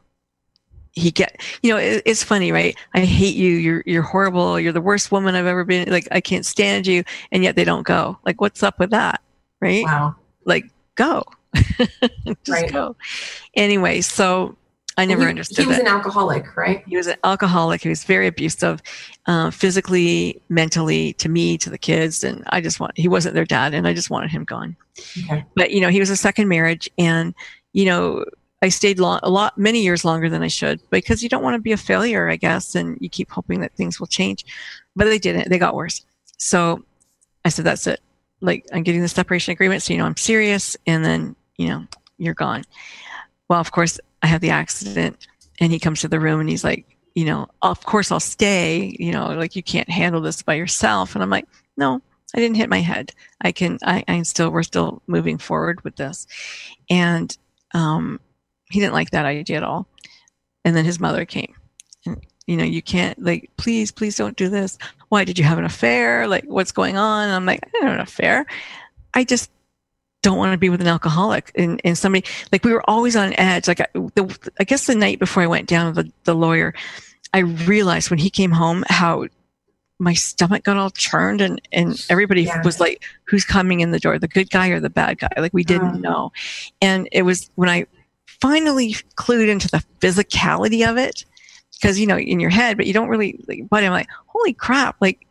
He 0.92 1.10
get 1.10 1.40
you 1.64 1.72
know 1.72 1.78
it, 1.78 2.02
it's 2.06 2.22
funny 2.22 2.52
right? 2.52 2.76
I 2.94 3.00
hate 3.00 3.34
you. 3.34 3.50
You're 3.50 3.82
you're 3.86 4.02
horrible. 4.02 4.60
You're 4.60 4.72
the 4.72 4.80
worst 4.80 5.10
woman 5.10 5.34
i've 5.34 5.46
ever 5.46 5.64
been 5.64 5.90
like 5.90 6.08
i 6.10 6.20
can't 6.20 6.46
stand 6.46 6.86
you 6.86 7.02
and 7.32 7.42
yet 7.42 7.56
they 7.56 7.64
don't 7.64 7.86
go. 7.86 8.18
Like 8.24 8.40
what's 8.40 8.62
up 8.62 8.78
with 8.78 8.90
that 8.90 9.20
right? 9.60 9.84
Wow. 9.84 10.14
like 10.44 10.70
go 10.94 11.24
just 12.44 12.48
Right. 12.62 12.72
go. 12.72 12.96
Anyway 13.54 14.00
so 14.00 14.56
i 14.96 15.04
never 15.04 15.22
he, 15.22 15.28
understood 15.28 15.58
He 15.62 15.66
was 15.68 15.76
that. 15.76 15.86
an 15.86 15.92
alcoholic, 15.92 16.56
right? 16.56 16.82
he 16.86 16.96
was 16.96 17.06
an 17.06 17.16
alcoholic. 17.22 17.82
He 17.82 17.88
was 17.88 18.02
very 18.04 18.26
abusive 18.26 18.82
uh, 19.26 19.50
physically 19.52 20.42
mentally 20.48 21.12
to 21.14 21.28
me 21.28 21.56
to 21.58 21.70
the 21.70 21.78
kids 21.78 22.24
and 22.24 22.42
i 22.48 22.60
just 22.60 22.80
want 22.80 22.96
he 22.98 23.06
wasn't 23.08 23.34
their 23.34 23.44
dad 23.44 23.74
and 23.74 23.86
i 23.86 23.92
just 23.94 24.10
wanted 24.10 24.30
him 24.30 24.44
gone. 24.44 24.76
Okay. 25.24 25.44
but 25.54 25.70
you 25.70 25.80
know 25.80 25.88
he 25.88 26.00
was 26.00 26.10
a 26.10 26.16
second 26.16 26.48
marriage 26.48 26.90
and 26.98 27.34
you 27.72 27.84
know 27.84 28.24
i 28.62 28.68
stayed 28.68 28.98
long, 28.98 29.20
a 29.22 29.30
lot 29.30 29.56
many 29.56 29.80
years 29.82 30.04
longer 30.04 30.28
than 30.28 30.42
i 30.42 30.48
should 30.48 30.80
because 30.90 31.22
you 31.22 31.28
don't 31.28 31.44
want 31.44 31.54
to 31.54 31.60
be 31.60 31.70
a 31.72 31.76
failure 31.76 32.28
i 32.28 32.34
guess 32.36 32.74
and 32.74 32.98
you 33.00 33.08
keep 33.08 33.30
hoping 33.30 33.60
that 33.60 33.72
things 33.74 34.00
will 34.00 34.08
change. 34.08 34.44
But 34.96 35.04
they 35.04 35.18
didn't 35.18 35.48
they 35.48 35.58
got 35.58 35.76
worse. 35.76 36.04
So 36.38 36.82
i 37.44 37.50
said 37.50 37.64
that's 37.64 37.86
it. 37.86 38.00
Like 38.40 38.66
i'm 38.72 38.82
getting 38.82 39.02
the 39.02 39.08
separation 39.08 39.52
agreement 39.52 39.82
so 39.82 39.92
you 39.92 39.98
know 40.00 40.06
i'm 40.06 40.16
serious 40.16 40.76
and 40.86 41.04
then 41.04 41.36
you 41.58 41.68
know 41.68 41.84
you're 42.16 42.34
gone 42.34 42.64
well 43.48 43.60
of 43.60 43.72
course 43.72 44.00
i 44.22 44.26
have 44.26 44.40
the 44.40 44.50
accident 44.50 45.26
and 45.60 45.72
he 45.72 45.78
comes 45.78 46.00
to 46.00 46.08
the 46.08 46.20
room 46.20 46.40
and 46.40 46.48
he's 46.48 46.64
like 46.64 46.86
you 47.14 47.24
know 47.24 47.46
of 47.62 47.84
course 47.84 48.10
i'll 48.10 48.20
stay 48.20 48.96
you 48.98 49.12
know 49.12 49.26
like 49.34 49.54
you 49.54 49.62
can't 49.62 49.90
handle 49.90 50.20
this 50.20 50.42
by 50.42 50.54
yourself 50.54 51.14
and 51.14 51.22
i'm 51.22 51.30
like 51.30 51.46
no 51.76 52.00
I 52.34 52.40
didn't 52.40 52.56
hit 52.56 52.68
my 52.68 52.80
head. 52.80 53.12
I 53.40 53.52
can, 53.52 53.78
I, 53.82 54.04
I'm 54.06 54.24
still, 54.24 54.50
we're 54.50 54.62
still 54.62 55.02
moving 55.06 55.38
forward 55.38 55.82
with 55.82 55.96
this. 55.96 56.26
And 56.90 57.36
um, 57.72 58.20
he 58.70 58.80
didn't 58.80 58.92
like 58.92 59.10
that 59.10 59.26
idea 59.26 59.56
at 59.56 59.62
all. 59.62 59.86
And 60.64 60.76
then 60.76 60.84
his 60.84 61.00
mother 61.00 61.24
came. 61.24 61.54
And, 62.04 62.24
you 62.46 62.56
know, 62.56 62.64
you 62.64 62.82
can't, 62.82 63.20
like, 63.22 63.50
please, 63.56 63.90
please 63.90 64.16
don't 64.16 64.36
do 64.36 64.48
this. 64.48 64.78
Why 65.08 65.24
did 65.24 65.38
you 65.38 65.44
have 65.44 65.58
an 65.58 65.64
affair? 65.64 66.28
Like, 66.28 66.44
what's 66.44 66.72
going 66.72 66.96
on? 66.96 67.24
And 67.24 67.32
I'm 67.34 67.46
like, 67.46 67.60
I 67.64 67.70
don't 67.72 67.84
have 67.84 67.94
an 67.94 68.00
affair. 68.00 68.46
I 69.14 69.24
just 69.24 69.50
don't 70.22 70.38
want 70.38 70.52
to 70.52 70.58
be 70.58 70.68
with 70.68 70.80
an 70.80 70.88
alcoholic 70.88 71.52
and, 71.54 71.80
and 71.84 71.96
somebody 71.96 72.26
like 72.50 72.64
we 72.64 72.72
were 72.72 72.88
always 72.90 73.14
on 73.14 73.32
edge 73.38 73.68
like 73.68 73.80
I, 73.80 73.86
the, 73.94 74.50
I 74.58 74.64
guess 74.64 74.86
the 74.86 74.94
night 74.94 75.18
before 75.18 75.42
i 75.42 75.46
went 75.46 75.68
down 75.68 75.94
with 75.94 76.06
the, 76.06 76.12
the 76.24 76.34
lawyer 76.34 76.74
i 77.32 77.38
realized 77.38 78.10
when 78.10 78.18
he 78.18 78.30
came 78.30 78.50
home 78.50 78.84
how 78.88 79.26
my 79.98 80.14
stomach 80.14 80.64
got 80.64 80.76
all 80.76 80.90
churned 80.90 81.40
and, 81.40 81.60
and 81.72 82.04
everybody 82.08 82.44
yeah. 82.44 82.62
was 82.62 82.78
like, 82.78 83.04
who's 83.24 83.44
coming 83.44 83.80
in 83.80 83.90
the 83.90 83.98
door, 83.98 84.18
the 84.18 84.28
good 84.28 84.50
guy 84.50 84.68
or 84.68 84.80
the 84.80 84.90
bad 84.90 85.18
guy? 85.18 85.28
Like 85.36 85.52
we 85.52 85.64
didn't 85.64 85.96
oh. 85.96 85.98
know. 85.98 86.32
And 86.80 87.08
it 87.10 87.22
was 87.22 87.50
when 87.56 87.68
I 87.68 87.86
finally 88.40 88.92
clued 89.16 89.48
into 89.48 89.68
the 89.68 89.84
physicality 90.00 90.88
of 90.88 90.96
it, 90.96 91.24
because, 91.80 91.98
you 91.98 92.06
know, 92.06 92.18
in 92.18 92.40
your 92.40 92.50
head, 92.50 92.76
but 92.76 92.86
you 92.86 92.92
don't 92.92 93.08
really, 93.08 93.38
like, 93.46 93.68
but 93.68 93.84
I'm 93.84 93.92
like, 93.92 94.08
holy 94.26 94.52
crap, 94.52 94.96
like 95.00 95.27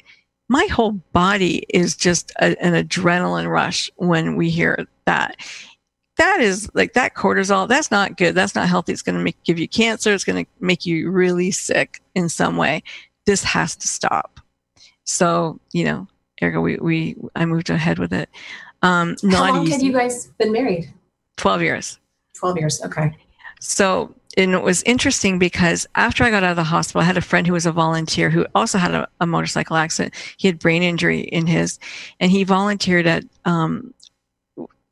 my 0.50 0.66
whole 0.72 0.93
body 1.14 1.66
is 1.70 1.95
just 1.95 2.32
a, 2.39 2.62
an 2.64 2.74
adrenaline 2.74 3.50
rush 3.50 3.89
when 3.98 4.36
we 4.36 4.50
hear 4.50 4.88
that. 5.06 5.38
That 6.18 6.39
is 6.39 6.70
like 6.74 6.93
that 6.93 7.14
cortisol. 7.14 7.68
That's 7.68 7.91
not 7.91 8.18
good. 8.18 8.34
That's 8.34 8.56
not 8.56 8.68
healthy. 8.68 8.91
It's 8.91 9.02
going 9.02 9.18
to 9.18 9.24
make 9.24 9.41
give 9.43 9.60
you 9.60 9.68
cancer. 9.68 10.14
It's 10.14 10.24
going 10.24 10.45
to 10.45 10.52
make 10.60 10.86
you 10.86 11.12
really 11.12 11.52
sick 11.52 12.02
in 12.16 12.28
some 12.28 12.58
way. 12.58 12.82
This 13.26 13.43
has 13.43 13.76
to 13.76 13.88
stop. 13.88 14.39
So, 15.04 15.60
you 15.74 15.84
know, 15.84 16.08
ergo, 16.41 16.62
we, 16.62 16.78
we 16.78 17.16
I 17.36 17.45
moved 17.45 17.70
ahead 17.70 18.00
with 18.00 18.14
it. 18.14 18.30
Um, 18.82 19.16
How 19.30 19.54
long 19.54 19.68
had 19.68 19.82
you 19.82 19.93
guys 19.93 20.28
been 20.38 20.52
married? 20.52 20.91
12 21.38 21.62
years. 21.62 22.00
12 22.36 22.58
years. 22.58 22.82
Okay. 22.84 23.16
So, 23.60 24.14
and 24.38 24.53
it 24.53 24.61
was 24.61 24.83
interesting 24.83 25.39
because 25.39 25.88
after 25.95 26.23
I 26.23 26.29
got 26.29 26.43
out 26.43 26.51
of 26.51 26.55
the 26.55 26.63
hospital, 26.63 27.01
I 27.01 27.05
had 27.05 27.17
a 27.17 27.21
friend 27.21 27.47
who 27.47 27.53
was 27.53 27.65
a 27.65 27.71
volunteer 27.71 28.29
who 28.29 28.45
also 28.53 28.77
had 28.77 28.93
a, 28.93 29.07
a 29.19 29.25
motorcycle 29.25 29.75
accident. 29.75 30.13
He 30.38 30.47
had 30.47 30.59
brain 30.59 30.83
injury 30.83 31.21
in 31.21 31.47
his, 31.47 31.79
and 32.19 32.31
he 32.31 32.43
volunteered 32.43 33.07
at 33.07 33.23
um, 33.45 33.93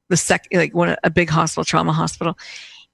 the 0.09 0.17
sec, 0.17 0.47
like 0.51 0.73
one 0.73 0.95
a 1.03 1.09
big 1.09 1.29
hospital, 1.29 1.63
trauma 1.63 1.93
hospital. 1.93 2.37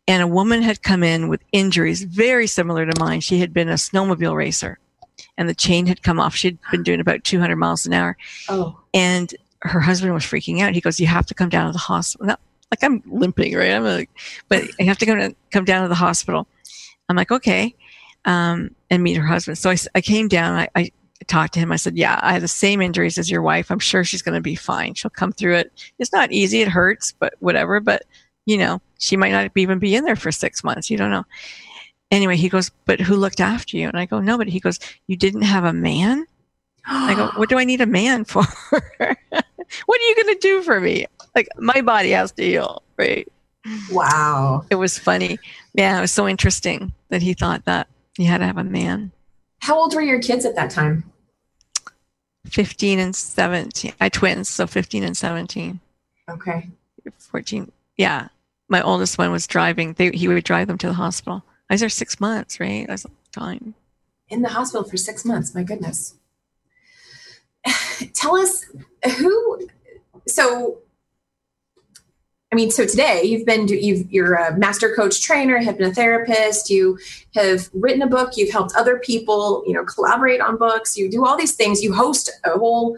And 0.07 0.21
a 0.21 0.27
woman 0.27 0.61
had 0.61 0.83
come 0.83 1.03
in 1.03 1.29
with 1.29 1.41
injuries 1.53 2.03
very 2.03 2.47
similar 2.47 2.85
to 2.85 2.99
mine. 2.99 3.21
She 3.21 3.39
had 3.39 3.53
been 3.53 3.69
a 3.69 3.75
snowmobile 3.75 4.35
racer 4.35 4.77
and 5.37 5.47
the 5.47 5.55
chain 5.55 5.85
had 5.85 6.03
come 6.03 6.19
off. 6.19 6.35
She'd 6.35 6.57
been 6.71 6.83
doing 6.83 6.99
about 6.99 7.23
200 7.23 7.55
miles 7.55 7.85
an 7.85 7.93
hour. 7.93 8.17
Oh. 8.49 8.77
And 8.93 9.33
her 9.61 9.79
husband 9.79 10.13
was 10.13 10.23
freaking 10.23 10.59
out. 10.59 10.73
He 10.73 10.81
goes, 10.81 10.99
You 10.99 11.07
have 11.07 11.27
to 11.27 11.33
come 11.33 11.49
down 11.49 11.67
to 11.67 11.71
the 11.71 11.77
hospital. 11.77 12.35
Like 12.71 12.83
I'm 12.83 13.03
limping, 13.05 13.55
right? 13.55 13.71
I'm 13.71 13.83
like, 13.83 14.09
but 14.47 14.63
I 14.79 14.83
have 14.83 14.97
to 14.99 15.05
come, 15.05 15.19
to, 15.19 15.35
come 15.51 15.65
down 15.65 15.83
to 15.83 15.89
the 15.89 15.95
hospital. 15.95 16.47
I'm 17.09 17.15
like, 17.15 17.31
Okay. 17.31 17.75
Um, 18.25 18.75
and 18.89 19.01
meet 19.01 19.17
her 19.17 19.25
husband. 19.25 19.57
So 19.57 19.71
I, 19.71 19.77
I 19.95 20.01
came 20.01 20.27
down. 20.27 20.55
I, 20.55 20.69
I 20.75 20.91
talked 21.27 21.53
to 21.55 21.59
him. 21.59 21.71
I 21.71 21.75
said, 21.75 21.97
Yeah, 21.97 22.19
I 22.21 22.33
have 22.33 22.41
the 22.41 22.47
same 22.47 22.81
injuries 22.81 23.17
as 23.17 23.31
your 23.31 23.41
wife. 23.41 23.71
I'm 23.71 23.79
sure 23.79 24.03
she's 24.03 24.21
going 24.21 24.35
to 24.35 24.41
be 24.41 24.55
fine. 24.55 24.93
She'll 24.93 25.11
come 25.11 25.31
through 25.31 25.55
it. 25.55 25.71
It's 25.99 26.13
not 26.13 26.31
easy. 26.31 26.61
It 26.61 26.67
hurts, 26.67 27.13
but 27.17 27.33
whatever. 27.39 27.79
But, 27.79 28.03
you 28.45 28.57
know, 28.57 28.81
she 28.99 29.17
might 29.17 29.31
not 29.31 29.51
even 29.55 29.79
be 29.79 29.95
in 29.95 30.05
there 30.05 30.15
for 30.15 30.31
six 30.31 30.63
months. 30.63 30.89
You 30.89 30.97
don't 30.97 31.11
know 31.11 31.25
anyway, 32.11 32.35
he 32.35 32.49
goes, 32.49 32.69
but 32.85 32.99
who 32.99 33.15
looked 33.15 33.39
after 33.39 33.77
you? 33.77 33.87
And 33.87 33.97
I 33.97 34.05
go, 34.05 34.19
nobody. 34.19 34.51
He 34.51 34.59
goes, 34.59 34.79
you 35.07 35.15
didn't 35.15 35.43
have 35.43 35.63
a 35.63 35.73
man? 35.73 36.25
I 36.85 37.15
go, 37.15 37.27
what 37.37 37.49
do 37.49 37.57
I 37.57 37.63
need 37.63 37.81
a 37.81 37.85
man 37.85 38.25
for? 38.25 38.43
what 38.69 39.01
are 39.01 40.07
you 40.07 40.15
going 40.15 40.35
to 40.35 40.39
do 40.39 40.61
for 40.61 40.79
me? 40.79 41.07
Like 41.35 41.47
my 41.57 41.81
body 41.81 42.11
has 42.11 42.31
to 42.33 42.43
heal, 42.43 42.83
right? 42.97 43.27
Wow. 43.91 44.65
It 44.69 44.75
was 44.75 44.97
funny. 44.97 45.39
Yeah, 45.73 45.97
it 45.97 46.01
was 46.01 46.11
so 46.11 46.27
interesting 46.27 46.93
that 47.09 47.21
he 47.21 47.33
thought 47.33 47.65
that 47.65 47.87
he 48.15 48.25
had 48.25 48.39
to 48.39 48.45
have 48.45 48.57
a 48.57 48.63
man. 48.63 49.11
How 49.59 49.77
old 49.77 49.93
were 49.93 50.01
your 50.01 50.19
kids 50.19 50.45
at 50.45 50.55
that 50.55 50.71
time? 50.71 51.03
15 52.47 52.99
and 52.99 53.15
17. 53.15 53.93
I 54.01 54.09
twins, 54.09 54.49
so 54.49 54.67
15 54.67 55.03
and 55.03 55.15
17. 55.15 55.79
Okay. 56.29 56.69
14. 57.17 57.71
Yeah. 57.97 58.27
My 58.67 58.81
oldest 58.81 59.17
one 59.17 59.31
was 59.31 59.47
driving. 59.47 59.93
They, 59.93 60.11
he 60.11 60.27
would 60.27 60.43
drive 60.43 60.67
them 60.67 60.77
to 60.79 60.87
the 60.87 60.93
hospital. 60.93 61.43
I 61.69 61.75
was 61.75 61.81
there 61.81 61.89
six 61.89 62.19
months, 62.19 62.59
right? 62.59 62.85
That's 62.87 63.05
a 63.05 63.09
time. 63.31 63.75
In 64.29 64.41
the 64.41 64.49
hospital 64.49 64.83
for 64.83 64.97
six 64.97 65.23
months. 65.23 65.53
My 65.53 65.63
goodness. 65.63 66.15
Tell 68.13 68.35
us 68.35 68.65
who. 69.17 69.67
So, 70.27 70.79
I 72.51 72.55
mean, 72.55 72.69
so 72.69 72.85
today 72.85 73.23
you've 73.23 73.45
been 73.45 73.67
you've 73.67 74.11
you're 74.11 74.33
a 74.33 74.57
master 74.57 74.93
coach 74.93 75.21
trainer, 75.21 75.59
hypnotherapist. 75.59 76.69
You 76.69 76.99
have 77.33 77.69
written 77.73 78.01
a 78.01 78.07
book. 78.07 78.35
You've 78.35 78.51
helped 78.51 78.75
other 78.75 78.99
people. 78.99 79.63
You 79.65 79.73
know, 79.73 79.85
collaborate 79.85 80.41
on 80.41 80.57
books. 80.57 80.97
You 80.97 81.09
do 81.09 81.25
all 81.25 81.37
these 81.37 81.53
things. 81.53 81.81
You 81.81 81.93
host 81.93 82.29
a 82.43 82.57
whole 82.57 82.97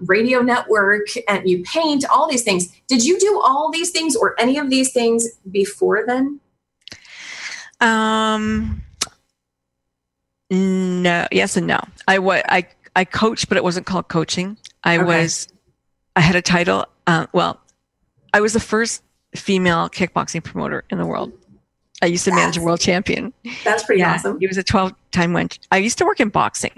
radio 0.00 0.40
network 0.40 1.06
and 1.28 1.48
you 1.48 1.62
paint 1.62 2.04
all 2.10 2.28
these 2.28 2.42
things. 2.42 2.68
Did 2.88 3.04
you 3.04 3.18
do 3.18 3.40
all 3.42 3.70
these 3.70 3.90
things 3.90 4.14
or 4.14 4.38
any 4.38 4.58
of 4.58 4.68
these 4.68 4.92
things 4.92 5.26
before 5.50 6.04
then? 6.06 6.40
Um, 7.80 8.82
no, 10.50 11.26
yes 11.32 11.56
and 11.56 11.66
no. 11.66 11.80
I 12.06 12.18
was 12.18 12.42
I 12.48 12.66
I 12.94 13.04
coached, 13.04 13.48
but 13.48 13.56
it 13.56 13.64
wasn't 13.64 13.86
called 13.86 14.08
coaching. 14.08 14.58
I 14.84 14.96
okay. 14.98 15.04
was 15.04 15.48
I 16.16 16.20
had 16.20 16.36
a 16.36 16.42
title. 16.42 16.84
Uh, 17.06 17.26
well, 17.32 17.60
I 18.32 18.40
was 18.40 18.52
the 18.52 18.60
first 18.60 19.02
female 19.34 19.88
kickboxing 19.88 20.42
promoter 20.42 20.84
in 20.90 20.98
the 20.98 21.06
world. 21.06 21.32
I 22.00 22.06
used 22.06 22.24
to 22.26 22.30
manage 22.30 22.56
a 22.56 22.60
world 22.60 22.80
champion. 22.80 23.32
That's 23.64 23.82
pretty 23.82 24.00
yeah, 24.00 24.14
awesome. 24.14 24.38
He 24.38 24.46
was 24.46 24.56
a 24.56 24.62
12 24.62 24.92
time 25.10 25.32
win. 25.32 25.48
I 25.72 25.78
used 25.78 25.98
to 25.98 26.04
work 26.04 26.20
in 26.20 26.28
boxing. 26.28 26.70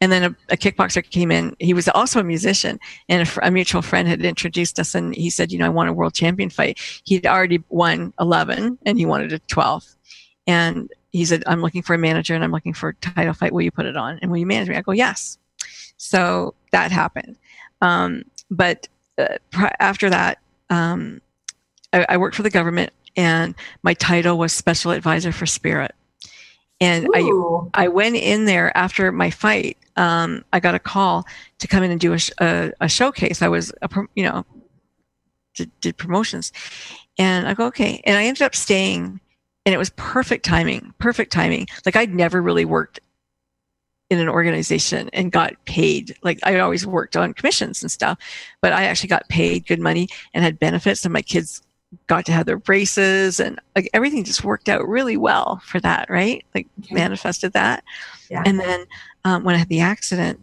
And 0.00 0.12
then 0.12 0.22
a, 0.22 0.36
a 0.52 0.56
kickboxer 0.56 1.08
came 1.08 1.32
in. 1.32 1.56
He 1.58 1.74
was 1.74 1.88
also 1.88 2.20
a 2.20 2.24
musician. 2.24 2.78
And 3.08 3.26
a, 3.26 3.46
a, 3.46 3.50
mutual 3.50 3.82
friend 3.82 4.06
had 4.06 4.24
introduced 4.24 4.78
us. 4.78 4.94
And 4.94 5.16
he 5.16 5.30
said, 5.30 5.50
You 5.50 5.58
know, 5.58 5.66
I 5.66 5.70
want 5.70 5.88
a 5.88 5.92
world 5.92 6.14
champion 6.14 6.48
fight. 6.48 6.78
He'd 7.04 7.26
already 7.26 7.62
won 7.70 8.12
11 8.20 8.78
and 8.86 8.98
he 8.98 9.04
wanted 9.04 9.32
a 9.32 9.40
12. 9.40 9.84
And 10.46 10.92
he 11.10 11.24
said, 11.24 11.42
I'm 11.46 11.60
looking 11.60 11.82
for 11.82 11.94
a 11.94 11.98
manager 11.98 12.36
and 12.36 12.44
I'm 12.44 12.52
looking 12.52 12.74
for 12.74 12.90
a 12.90 12.94
title 12.94 13.34
fight. 13.34 13.52
Will 13.52 13.62
you 13.62 13.72
put 13.72 13.86
it 13.86 13.96
on? 13.96 14.20
And 14.22 14.30
will 14.30 14.38
you 14.38 14.46
manage 14.46 14.68
me? 14.68 14.76
I 14.76 14.82
go, 14.82 14.92
yes. 14.92 15.38
So 15.96 16.54
that 16.70 16.92
happened. 16.92 17.36
Um, 17.80 18.22
but 18.48 18.86
uh, 19.18 19.38
pr- 19.50 19.66
after 19.80 20.08
that, 20.08 20.38
um, 20.70 21.20
I, 21.92 22.06
I, 22.08 22.16
worked 22.16 22.36
for 22.36 22.42
the 22.42 22.50
government 22.50 22.92
and 23.16 23.54
my 23.82 23.94
title 23.94 24.38
was 24.38 24.52
special 24.52 24.90
advisor 24.90 25.32
for 25.32 25.46
spirit. 25.46 25.94
And 26.80 27.08
I, 27.14 27.28
I 27.74 27.88
went 27.88 28.16
in 28.16 28.44
there 28.44 28.76
after 28.76 29.10
my 29.10 29.30
fight. 29.30 29.78
Um, 29.96 30.44
I 30.52 30.60
got 30.60 30.76
a 30.76 30.78
call 30.78 31.26
to 31.58 31.66
come 31.66 31.82
in 31.82 31.90
and 31.90 32.00
do 32.00 32.12
a, 32.12 32.18
a, 32.38 32.72
a 32.82 32.88
showcase. 32.88 33.42
I 33.42 33.48
was, 33.48 33.72
a, 33.82 33.88
you 34.14 34.22
know, 34.22 34.46
did, 35.54 35.72
did 35.80 35.96
promotions. 35.96 36.52
And 37.18 37.48
I 37.48 37.54
go, 37.54 37.66
okay. 37.66 38.00
And 38.04 38.16
I 38.16 38.24
ended 38.24 38.42
up 38.42 38.54
staying 38.54 39.20
and 39.68 39.74
it 39.74 39.78
was 39.78 39.90
perfect 39.96 40.46
timing 40.46 40.94
perfect 40.98 41.30
timing 41.30 41.66
like 41.84 41.94
i'd 41.94 42.14
never 42.14 42.40
really 42.40 42.64
worked 42.64 43.00
in 44.10 44.18
an 44.18 44.28
organization 44.28 45.10
and 45.12 45.32
got 45.32 45.52
paid 45.64 46.16
like 46.22 46.38
i 46.44 46.58
always 46.58 46.86
worked 46.86 47.16
on 47.16 47.34
commissions 47.34 47.82
and 47.82 47.90
stuff 47.90 48.18
but 48.60 48.72
i 48.72 48.84
actually 48.84 49.08
got 49.08 49.28
paid 49.28 49.66
good 49.66 49.80
money 49.80 50.08
and 50.34 50.44
had 50.44 50.58
benefits 50.58 51.04
and 51.04 51.12
my 51.12 51.22
kids 51.22 51.62
got 52.06 52.24
to 52.26 52.32
have 52.32 52.46
their 52.46 52.58
braces 52.58 53.40
and 53.40 53.58
like 53.74 53.88
everything 53.94 54.22
just 54.22 54.44
worked 54.44 54.68
out 54.68 54.86
really 54.86 55.16
well 55.16 55.60
for 55.64 55.80
that 55.80 56.08
right 56.10 56.44
like 56.54 56.66
okay. 56.80 56.94
manifested 56.94 57.52
that 57.52 57.82
yeah. 58.30 58.42
and 58.44 58.58
then 58.60 58.84
um, 59.24 59.44
when 59.44 59.54
i 59.54 59.58
had 59.58 59.68
the 59.68 59.80
accident 59.80 60.38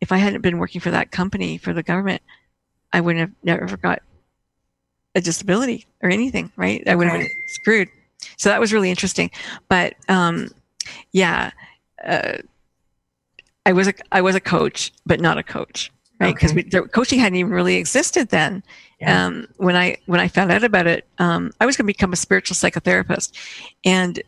if 0.00 0.12
i 0.12 0.16
hadn't 0.16 0.42
been 0.42 0.58
working 0.58 0.80
for 0.80 0.90
that 0.90 1.10
company 1.10 1.56
for 1.58 1.72
the 1.72 1.82
government 1.82 2.22
i 2.92 3.00
wouldn't 3.00 3.20
have 3.20 3.32
never 3.42 3.76
got 3.76 4.02
a 5.14 5.20
disability 5.20 5.86
or 6.02 6.10
anything 6.10 6.52
right 6.56 6.86
i 6.86 6.94
would 6.94 7.06
have 7.06 7.18
been 7.18 7.30
screwed 7.48 7.88
so 8.36 8.48
that 8.48 8.60
was 8.60 8.72
really 8.72 8.90
interesting. 8.90 9.30
But 9.68 9.94
um, 10.08 10.50
yeah, 11.12 11.50
uh, 12.04 12.38
I 13.70 13.72
was 13.72 13.86
a 13.86 13.94
I 14.10 14.20
was 14.20 14.34
a 14.34 14.40
coach, 14.40 14.92
but 15.06 15.20
not 15.20 15.38
a 15.38 15.44
coach, 15.44 15.92
right? 16.18 16.34
Because 16.34 16.50
okay. 16.50 16.80
coaching 16.88 17.20
hadn't 17.20 17.36
even 17.36 17.52
really 17.52 17.76
existed 17.76 18.30
then. 18.30 18.64
Yeah. 19.00 19.26
Um, 19.26 19.46
when 19.58 19.76
I 19.76 19.96
when 20.06 20.18
I 20.18 20.26
found 20.26 20.50
out 20.50 20.64
about 20.64 20.88
it, 20.88 21.06
um, 21.18 21.52
I 21.60 21.66
was 21.66 21.76
going 21.76 21.84
to 21.84 21.92
become 21.92 22.12
a 22.12 22.16
spiritual 22.16 22.56
psychotherapist, 22.56 23.30
and 23.84 24.20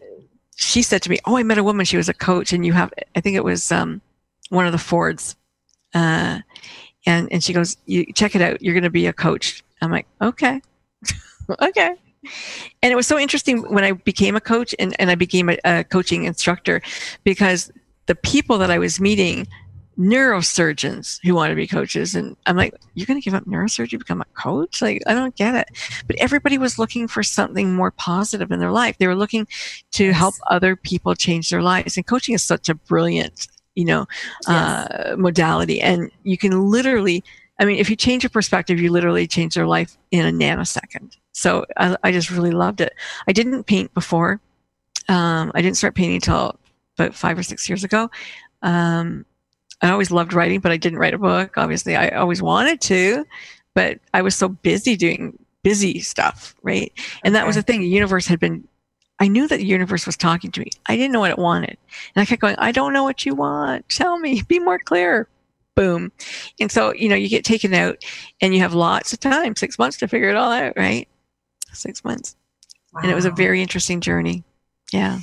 she 0.55 0.81
said 0.81 1.03
to 1.03 1.11
me, 1.11 1.19
"Oh, 1.25 1.37
I 1.37 1.43
met 1.43 1.59
a 1.59 1.65
woman. 1.65 1.85
She 1.85 1.97
was 1.97 2.09
a 2.09 2.15
coach, 2.15 2.53
and 2.53 2.65
you 2.65 2.73
have 2.73 2.95
I 3.17 3.21
think 3.21 3.35
it 3.35 3.43
was 3.43 3.73
um, 3.73 4.01
one 4.51 4.65
of 4.65 4.71
the 4.71 4.79
Fords." 4.79 5.35
Uh, 5.93 6.39
and 7.05 7.31
and 7.33 7.43
she 7.43 7.53
goes, 7.53 7.77
"You 7.87 8.13
check 8.13 8.37
it 8.37 8.43
out. 8.43 8.63
You're 8.63 8.75
going 8.75 8.85
to 8.85 8.91
be 8.91 9.09
a 9.09 9.13
coach." 9.13 9.65
I'm 9.83 9.91
like, 9.91 10.07
"Okay, 10.21 10.61
okay." 11.61 11.97
And 12.81 12.93
it 12.93 12.95
was 12.95 13.09
so 13.09 13.19
interesting 13.19 13.63
when 13.75 13.83
I 13.83 13.91
became 13.91 14.37
a 14.37 14.41
coach 14.41 14.77
and, 14.79 14.95
and 15.01 15.11
I 15.11 15.17
became 15.17 15.51
a, 15.51 15.59
a 15.65 15.83
coaching 15.83 16.23
instructor 16.23 16.81
because 17.25 17.73
the 18.07 18.15
people 18.15 18.59
that 18.59 18.71
I 18.71 18.79
was 18.79 19.01
meeting 19.01 19.47
neurosurgeons 19.99 21.19
who 21.23 21.35
want 21.35 21.51
to 21.51 21.57
be 21.57 21.67
coaches. 21.67 22.15
And 22.15 22.37
I'm 22.47 22.57
like, 22.57 22.75
you're 22.95 23.07
going 23.07 23.21
to 23.21 23.25
give 23.25 23.35
up 23.35 23.45
neurosurgery, 23.45 23.99
become 23.99 24.21
a 24.21 24.41
coach? 24.41 24.81
Like, 24.81 25.03
I 25.07 25.15
don't 25.15 25.37
get 25.37 25.55
it. 25.55 25.69
But 26.07 26.17
everybody 26.17 26.59
was 26.59 26.79
looking 26.79 27.09
for 27.09 27.23
something 27.23 27.75
more 27.75 27.91
positive 27.91 28.51
in 28.51 28.61
their 28.61 28.73
life. 28.73 28.97
They 28.99 29.07
were 29.07 29.15
looking 29.15 29.47
to 29.93 30.13
help 30.13 30.35
other 30.51 30.77
people 30.77 31.15
change 31.15 31.51
their 31.51 31.63
lives. 31.63 31.97
And 31.97 32.07
coaching 32.07 32.35
is 32.35 32.43
such 32.43 32.69
a 32.69 32.75
brilliant, 32.75 33.49
you 33.75 33.85
know, 33.85 34.07
yes. 34.49 34.49
uh, 34.49 35.17
modality. 35.19 35.81
And 35.81 36.11
you 36.23 36.39
can 36.39 36.71
literally, 36.71 37.23
I 37.61 37.65
mean, 37.65 37.77
if 37.77 37.91
you 37.91 37.97
change 37.97 38.23
your 38.23 38.31
perspective, 38.31 38.81
you 38.81 38.91
literally 38.91 39.27
change 39.27 39.55
their 39.55 39.67
life 39.67 39.97
in 40.11 40.27
a 40.27 40.33
nanosecond. 40.33 41.17
So 41.33 41.67
I, 41.77 41.97
I 42.03 42.13
just 42.13 42.31
really 42.31 42.51
loved 42.51 42.81
it. 42.81 42.95
I 43.29 43.33
didn't 43.33 43.65
paint 43.65 43.93
before. 43.95 44.41
Um, 45.09 45.53
I 45.55 45.61
didn't 45.61 45.77
start 45.77 45.95
painting 45.95 46.17
until 46.17 46.59
about 47.03 47.15
five 47.15 47.39
or 47.39 47.43
six 47.43 47.69
years 47.69 47.85
ago. 47.85 48.11
Um, 48.63 49.27
I 49.81 49.91
always 49.91 50.11
loved 50.11 50.33
writing, 50.33 50.61
but 50.61 50.73
I 50.73 50.77
didn't 50.77 50.99
write 50.99 51.15
a 51.15 51.19
book. 51.19 51.55
Obviously, 51.57 51.97
I 51.97 52.09
always 52.11 52.41
wanted 52.41 52.81
to, 52.83 53.27
but 53.75 53.99
I 54.15 54.23
was 54.23 54.37
so 54.37 54.49
busy 54.49 54.97
doing 54.97 55.39
busy 55.63 56.01
stuff, 56.01 56.55
right? 56.63 56.93
And 57.25 57.35
that 57.35 57.47
was 57.47 57.57
the 57.57 57.63
thing. 57.63 57.81
The 57.81 57.89
universe 57.89 58.27
had 58.27 58.41
been, 58.41 58.67
I 59.19 59.29
knew 59.29 59.49
that 59.49 59.59
the 59.59 59.67
universe 59.67 60.07
was 60.07 60.17
talking 60.17 60.51
to 60.53 60.61
me. 60.61 60.71
I 60.87 60.97
didn't 60.97 61.13
know 61.13 61.21
what 61.21 61.31
it 61.31 61.39
wanted. 61.39 61.77
And 62.15 62.23
I 62.23 62.25
kept 62.25 62.43
going, 62.43 62.57
I 62.59 62.73
don't 62.73 62.93
know 62.93 63.05
what 63.05 63.27
you 63.27 63.35
want. 63.35 63.89
Tell 63.89 64.19
me, 64.19 64.43
be 64.43 64.59
more 64.59 64.79
clear. 64.79 65.29
Boom. 65.75 66.13
And 66.61 66.71
so, 66.71 66.93
you 66.95 67.09
know, 67.09 67.17
you 67.17 67.29
get 67.29 67.45
taken 67.45 67.73
out 67.75 68.05
and 68.41 68.55
you 68.55 68.61
have 68.61 68.75
lots 68.75 69.13
of 69.13 69.21
time, 69.21 69.57
six 69.57 69.79
months 69.79 69.97
to 69.99 70.09
figure 70.09 70.29
it 70.29 70.37
all 70.37 70.53
out, 70.53 70.75
right? 70.77 71.09
Six 71.73 72.05
months. 72.05 72.37
Wow. 72.93 73.01
And 73.03 73.11
it 73.11 73.15
was 73.15 73.25
a 73.25 73.31
very 73.31 73.63
interesting 73.63 74.01
journey. 74.01 74.45
Yeah. 74.93 75.21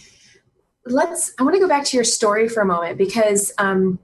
Let's, 0.89 1.33
I 1.39 1.43
want 1.43 1.55
to 1.55 1.59
go 1.59 1.67
back 1.67 1.85
to 1.85 1.97
your 1.97 2.03
story 2.03 2.49
for 2.49 2.61
a 2.61 2.65
moment 2.65 2.97
because, 2.97 3.53
um, 3.57 3.99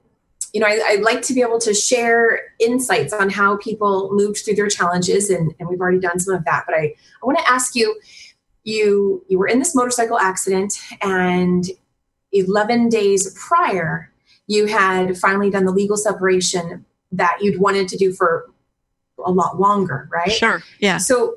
you 0.52 0.60
know, 0.60 0.66
I, 0.66 0.96
would 0.96 1.04
like 1.04 1.22
to 1.22 1.34
be 1.34 1.42
able 1.42 1.58
to 1.60 1.74
share 1.74 2.40
insights 2.60 3.12
on 3.12 3.28
how 3.28 3.56
people 3.58 4.10
moved 4.12 4.38
through 4.38 4.54
their 4.54 4.68
challenges, 4.68 5.28
and, 5.28 5.54
and 5.58 5.68
we've 5.68 5.80
already 5.80 5.98
done 5.98 6.18
some 6.18 6.34
of 6.34 6.44
that. 6.44 6.64
But 6.66 6.76
I, 6.76 6.94
I 7.22 7.26
want 7.26 7.38
to 7.38 7.48
ask 7.50 7.74
you, 7.74 8.00
you 8.64 9.24
you 9.28 9.38
were 9.38 9.48
in 9.48 9.58
this 9.58 9.74
motorcycle 9.74 10.18
accident, 10.18 10.74
and 11.02 11.66
11 12.32 12.88
days 12.88 13.36
prior, 13.38 14.10
you 14.46 14.66
had 14.66 15.18
finally 15.18 15.50
done 15.50 15.64
the 15.64 15.72
legal 15.72 15.96
separation 15.96 16.84
that 17.12 17.38
you'd 17.40 17.60
wanted 17.60 17.88
to 17.88 17.96
do 17.96 18.12
for 18.12 18.50
a 19.24 19.30
lot 19.30 19.58
longer, 19.58 20.08
right? 20.12 20.32
Sure. 20.32 20.62
Yeah. 20.80 20.98
So 20.98 21.36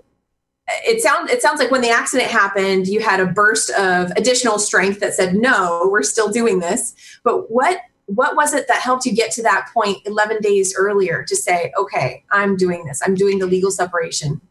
it 0.86 1.01
sounds 1.01 1.32
it 1.32 1.41
sounds 1.41 1.59
like 1.59 1.72
when 1.72 1.82
the 1.82 1.89
accident 1.89 2.30
happened, 2.30 2.88
you 2.88 2.99
had 2.99 3.20
a 3.20 3.26
burst 3.26 3.70
of 3.72 4.11
additional 4.11 4.59
strength 4.59 4.99
that 4.99 5.13
said, 5.13 5.36
"No, 5.36 5.88
we're 5.91 6.03
still 6.03 6.30
doing 6.30 6.59
this." 6.59 6.93
But 7.24 7.51
what 7.51 7.80
what 8.09 8.36
was 8.36 8.55
it 8.55 8.67
that 8.67 8.82
helped 8.82 9.05
you 9.05 9.13
get 9.13 9.32
to 9.32 9.43
that 9.43 9.70
point 9.72 9.99
11 10.05 10.41
days 10.41 10.74
earlier 10.76 11.24
to 11.28 11.36
say 11.36 11.72
okay 11.78 12.24
i'm 12.32 12.57
doing 12.57 12.84
this 12.86 13.01
i'm 13.05 13.13
doing 13.13 13.38
the 13.38 13.45
legal 13.45 13.70
separation 13.70 14.41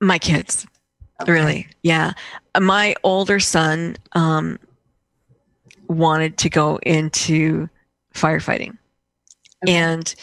my 0.00 0.18
kids 0.18 0.66
okay. 1.22 1.30
really 1.30 1.68
yeah 1.82 2.12
my 2.60 2.96
older 3.04 3.38
son 3.38 3.96
um, 4.12 4.58
wanted 5.86 6.36
to 6.36 6.50
go 6.50 6.78
into 6.78 7.68
firefighting 8.12 8.76
okay. 9.64 9.72
and 9.74 10.16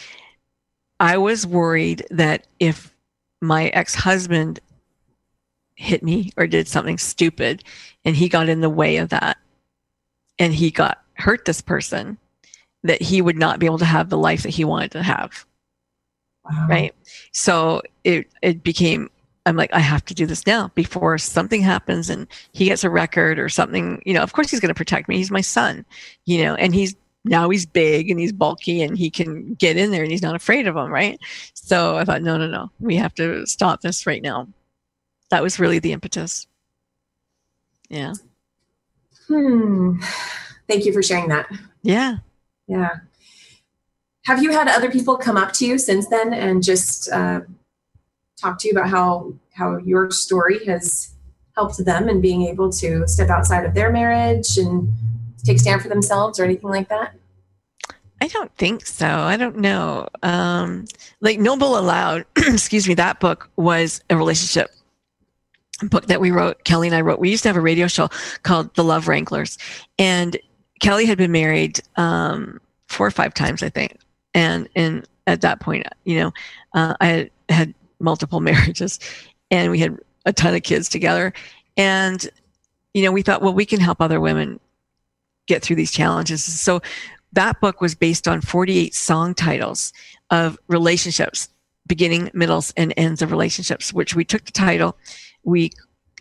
i 1.00 1.16
was 1.16 1.46
worried 1.46 2.04
that 2.10 2.46
if 2.60 2.94
my 3.40 3.68
ex-husband 3.68 4.60
hit 5.76 6.02
me 6.02 6.32
or 6.36 6.46
did 6.46 6.66
something 6.66 6.98
stupid 6.98 7.62
and 8.04 8.16
he 8.16 8.28
got 8.28 8.48
in 8.48 8.60
the 8.60 8.70
way 8.70 8.96
of 8.96 9.10
that 9.10 9.36
and 10.38 10.54
he 10.54 10.70
got 10.70 11.02
hurt 11.14 11.44
this 11.44 11.60
person 11.60 12.18
that 12.82 13.00
he 13.00 13.22
would 13.22 13.36
not 13.36 13.58
be 13.58 13.66
able 13.66 13.78
to 13.78 13.84
have 13.84 14.08
the 14.08 14.18
life 14.18 14.42
that 14.42 14.50
he 14.50 14.64
wanted 14.64 14.90
to 14.92 15.02
have. 15.02 15.44
Wow. 16.44 16.66
Right. 16.68 16.94
So 17.32 17.82
it 18.04 18.28
it 18.42 18.62
became 18.62 19.10
I'm 19.46 19.56
like, 19.56 19.72
I 19.72 19.78
have 19.78 20.04
to 20.06 20.14
do 20.14 20.26
this 20.26 20.46
now 20.46 20.72
before 20.74 21.18
something 21.18 21.62
happens 21.62 22.10
and 22.10 22.26
he 22.52 22.64
gets 22.66 22.82
a 22.82 22.90
record 22.90 23.38
or 23.38 23.48
something. 23.48 24.02
You 24.04 24.14
know, 24.14 24.22
of 24.22 24.32
course 24.32 24.50
he's 24.50 24.58
going 24.58 24.74
to 24.74 24.74
protect 24.74 25.08
me. 25.08 25.16
He's 25.16 25.30
my 25.30 25.40
son, 25.40 25.84
you 26.24 26.42
know, 26.42 26.56
and 26.56 26.74
he's 26.74 26.96
now 27.24 27.48
he's 27.48 27.66
big 27.66 28.10
and 28.10 28.18
he's 28.18 28.32
bulky 28.32 28.82
and 28.82 28.98
he 28.98 29.10
can 29.10 29.54
get 29.54 29.76
in 29.76 29.90
there 29.90 30.02
and 30.02 30.10
he's 30.10 30.22
not 30.22 30.34
afraid 30.34 30.66
of 30.66 30.76
him. 30.76 30.92
Right. 30.92 31.18
So 31.54 31.96
I 31.96 32.04
thought, 32.04 32.22
no, 32.22 32.36
no, 32.36 32.48
no, 32.48 32.70
we 32.80 32.96
have 32.96 33.14
to 33.16 33.46
stop 33.46 33.82
this 33.82 34.06
right 34.06 34.22
now. 34.22 34.48
That 35.30 35.42
was 35.42 35.58
really 35.58 35.78
the 35.78 35.92
impetus. 35.92 36.46
Yeah. 37.88 38.14
Hmm. 39.28 40.00
Thank 40.68 40.84
you 40.84 40.92
for 40.92 41.02
sharing 41.02 41.28
that. 41.28 41.50
Yeah. 41.82 42.18
Yeah. 42.66 42.90
Have 44.24 44.42
you 44.42 44.50
had 44.50 44.68
other 44.68 44.90
people 44.90 45.16
come 45.16 45.36
up 45.36 45.52
to 45.54 45.66
you 45.66 45.78
since 45.78 46.08
then 46.08 46.32
and 46.32 46.62
just 46.62 47.10
uh, 47.10 47.40
talk 48.40 48.58
to 48.60 48.68
you 48.68 48.72
about 48.72 48.90
how 48.90 49.34
how 49.54 49.78
your 49.78 50.10
story 50.10 50.64
has 50.66 51.14
helped 51.54 51.82
them 51.84 52.08
in 52.08 52.20
being 52.20 52.42
able 52.42 52.70
to 52.70 53.06
step 53.08 53.30
outside 53.30 53.64
of 53.64 53.74
their 53.74 53.90
marriage 53.90 54.58
and 54.58 54.92
take 55.44 55.58
stand 55.58 55.80
for 55.80 55.88
themselves 55.88 56.38
or 56.38 56.44
anything 56.44 56.68
like 56.68 56.88
that? 56.88 57.14
I 58.20 58.28
don't 58.28 58.54
think 58.56 58.84
so. 58.86 59.06
I 59.06 59.36
don't 59.36 59.58
know. 59.58 60.08
Um, 60.22 60.86
like 61.20 61.38
No 61.38 61.56
Bull 61.56 61.78
Allowed, 61.78 62.24
excuse 62.36 62.88
me, 62.88 62.94
that 62.94 63.20
book 63.20 63.48
was 63.56 64.02
a 64.10 64.16
relationship 64.16 64.70
book 65.82 66.06
that 66.06 66.20
we 66.20 66.30
wrote. 66.30 66.64
Kelly 66.64 66.88
and 66.88 66.96
I 66.96 67.00
wrote. 67.00 67.18
We 67.18 67.30
used 67.30 67.42
to 67.44 67.48
have 67.48 67.56
a 67.56 67.60
radio 67.60 67.86
show 67.86 68.08
called 68.42 68.74
The 68.74 68.84
Love 68.84 69.08
Wranglers, 69.08 69.58
and 69.98 70.36
Kelly 70.80 71.06
had 71.06 71.18
been 71.18 71.32
married 71.32 71.80
um, 71.96 72.60
four 72.88 73.06
or 73.06 73.10
five 73.10 73.34
times, 73.34 73.62
I 73.62 73.68
think, 73.68 73.98
and 74.34 74.68
and 74.76 75.06
at 75.26 75.40
that 75.40 75.60
point, 75.60 75.86
you 76.04 76.20
know, 76.20 76.32
uh, 76.74 76.94
I 77.00 77.06
had, 77.06 77.30
had 77.48 77.74
multiple 77.98 78.40
marriages, 78.40 78.98
and 79.50 79.70
we 79.70 79.78
had 79.78 79.98
a 80.24 80.32
ton 80.32 80.54
of 80.54 80.62
kids 80.62 80.88
together, 80.88 81.32
and 81.76 82.28
you 82.94 83.02
know, 83.02 83.12
we 83.12 83.20
thought, 83.20 83.42
well, 83.42 83.52
we 83.52 83.66
can 83.66 83.78
help 83.78 84.00
other 84.00 84.20
women 84.20 84.58
get 85.46 85.62
through 85.62 85.76
these 85.76 85.92
challenges. 85.92 86.42
So 86.42 86.80
that 87.32 87.60
book 87.60 87.82
was 87.82 87.94
based 87.94 88.26
on 88.26 88.40
48 88.40 88.94
song 88.94 89.34
titles 89.34 89.92
of 90.30 90.58
relationships, 90.68 91.48
beginning, 91.86 92.30
middles, 92.32 92.72
and 92.76 92.94
ends 92.96 93.20
of 93.20 93.30
relationships, 93.30 93.92
which 93.92 94.14
we 94.14 94.24
took 94.24 94.44
the 94.44 94.52
title. 94.52 94.96
We 95.46 95.70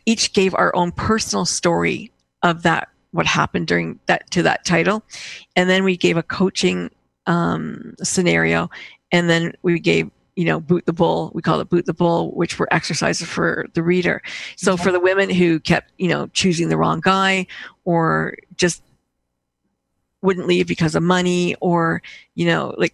each 0.05 0.31
gave 0.31 0.55
our 0.55 0.73
own 0.75 0.91
personal 0.93 1.45
story 1.45 2.11
of 2.41 2.63
that 2.63 2.87
what 3.11 3.25
happened 3.25 3.67
during 3.67 3.99
that 4.05 4.29
to 4.31 4.43
that 4.43 4.65
title. 4.65 5.03
And 5.55 5.69
then 5.69 5.83
we 5.83 5.97
gave 5.97 6.15
a 6.15 6.23
coaching 6.23 6.91
um, 7.27 7.95
scenario. 8.03 8.69
And 9.11 9.29
then 9.29 9.53
we 9.61 9.79
gave 9.79 10.09
you 10.35 10.45
know 10.45 10.59
boot 10.59 10.85
the 10.85 10.93
bull. 10.93 11.31
We 11.33 11.41
call 11.41 11.59
it 11.59 11.69
boot 11.69 11.85
the 11.85 11.93
bull 11.93 12.31
which 12.31 12.59
were 12.59 12.67
exercises 12.71 13.27
for 13.27 13.65
the 13.73 13.83
reader. 13.83 14.21
So 14.57 14.73
okay. 14.73 14.83
for 14.83 14.91
the 14.91 14.99
women 14.99 15.29
who 15.29 15.59
kept 15.59 15.91
you 15.97 16.07
know 16.07 16.27
choosing 16.27 16.69
the 16.69 16.77
wrong 16.77 16.99
guy 16.99 17.47
or 17.83 18.35
just 18.55 18.81
wouldn't 20.21 20.47
leave 20.47 20.67
because 20.67 20.95
of 20.95 21.03
money 21.03 21.55
or 21.61 22.01
you 22.33 22.45
know 22.45 22.73
like 22.77 22.93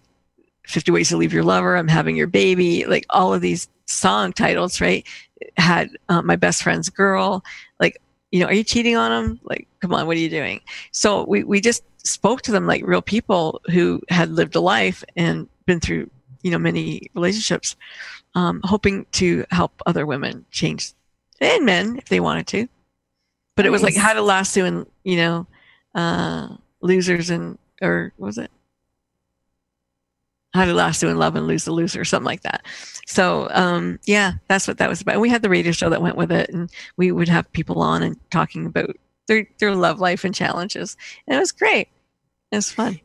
50 0.66 0.92
ways 0.92 1.08
to 1.08 1.16
leave 1.16 1.32
your 1.32 1.42
lover 1.42 1.76
i'm 1.76 1.88
having 1.88 2.14
your 2.14 2.26
baby 2.26 2.84
like 2.84 3.06
all 3.10 3.34
of 3.34 3.40
these 3.40 3.68
song 3.92 4.32
titles 4.32 4.80
right 4.80 5.06
had 5.56 5.90
uh, 6.08 6.22
my 6.22 6.36
best 6.36 6.62
friend's 6.62 6.88
girl 6.88 7.42
like 7.80 8.00
you 8.32 8.40
know, 8.40 8.46
are 8.46 8.54
you 8.54 8.64
cheating 8.64 8.96
on 8.96 9.12
him? 9.12 9.40
Like, 9.44 9.68
come 9.80 9.94
on, 9.94 10.06
what 10.06 10.16
are 10.16 10.20
you 10.20 10.30
doing? 10.30 10.62
So 10.90 11.24
we, 11.24 11.44
we 11.44 11.60
just 11.60 11.84
spoke 12.04 12.42
to 12.42 12.50
them 12.50 12.66
like 12.66 12.84
real 12.84 13.02
people 13.02 13.60
who 13.70 14.00
had 14.08 14.30
lived 14.30 14.56
a 14.56 14.60
life 14.60 15.04
and 15.16 15.46
been 15.66 15.80
through, 15.80 16.10
you 16.42 16.50
know, 16.50 16.58
many 16.58 17.02
relationships, 17.14 17.76
um, 18.34 18.60
hoping 18.64 19.06
to 19.12 19.44
help 19.50 19.82
other 19.86 20.06
women 20.06 20.46
change 20.50 20.94
and 21.40 21.66
men 21.66 21.98
if 21.98 22.06
they 22.06 22.20
wanted 22.20 22.46
to. 22.48 22.66
But 23.54 23.64
nice. 23.64 23.68
it 23.68 23.72
was 23.72 23.82
like 23.82 23.96
how 23.96 24.14
to 24.14 24.22
lasso 24.22 24.64
and, 24.64 24.86
you 25.04 25.16
know, 25.16 25.46
uh, 25.94 26.56
losers 26.80 27.28
and, 27.28 27.58
or 27.82 28.14
was 28.16 28.38
it? 28.38 28.50
How 30.54 30.64
to 30.64 30.74
last 30.74 31.02
in 31.02 31.16
love 31.18 31.34
and 31.34 31.46
lose 31.46 31.64
the 31.64 31.72
loser 31.72 32.00
or 32.00 32.04
something 32.04 32.26
like 32.26 32.42
that. 32.42 32.64
So 33.06 33.48
um, 33.50 33.98
yeah, 34.04 34.34
that's 34.48 34.68
what 34.68 34.78
that 34.78 34.88
was 34.88 35.00
about. 35.00 35.20
We 35.20 35.30
had 35.30 35.42
the 35.42 35.48
radio 35.48 35.72
show 35.72 35.90
that 35.90 36.02
went 36.02 36.16
with 36.16 36.30
it, 36.30 36.50
and 36.50 36.70
we 36.96 37.12
would 37.12 37.28
have 37.28 37.50
people 37.52 37.80
on 37.80 38.02
and 38.02 38.16
talking 38.30 38.66
about 38.66 38.96
their 39.28 39.46
their 39.58 39.74
love 39.74 40.00
life 40.00 40.24
and 40.24 40.34
challenges, 40.34 40.96
and 41.26 41.36
it 41.36 41.40
was 41.40 41.52
great. 41.52 41.88
It 42.50 42.56
was 42.56 42.70
fun. 42.70 43.00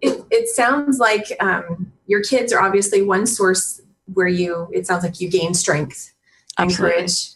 It, 0.00 0.24
it 0.30 0.48
sounds 0.48 0.98
like 0.98 1.26
um, 1.40 1.92
your 2.06 2.22
kids 2.22 2.52
are 2.52 2.60
obviously 2.60 3.02
one 3.02 3.26
source 3.26 3.80
where 4.12 4.26
you. 4.26 4.68
It 4.72 4.86
sounds 4.86 5.04
like 5.04 5.20
you 5.20 5.30
gain 5.30 5.54
strength 5.54 6.12
and 6.58 6.74
courage. 6.74 7.30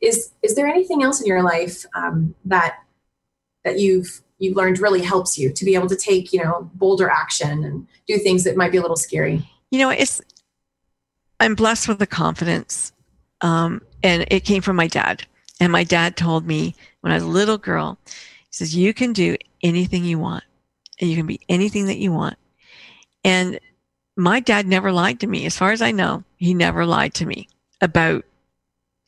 Is 0.00 0.32
is 0.42 0.54
there 0.54 0.66
anything 0.66 1.02
else 1.02 1.20
in 1.20 1.26
your 1.26 1.42
life 1.42 1.84
um, 1.96 2.34
that 2.44 2.78
that 3.64 3.78
you've 3.78 4.22
you 4.38 4.54
learned 4.54 4.78
really 4.78 5.02
helps 5.02 5.38
you 5.38 5.52
to 5.52 5.64
be 5.64 5.74
able 5.74 5.88
to 5.88 5.96
take 5.96 6.32
you 6.32 6.42
know 6.42 6.70
bolder 6.74 7.08
action 7.08 7.64
and 7.64 7.86
do 8.06 8.18
things 8.18 8.44
that 8.44 8.56
might 8.56 8.72
be 8.72 8.78
a 8.78 8.82
little 8.82 8.96
scary. 8.96 9.48
You 9.70 9.78
know 9.80 9.90
it's 9.90 10.20
i'm 11.40 11.54
blessed 11.54 11.88
with 11.88 11.98
the 11.98 12.06
confidence 12.06 12.92
um, 13.40 13.82
and 14.02 14.24
it 14.30 14.44
came 14.44 14.62
from 14.62 14.76
my 14.76 14.86
dad. 14.86 15.26
And 15.60 15.70
my 15.70 15.84
dad 15.84 16.16
told 16.16 16.46
me 16.46 16.74
when 17.00 17.12
i 17.12 17.16
was 17.16 17.24
a 17.24 17.28
little 17.28 17.58
girl 17.58 17.98
he 18.06 18.12
says 18.50 18.76
you 18.76 18.94
can 18.94 19.12
do 19.12 19.36
anything 19.64 20.04
you 20.04 20.18
want. 20.20 20.44
And 21.00 21.10
you 21.10 21.16
can 21.16 21.26
be 21.26 21.40
anything 21.48 21.86
that 21.86 21.98
you 21.98 22.12
want. 22.12 22.36
And 23.24 23.58
my 24.16 24.38
dad 24.38 24.66
never 24.68 24.92
lied 24.92 25.18
to 25.20 25.26
me. 25.26 25.44
As 25.46 25.56
far 25.56 25.72
as 25.72 25.82
I 25.82 25.90
know, 25.90 26.22
he 26.36 26.54
never 26.54 26.86
lied 26.86 27.14
to 27.14 27.26
me 27.26 27.48
about, 27.80 28.24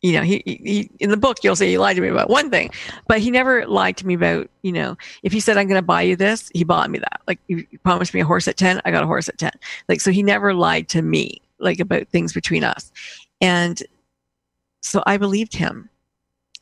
you 0.07 0.13
know, 0.13 0.23
he, 0.23 0.41
he 0.47 0.89
in 1.01 1.11
the 1.11 1.17
book, 1.17 1.39
you'll 1.43 1.57
say 1.57 1.69
he 1.69 1.79
lied 1.79 1.97
to 1.97 2.03
me 2.03 2.07
about 2.07 2.31
one 2.31 2.49
thing, 2.49 2.71
but 3.09 3.19
he 3.19 3.29
never 3.29 3.67
lied 3.67 3.97
to 3.97 4.07
me 4.07 4.15
about, 4.15 4.49
you 4.63 4.71
know, 4.71 4.97
if 5.25 5.33
he 5.33 5.41
said, 5.41 5.57
I'm 5.57 5.67
going 5.67 5.81
to 5.81 5.83
buy 5.83 6.03
you 6.03 6.15
this, 6.15 6.49
he 6.55 6.63
bought 6.63 6.93
me 6.93 7.01
that. 7.01 7.23
Like, 7.27 7.41
you 7.49 7.67
promised 7.83 8.15
me 8.15 8.21
a 8.21 8.25
horse 8.25 8.47
at 8.47 8.57
10, 8.57 8.83
I 8.85 8.93
got 8.93 9.03
a 9.03 9.07
horse 9.07 9.29
at 9.29 9.37
10. 9.37 9.51
Like, 9.89 10.01
so 10.01 10.13
he 10.13 10.23
never 10.23 10.55
lied 10.55 10.89
to 10.91 11.03
me, 11.03 11.43
like, 11.59 11.81
about 11.81 12.07
things 12.07 12.33
between 12.33 12.63
us. 12.63 12.93
And 13.41 13.83
so 14.81 15.03
I 15.07 15.17
believed 15.17 15.57
him 15.57 15.91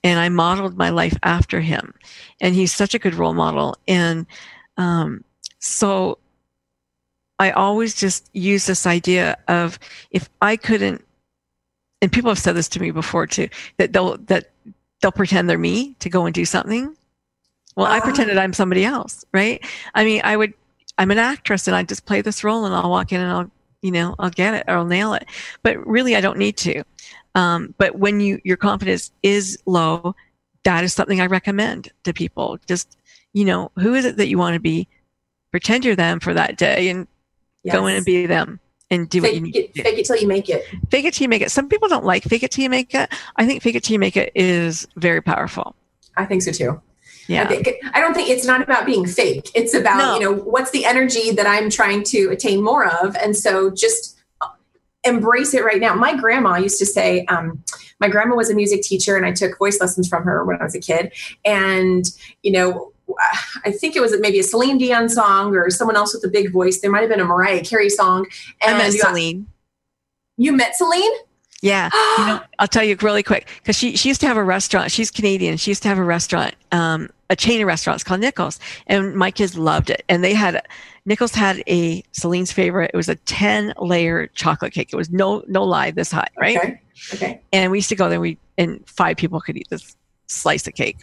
and 0.02 0.18
I 0.18 0.30
modeled 0.30 0.78
my 0.78 0.88
life 0.88 1.18
after 1.22 1.60
him. 1.60 1.92
And 2.40 2.54
he's 2.54 2.74
such 2.74 2.94
a 2.94 2.98
good 2.98 3.14
role 3.14 3.34
model. 3.34 3.76
And 3.86 4.24
um, 4.78 5.22
so 5.58 6.16
I 7.38 7.50
always 7.50 7.94
just 7.94 8.30
use 8.32 8.64
this 8.64 8.86
idea 8.86 9.36
of 9.48 9.78
if 10.12 10.30
I 10.40 10.56
couldn't, 10.56 11.04
and 12.04 12.12
people 12.12 12.30
have 12.30 12.38
said 12.38 12.54
this 12.54 12.68
to 12.68 12.80
me 12.80 12.90
before 12.90 13.26
too, 13.26 13.48
that 13.78 13.94
they'll 13.94 14.18
that 14.26 14.50
they'll 15.00 15.10
pretend 15.10 15.48
they're 15.48 15.56
me 15.56 15.96
to 16.00 16.10
go 16.10 16.26
and 16.26 16.34
do 16.34 16.44
something. 16.44 16.94
Well, 17.76 17.86
uh-huh. 17.86 17.96
I 17.96 18.00
pretended 18.00 18.36
I'm 18.36 18.52
somebody 18.52 18.84
else, 18.84 19.24
right? 19.32 19.64
I 19.94 20.04
mean, 20.04 20.20
I 20.22 20.36
would. 20.36 20.52
I'm 20.98 21.10
an 21.10 21.18
actress, 21.18 21.66
and 21.66 21.74
I 21.74 21.82
just 21.82 22.04
play 22.04 22.20
this 22.20 22.44
role, 22.44 22.66
and 22.66 22.74
I'll 22.74 22.90
walk 22.90 23.10
in 23.10 23.22
and 23.22 23.30
I'll, 23.30 23.50
you 23.80 23.90
know, 23.90 24.14
I'll 24.18 24.28
get 24.28 24.52
it 24.52 24.64
or 24.68 24.76
I'll 24.76 24.84
nail 24.84 25.14
it. 25.14 25.26
But 25.62 25.84
really, 25.86 26.14
I 26.14 26.20
don't 26.20 26.36
need 26.36 26.58
to. 26.58 26.84
Um, 27.34 27.74
but 27.78 27.98
when 27.98 28.20
you 28.20 28.38
your 28.44 28.58
confidence 28.58 29.10
is 29.22 29.58
low, 29.64 30.14
that 30.64 30.84
is 30.84 30.92
something 30.92 31.22
I 31.22 31.26
recommend 31.26 31.90
to 32.02 32.12
people. 32.12 32.58
Just 32.66 32.98
you 33.32 33.46
know, 33.46 33.70
who 33.78 33.94
is 33.94 34.04
it 34.04 34.18
that 34.18 34.28
you 34.28 34.36
want 34.36 34.52
to 34.52 34.60
be? 34.60 34.86
Pretend 35.52 35.86
you're 35.86 35.96
them 35.96 36.20
for 36.20 36.34
that 36.34 36.58
day 36.58 36.90
and 36.90 37.08
yes. 37.62 37.74
go 37.74 37.86
in 37.86 37.96
and 37.96 38.04
be 38.04 38.26
them 38.26 38.60
and 38.90 39.08
do 39.08 39.20
fake 39.20 39.30
what 39.30 39.34
you 39.34 39.40
need. 39.40 39.56
It, 39.56 39.74
fake 39.74 39.98
it 39.98 40.06
till 40.06 40.16
you 40.16 40.28
make 40.28 40.48
it. 40.48 40.64
Fake 40.90 41.04
it 41.04 41.14
till 41.14 41.24
you 41.24 41.28
make 41.28 41.42
it. 41.42 41.50
Some 41.50 41.68
people 41.68 41.88
don't 41.88 42.04
like 42.04 42.24
fake 42.24 42.42
it 42.42 42.50
till 42.50 42.62
you 42.62 42.70
make 42.70 42.94
it. 42.94 43.10
I 43.36 43.46
think 43.46 43.62
fake 43.62 43.74
it 43.74 43.84
till 43.84 43.94
you 43.94 43.98
make 43.98 44.16
it 44.16 44.32
is 44.34 44.86
very 44.96 45.20
powerful. 45.20 45.74
I 46.16 46.24
think 46.26 46.42
so 46.42 46.52
too. 46.52 46.80
Yeah. 47.26 47.44
I, 47.44 47.46
think, 47.46 47.68
I 47.94 48.00
don't 48.00 48.14
think 48.14 48.28
it's 48.28 48.46
not 48.46 48.62
about 48.62 48.84
being 48.84 49.06
fake. 49.06 49.50
It's 49.54 49.74
about, 49.74 49.98
no. 49.98 50.14
you 50.14 50.20
know, 50.20 50.42
what's 50.42 50.70
the 50.70 50.84
energy 50.84 51.30
that 51.32 51.46
I'm 51.46 51.70
trying 51.70 52.02
to 52.04 52.28
attain 52.28 52.62
more 52.62 52.86
of. 52.86 53.16
And 53.16 53.36
so 53.36 53.70
just 53.70 54.18
embrace 55.04 55.54
it 55.54 55.64
right 55.64 55.80
now. 55.80 55.94
My 55.94 56.16
grandma 56.16 56.56
used 56.56 56.78
to 56.78 56.86
say, 56.86 57.24
um, 57.26 57.62
my 58.00 58.08
grandma 58.08 58.36
was 58.36 58.50
a 58.50 58.54
music 58.54 58.82
teacher 58.82 59.16
and 59.16 59.24
I 59.24 59.32
took 59.32 59.58
voice 59.58 59.80
lessons 59.80 60.08
from 60.08 60.24
her 60.24 60.44
when 60.44 60.60
I 60.60 60.64
was 60.64 60.74
a 60.74 60.80
kid. 60.80 61.12
And, 61.44 62.04
you 62.42 62.52
know, 62.52 62.92
I 63.64 63.70
think 63.70 63.96
it 63.96 64.00
was 64.00 64.18
maybe 64.18 64.38
a 64.38 64.42
Celine 64.42 64.78
Dion 64.78 65.08
song 65.08 65.54
or 65.54 65.70
someone 65.70 65.96
else 65.96 66.14
with 66.14 66.24
a 66.24 66.28
big 66.28 66.52
voice. 66.52 66.80
There 66.80 66.90
might 66.90 67.00
have 67.00 67.10
been 67.10 67.20
a 67.20 67.24
Mariah 67.24 67.62
Carey 67.62 67.90
song. 67.90 68.26
And 68.62 68.76
I 68.76 68.78
met 68.78 68.92
Celine. 68.92 69.46
you 70.36 70.52
met 70.52 70.74
Celine? 70.76 71.12
Yeah, 71.64 71.88
you 72.18 72.26
know, 72.26 72.40
I'll 72.58 72.68
tell 72.68 72.84
you 72.84 72.94
really 73.00 73.22
quick 73.22 73.48
because 73.58 73.76
she 73.76 73.96
she 73.96 74.10
used 74.10 74.20
to 74.20 74.26
have 74.26 74.36
a 74.36 74.44
restaurant. 74.44 74.90
She's 74.92 75.10
Canadian. 75.10 75.56
She 75.56 75.70
used 75.70 75.82
to 75.84 75.88
have 75.88 75.98
a 75.98 76.04
restaurant, 76.04 76.54
um, 76.72 77.08
a 77.30 77.36
chain 77.36 77.60
of 77.62 77.66
restaurants 77.66 78.04
called 78.04 78.20
Nickels, 78.20 78.60
and 78.86 79.14
my 79.14 79.30
kids 79.30 79.56
loved 79.56 79.88
it. 79.88 80.04
And 80.10 80.22
they 80.22 80.34
had 80.34 80.60
Nickels 81.06 81.32
had 81.32 81.62
a 81.66 82.02
Celine's 82.12 82.52
favorite. 82.52 82.90
It 82.92 82.96
was 82.96 83.08
a 83.08 83.16
ten 83.16 83.72
layer 83.78 84.26
chocolate 84.28 84.74
cake. 84.74 84.90
It 84.92 84.96
was 84.96 85.10
no 85.10 85.42
no 85.46 85.64
lie 85.64 85.90
this 85.90 86.12
high, 86.12 86.28
right? 86.38 86.58
Okay. 86.58 86.80
Okay. 87.14 87.40
And 87.52 87.72
we 87.72 87.78
used 87.78 87.88
to 87.88 87.96
go 87.96 88.10
there. 88.10 88.20
We 88.20 88.36
and 88.58 88.86
five 88.86 89.16
people 89.16 89.40
could 89.40 89.56
eat 89.56 89.68
this 89.70 89.96
slice 90.26 90.66
of 90.66 90.74
cake. 90.74 90.98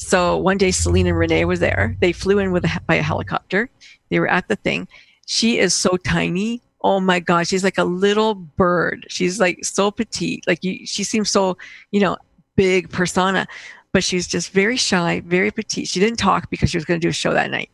So 0.00 0.38
one 0.38 0.56
day, 0.56 0.70
Celine 0.70 1.06
and 1.06 1.16
Renee 1.16 1.44
was 1.44 1.60
there. 1.60 1.94
They 2.00 2.12
flew 2.12 2.38
in 2.38 2.52
with 2.52 2.64
a, 2.64 2.80
by 2.86 2.94
a 2.94 3.02
helicopter. 3.02 3.68
They 4.08 4.18
were 4.18 4.28
at 4.28 4.48
the 4.48 4.56
thing. 4.56 4.88
She 5.26 5.58
is 5.58 5.74
so 5.74 5.98
tiny. 5.98 6.62
Oh 6.80 7.00
my 7.00 7.20
God, 7.20 7.46
she's 7.46 7.62
like 7.62 7.76
a 7.76 7.84
little 7.84 8.34
bird. 8.34 9.06
She's 9.08 9.38
like 9.38 9.62
so 9.62 9.90
petite. 9.90 10.46
Like 10.46 10.64
you, 10.64 10.86
she 10.86 11.04
seems 11.04 11.30
so, 11.30 11.58
you 11.90 12.00
know, 12.00 12.16
big 12.56 12.88
persona, 12.90 13.46
but 13.92 14.02
she's 14.02 14.26
just 14.26 14.52
very 14.52 14.78
shy, 14.78 15.20
very 15.26 15.50
petite. 15.50 15.86
She 15.86 16.00
didn't 16.00 16.18
talk 16.18 16.48
because 16.48 16.70
she 16.70 16.78
was 16.78 16.86
going 16.86 16.98
to 16.98 17.04
do 17.04 17.10
a 17.10 17.12
show 17.12 17.34
that 17.34 17.50
night. 17.50 17.70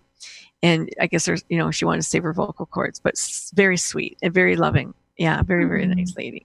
And 0.64 0.90
I 1.00 1.06
guess 1.06 1.26
there's, 1.26 1.44
you 1.48 1.56
know, 1.56 1.70
she 1.70 1.84
wanted 1.84 2.02
to 2.02 2.08
save 2.08 2.24
her 2.24 2.32
vocal 2.32 2.66
cords, 2.66 2.98
but 2.98 3.14
very 3.54 3.76
sweet 3.76 4.18
and 4.20 4.34
very 4.34 4.56
loving. 4.56 4.94
Yeah, 5.16 5.42
very, 5.42 5.64
very 5.64 5.84
mm-hmm. 5.84 5.98
nice 5.98 6.16
lady. 6.16 6.44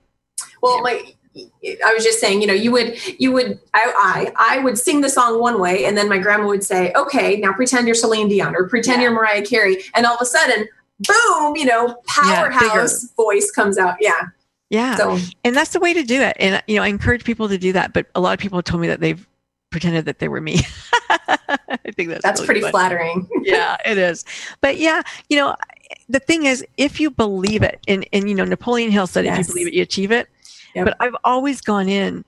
Well, 0.62 0.78
yeah. 0.78 0.84
like 0.84 1.18
I 1.36 1.94
was 1.94 2.04
just 2.04 2.20
saying, 2.20 2.42
you 2.42 2.48
know, 2.48 2.54
you 2.54 2.72
would, 2.72 2.98
you 3.20 3.32
would, 3.32 3.60
I, 3.74 4.32
I, 4.38 4.56
I 4.58 4.60
would 4.60 4.78
sing 4.78 5.02
the 5.02 5.10
song 5.10 5.40
one 5.40 5.62
way, 5.62 5.86
and 5.86 5.98
then 5.98 6.10
my 6.10 6.18
grandma 6.18 6.48
would 6.48 6.64
say, 6.64 6.92
"Okay, 6.94 7.38
now 7.38 7.54
pretend 7.54 7.88
you're 7.88 7.96
Celine 7.96 8.28
Dion 8.28 8.56
or 8.56 8.68
pretend 8.68 9.02
yeah. 9.02 9.08
you're 9.08 9.16
Mariah 9.16 9.46
Carey," 9.46 9.78
and 9.96 10.06
all 10.06 10.16
of 10.16 10.22
a 10.22 10.26
sudden, 10.26 10.68
boom, 11.00 11.56
you 11.56 11.66
know, 11.66 11.96
powerhouse 12.08 13.04
yeah, 13.04 13.10
voice 13.16 13.50
comes 13.52 13.78
out. 13.78 13.96
Yeah, 14.02 14.22
yeah. 14.70 14.96
So, 14.96 15.18
and 15.44 15.56
that's 15.56 15.72
the 15.72 15.80
way 15.80 15.94
to 15.94 16.04
do 16.04 16.22
it. 16.22 16.36
And 16.40 16.62
you 16.68 16.76
know, 16.76 16.84
I 16.84 16.88
encourage 16.88 17.24
people 17.24 17.48
to 17.50 17.58
do 17.58 17.74
that. 17.74 17.94
But 17.94 18.08
a 18.16 18.22
lot 18.22 18.34
of 18.34 18.40
people 18.40 18.62
told 18.62 18.82
me 18.82 18.88
that 18.88 19.00
they've 19.00 19.26
pretended 19.70 20.06
that 20.06 20.20
they 20.20 20.28
were 20.28 20.42
me. 20.42 20.60
I 21.10 21.78
think 21.96 22.10
that's 22.10 22.24
that's 22.24 22.42
really 22.42 22.46
pretty 22.46 22.62
funny. 22.62 22.72
flattering. 22.72 23.30
yeah, 23.44 23.78
it 23.86 23.98
is. 23.98 24.26
But 24.62 24.78
yeah, 24.78 25.02
you 25.30 25.38
know, 25.38 25.56
the 26.10 26.20
thing 26.20 26.46
is, 26.46 26.66
if 26.78 27.00
you 27.00 27.12
believe 27.12 27.64
it, 27.64 27.80
and 27.88 28.08
and 28.14 28.30
you 28.30 28.36
know, 28.36 28.46
Napoleon 28.46 28.92
Hill 28.92 29.08
said, 29.08 29.26
yes. 29.26 29.40
if 29.40 29.48
you 29.48 29.54
believe 29.54 29.68
it, 29.68 29.74
you 29.74 29.82
achieve 29.82 30.12
it. 30.12 30.30
Yep. 30.76 30.86
But 30.86 30.98
I've 31.00 31.16
always 31.24 31.62
gone 31.62 31.90
in 31.90 32.24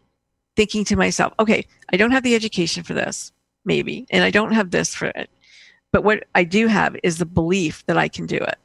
thinking 0.56 0.86
to 0.86 0.96
myself, 0.96 1.34
okay, 1.40 1.66
I 1.92 1.98
don't 1.98 2.12
have 2.12 2.24
the 2.24 2.36
education 2.36 2.84
for 2.84 2.94
this, 2.94 3.32
maybe, 3.66 4.06
and 4.12 4.24
I 4.24 4.32
don't 4.32 4.52
have 4.52 4.72
this 4.72 4.94
for 4.94 5.08
it. 5.08 5.30
But 5.92 6.04
what 6.04 6.24
I 6.36 6.44
do 6.44 6.68
have 6.68 6.96
is 7.04 7.18
the 7.18 7.26
belief 7.26 7.86
that 7.86 7.98
I 7.98 8.08
can 8.08 8.26
do 8.26 8.38
it. 8.38 8.58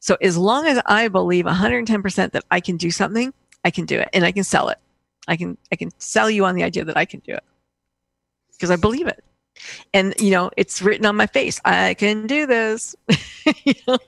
So 0.00 0.16
as 0.20 0.36
long 0.36 0.66
as 0.66 0.82
I 0.86 1.08
believe 1.08 1.46
110% 1.46 2.32
that 2.32 2.44
I 2.50 2.60
can 2.60 2.76
do 2.76 2.90
something, 2.90 3.32
I 3.64 3.70
can 3.70 3.86
do 3.86 3.98
it 3.98 4.10
and 4.12 4.24
I 4.24 4.32
can 4.32 4.44
sell 4.44 4.68
it. 4.68 4.78
I 5.26 5.36
can 5.36 5.56
I 5.72 5.76
can 5.76 5.90
sell 5.98 6.28
you 6.28 6.44
on 6.44 6.54
the 6.54 6.62
idea 6.62 6.84
that 6.84 6.96
I 6.96 7.06
can 7.06 7.20
do 7.20 7.32
it. 7.32 7.42
Because 8.52 8.70
I 8.70 8.76
believe 8.76 9.06
it. 9.06 9.24
And 9.94 10.14
you 10.20 10.30
know, 10.30 10.50
it's 10.56 10.82
written 10.82 11.06
on 11.06 11.16
my 11.16 11.26
face. 11.26 11.60
I 11.64 11.94
can 11.94 12.26
do 12.26 12.46
this. 12.46 12.94
you 13.64 13.74
know? 13.88 13.98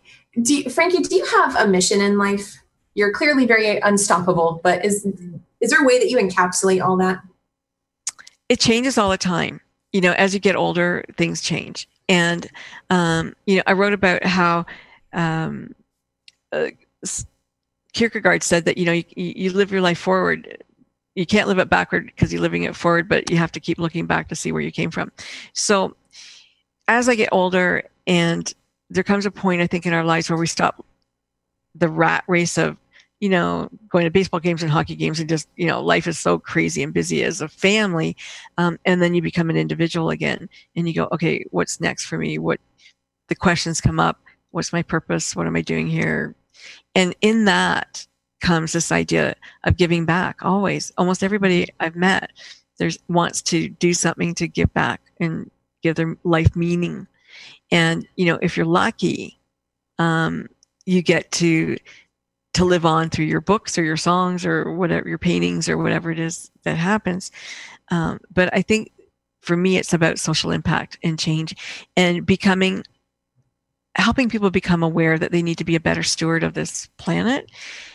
do 0.43 0.57
you, 0.57 0.71
Frankie, 0.71 1.03
do 1.03 1.17
you 1.17 1.25
have 1.25 1.57
a 1.57 1.67
mission 1.67 2.01
in 2.01 2.19
life? 2.19 2.59
You're 2.97 3.13
clearly 3.13 3.47
very 3.47 3.79
unstoppable 3.79 4.61
but 4.65 4.85
is 4.85 5.07
is 5.61 5.71
there 5.71 5.83
a 5.83 5.87
way 5.87 5.99
that 5.99 6.11
you 6.11 6.19
encapsulate 6.19 6.85
all 6.85 6.97
that? 6.97 7.21
It 8.49 8.61
changes 8.61 8.99
all 8.99 9.11
the 9.11 9.19
time. 9.19 9.61
You 9.93 10.01
know 10.01 10.13
as 10.13 10.35
you 10.35 10.41
get 10.41 10.57
older 10.57 11.05
things 11.17 11.41
change. 11.41 11.89
And 12.09 12.49
um, 12.91 13.35
you 13.47 13.57
know 13.57 13.63
i 13.67 13.73
wrote 13.73 13.93
about 13.93 14.25
how 14.25 14.67
um, 15.13 15.75
uh, 16.53 16.69
kierkegaard 17.93 18.43
said 18.43 18.65
that 18.65 18.79
you 18.79 18.85
know 18.85 18.93
you, 18.93 19.05
you 19.15 19.53
live 19.53 19.71
your 19.71 19.81
life 19.81 19.99
forward. 19.99 20.63
You 21.15 21.25
can't 21.25 21.49
live 21.49 21.59
it 21.59 21.71
backward 21.71 22.07
because 22.07 22.33
you're 22.33 22.43
living 22.43 22.65
it 22.65 22.75
forward 22.75 23.09
but 23.09 23.31
you 23.31 23.37
have 23.37 23.53
to 23.53 23.61
keep 23.61 23.79
looking 23.79 24.07
back 24.07 24.29
to 24.29 24.37
see 24.37 24.53
where 24.53 24.63
you 24.63 24.73
came 24.73 24.91
from. 24.91 25.13
So 25.53 25.97
as 26.89 27.09
i 27.09 27.15
get 27.15 27.29
older 27.33 27.83
and 28.07 28.55
there 28.91 29.03
comes 29.03 29.27
a 29.27 29.31
point 29.31 29.61
i 29.61 29.67
think 29.67 29.87
in 29.87 29.93
our 29.93 30.05
lives 30.05 30.31
where 30.31 30.39
we 30.39 30.47
stop 30.47 30.85
the 31.75 31.89
rat 31.89 32.25
race 32.29 32.57
of 32.59 32.77
you 33.21 33.29
know, 33.29 33.69
going 33.89 34.05
to 34.05 34.11
baseball 34.11 34.41
games 34.41 34.63
and 34.63 34.71
hockey 34.71 34.95
games 34.95 35.19
and 35.19 35.29
just, 35.29 35.49
you 35.57 35.67
know, 35.67 35.83
life 35.83 36.07
is 36.07 36.19
so 36.19 36.39
crazy 36.39 36.83
and 36.83 36.93
busy 36.93 37.23
as 37.23 37.41
a 37.41 37.49
family. 37.49 38.17
Um, 38.59 38.79
and 38.85 39.01
then 39.01 39.15
you 39.15 39.23
become 39.23 39.49
an 39.49 39.57
individual 39.57 40.11
again 40.11 40.49
and 40.75 40.87
you 40.87 40.95
go, 40.95 41.09
okay, 41.13 41.45
what's 41.51 41.81
next 41.81 42.07
for 42.07 42.19
me? 42.19 42.39
What 42.39 42.61
the 43.29 43.35
questions 43.35 43.81
come 43.81 43.99
up? 43.99 44.21
What's 44.51 44.73
my 44.73 44.83
purpose? 44.83 45.35
What 45.35 45.47
am 45.47 45.57
I 45.57 45.63
doing 45.63 45.87
here? 45.87 46.35
And 46.95 47.15
in 47.21 47.47
that 47.47 48.07
comes 48.41 48.73
this 48.73 48.93
idea 48.93 49.35
of 49.65 49.77
giving 49.77 50.05
back 50.05 50.45
always. 50.45 50.93
Almost 50.99 51.23
everybody 51.23 51.69
I've 51.81 51.97
met 51.97 52.33
there's 52.79 52.99
wants 53.09 53.43
to 53.43 53.69
do 53.69 53.95
something 53.95 54.35
to 54.35 54.49
give 54.49 54.73
back 54.75 55.01
and 55.21 55.51
give 55.83 55.97
their 55.97 56.17
life 56.25 56.55
meaning. 56.55 57.07
And, 57.71 58.07
you 58.17 58.27
know, 58.27 58.39
if 58.43 58.57
you're 58.57 58.67
lucky, 58.67 59.39
um, 59.99 60.49
you 60.85 61.03
get 61.03 61.31
to 61.33 61.77
to 62.57 62.65
live 62.65 62.87
on 62.87 63.11
through 63.11 63.27
your 63.27 63.43
books 63.43 63.77
or 63.77 63.85
your 63.85 63.99
songs 63.99 64.47
or 64.47 64.73
whatever 64.73 65.07
your 65.07 65.19
paintings 65.19 65.69
or 65.69 65.77
whatever 65.77 66.11
it 66.11 66.19
is 66.19 66.51
that 66.65 66.77
happens 66.77 67.31
um, 67.91 68.19
but 68.33 68.49
i 68.55 68.63
think 68.63 68.91
for 69.43 69.57
me 69.57 69.77
it's 69.77 69.93
about 69.93 70.19
social 70.19 70.51
impact 70.51 70.99
and 71.03 71.19
change 71.19 71.55
and 71.99 72.25
becoming 72.25 72.83
helping 73.95 74.31
people 74.31 74.51
become 74.51 74.83
aware 74.83 75.19
that 75.19 75.33
they 75.33 75.43
need 75.43 75.59
to 75.59 75.65
be 75.65 75.77
a 75.77 75.81
better 75.81 76.03
steward 76.03 76.43
of 76.43 76.55
this 76.55 76.89
planet 76.97 77.51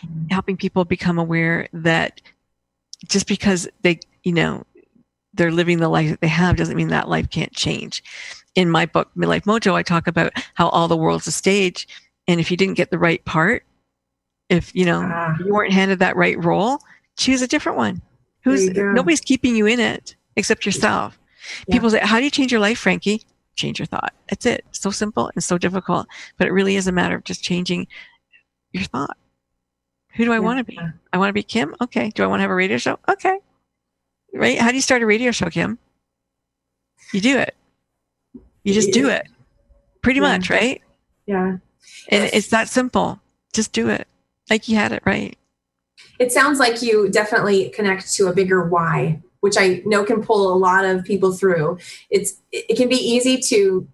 mm-hmm. 0.06 0.26
helping 0.30 0.56
people 0.56 0.84
become 0.84 1.18
aware 1.18 1.68
that 1.72 2.20
just 3.08 3.26
because 3.26 3.68
they 3.82 3.98
you 4.22 4.32
know 4.32 4.64
they're 5.34 5.50
living 5.50 5.78
the 5.78 5.88
life 5.88 6.08
that 6.08 6.20
they 6.20 6.28
have 6.28 6.54
doesn't 6.54 6.76
mean 6.76 6.88
that 6.88 7.08
life 7.08 7.28
can't 7.30 7.52
change 7.52 8.00
in 8.54 8.70
my 8.70 8.86
book 8.86 9.10
midlife 9.16 9.42
mojo 9.42 9.74
i 9.74 9.82
talk 9.82 10.06
about 10.06 10.32
how 10.54 10.68
all 10.68 10.86
the 10.86 10.96
world's 10.96 11.26
a 11.26 11.32
stage 11.32 11.88
and 12.28 12.38
if 12.38 12.48
you 12.48 12.56
didn't 12.56 12.76
get 12.76 12.92
the 12.92 12.98
right 12.98 13.24
part 13.24 13.64
if 14.52 14.74
you 14.74 14.84
know 14.84 15.02
ah. 15.04 15.36
you 15.44 15.52
weren't 15.52 15.72
handed 15.72 15.98
that 16.00 16.16
right 16.16 16.42
role, 16.42 16.78
choose 17.16 17.42
a 17.42 17.48
different 17.48 17.78
one. 17.78 18.02
Who's 18.44 18.70
nobody's 18.70 19.20
keeping 19.20 19.56
you 19.56 19.66
in 19.66 19.80
it 19.80 20.16
except 20.36 20.66
yourself. 20.66 21.18
Yeah. 21.66 21.74
People 21.74 21.90
say, 21.90 22.00
"How 22.00 22.18
do 22.18 22.24
you 22.24 22.30
change 22.30 22.52
your 22.52 22.60
life, 22.60 22.78
Frankie?" 22.78 23.22
change 23.54 23.78
your 23.78 23.86
thought. 23.86 24.14
That's 24.28 24.46
it. 24.46 24.64
So 24.72 24.90
simple 24.90 25.30
and 25.34 25.44
so 25.44 25.58
difficult, 25.58 26.06
but 26.38 26.46
it 26.46 26.52
really 26.52 26.76
is 26.76 26.86
a 26.86 26.92
matter 26.92 27.16
of 27.16 27.24
just 27.24 27.42
changing 27.42 27.86
your 28.72 28.84
thought. 28.84 29.16
Who 30.14 30.24
do 30.24 30.32
I 30.32 30.36
Yeah. 30.36 30.40
want 30.40 30.58
to 30.58 30.64
be? 30.64 30.78
I 31.12 31.18
want 31.18 31.28
to 31.28 31.34
be 31.34 31.42
Kim. 31.42 31.74
Okay. 31.80 32.10
Do 32.10 32.22
I 32.22 32.26
want 32.26 32.38
to 32.40 32.42
have 32.42 32.50
a 32.50 32.54
radio 32.54 32.78
show? 32.78 32.98
Okay. 33.08 33.38
Right? 34.34 34.58
How 34.58 34.70
do 34.70 34.76
you 34.76 34.82
start 34.82 35.02
a 35.02 35.06
radio 35.06 35.30
show, 35.30 35.50
Kim? 35.50 35.78
You 37.12 37.20
do 37.20 37.36
it. 37.38 37.54
You 38.64 38.72
just 38.72 38.92
do 38.92 39.08
it. 39.08 39.28
Pretty 40.02 40.20
Yeah. 40.20 40.28
much, 40.28 40.50
right? 40.50 40.80
Yeah. 41.26 41.58
And 42.08 42.30
it's 42.32 42.48
that 42.48 42.68
simple. 42.68 43.20
Just 43.52 43.72
do 43.72 43.88
it. 43.88 44.08
Like 44.52 44.68
you 44.68 44.76
had 44.76 44.92
it 44.92 45.02
right. 45.06 45.34
It 46.18 46.30
sounds 46.30 46.58
like 46.58 46.82
you 46.82 47.08
definitely 47.08 47.70
connect 47.70 48.12
to 48.16 48.26
a 48.26 48.34
bigger 48.34 48.68
why, 48.68 49.18
which 49.40 49.56
I 49.56 49.80
know 49.86 50.04
can 50.04 50.22
pull 50.22 50.52
a 50.52 50.58
lot 50.58 50.84
of 50.84 51.06
people 51.06 51.32
through. 51.32 51.78
It's 52.10 52.34
it 52.52 52.76
can 52.76 52.90
be 52.90 52.96
easy 52.96 53.38
to 53.38 53.88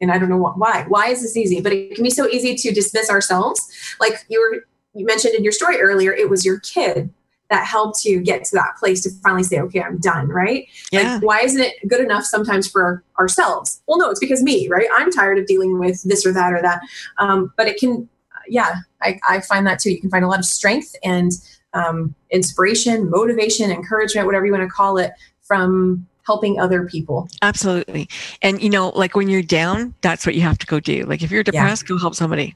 and 0.00 0.10
I 0.10 0.16
don't 0.16 0.30
know 0.30 0.38
what, 0.38 0.56
why. 0.56 0.86
Why 0.88 1.08
is 1.08 1.20
this 1.20 1.36
easy? 1.36 1.60
But 1.60 1.74
it 1.74 1.94
can 1.96 2.02
be 2.02 2.08
so 2.08 2.26
easy 2.26 2.54
to 2.54 2.72
dismiss 2.72 3.10
ourselves. 3.10 3.60
Like 4.00 4.24
you 4.30 4.40
were 4.40 4.64
you 4.98 5.04
mentioned 5.04 5.34
in 5.34 5.44
your 5.44 5.52
story 5.52 5.78
earlier, 5.78 6.14
it 6.14 6.30
was 6.30 6.46
your 6.46 6.60
kid 6.60 7.12
that 7.50 7.66
helped 7.66 8.02
you 8.02 8.22
get 8.22 8.44
to 8.44 8.56
that 8.56 8.76
place 8.78 9.02
to 9.02 9.10
finally 9.22 9.42
say, 9.42 9.60
okay, 9.60 9.82
I'm 9.82 9.98
done, 9.98 10.28
right? 10.28 10.66
Yeah. 10.92 11.16
Like, 11.16 11.22
why 11.22 11.40
isn't 11.40 11.60
it 11.60 11.74
good 11.88 12.00
enough 12.00 12.24
sometimes 12.24 12.70
for 12.70 13.04
ourselves? 13.18 13.82
Well, 13.86 13.98
no, 13.98 14.08
it's 14.08 14.20
because 14.20 14.42
me, 14.42 14.66
right? 14.68 14.88
I'm 14.96 15.10
tired 15.10 15.36
of 15.36 15.44
dealing 15.46 15.78
with 15.78 16.02
this 16.04 16.24
or 16.24 16.32
that 16.32 16.54
or 16.54 16.62
that. 16.62 16.80
Um, 17.18 17.52
but 17.58 17.66
it 17.66 17.76
can, 17.78 18.08
yeah, 18.50 18.76
I, 19.02 19.18
I 19.28 19.40
find 19.40 19.66
that 19.66 19.78
too. 19.78 19.90
You 19.90 20.00
can 20.00 20.10
find 20.10 20.24
a 20.24 20.28
lot 20.28 20.38
of 20.38 20.44
strength 20.44 20.94
and 21.04 21.32
um, 21.72 22.14
inspiration, 22.30 23.08
motivation, 23.10 23.70
encouragement, 23.70 24.26
whatever 24.26 24.44
you 24.44 24.52
want 24.52 24.64
to 24.64 24.68
call 24.68 24.98
it, 24.98 25.12
from 25.42 26.06
helping 26.26 26.60
other 26.60 26.86
people. 26.86 27.28
Absolutely. 27.42 28.08
And 28.42 28.62
you 28.62 28.68
know, 28.70 28.90
like 28.90 29.14
when 29.16 29.28
you're 29.28 29.42
down, 29.42 29.94
that's 30.00 30.26
what 30.26 30.34
you 30.34 30.42
have 30.42 30.58
to 30.58 30.66
go 30.66 30.80
do. 30.80 31.04
Like 31.04 31.22
if 31.22 31.30
you're 31.30 31.40
Yeah. 31.40 31.52
depressed, 31.52 31.86
go 31.88 31.98
help 31.98 32.14
somebody. 32.14 32.54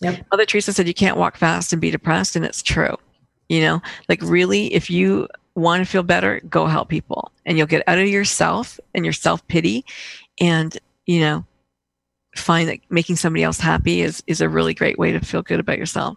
Yep. 0.00 0.26
Mother 0.30 0.46
Teresa 0.46 0.72
said 0.72 0.86
you 0.86 0.94
can't 0.94 1.16
walk 1.16 1.36
fast 1.36 1.72
and 1.72 1.82
be 1.82 1.90
depressed, 1.90 2.36
and 2.36 2.44
it's 2.44 2.62
true. 2.62 2.96
You 3.48 3.60
know, 3.62 3.82
like 4.08 4.20
really, 4.22 4.72
if 4.72 4.90
you 4.90 5.26
want 5.54 5.82
to 5.82 5.90
feel 5.90 6.04
better, 6.04 6.40
go 6.48 6.66
help 6.66 6.88
people, 6.88 7.32
and 7.44 7.58
you'll 7.58 7.66
get 7.66 7.82
out 7.88 7.98
of 7.98 8.06
yourself 8.08 8.78
and 8.94 9.04
your 9.04 9.12
self 9.12 9.46
pity, 9.48 9.84
and 10.40 10.78
you 11.06 11.20
know, 11.20 11.44
find 12.38 12.68
that 12.68 12.78
making 12.90 13.16
somebody 13.16 13.42
else 13.42 13.58
happy 13.60 14.00
is 14.00 14.22
is 14.26 14.40
a 14.40 14.48
really 14.48 14.74
great 14.74 14.98
way 14.98 15.12
to 15.12 15.20
feel 15.20 15.42
good 15.42 15.60
about 15.60 15.78
yourself. 15.78 16.16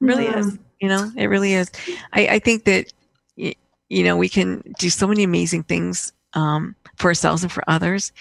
It 0.00 0.04
really 0.04 0.24
Yeah. 0.24 0.38
is. 0.38 0.58
You 0.80 0.88
know, 0.88 1.10
it 1.16 1.26
really 1.26 1.54
is. 1.54 1.70
I, 2.12 2.28
I 2.28 2.38
think 2.38 2.64
that 2.64 2.92
you 3.36 4.04
know 4.04 4.16
we 4.16 4.28
can 4.28 4.62
do 4.78 4.90
so 4.90 5.06
many 5.08 5.22
amazing 5.24 5.64
things 5.64 6.12
um, 6.34 6.76
for 6.96 7.08
ourselves 7.08 7.42
and 7.42 7.50
for 7.50 7.64
others, 7.68 8.12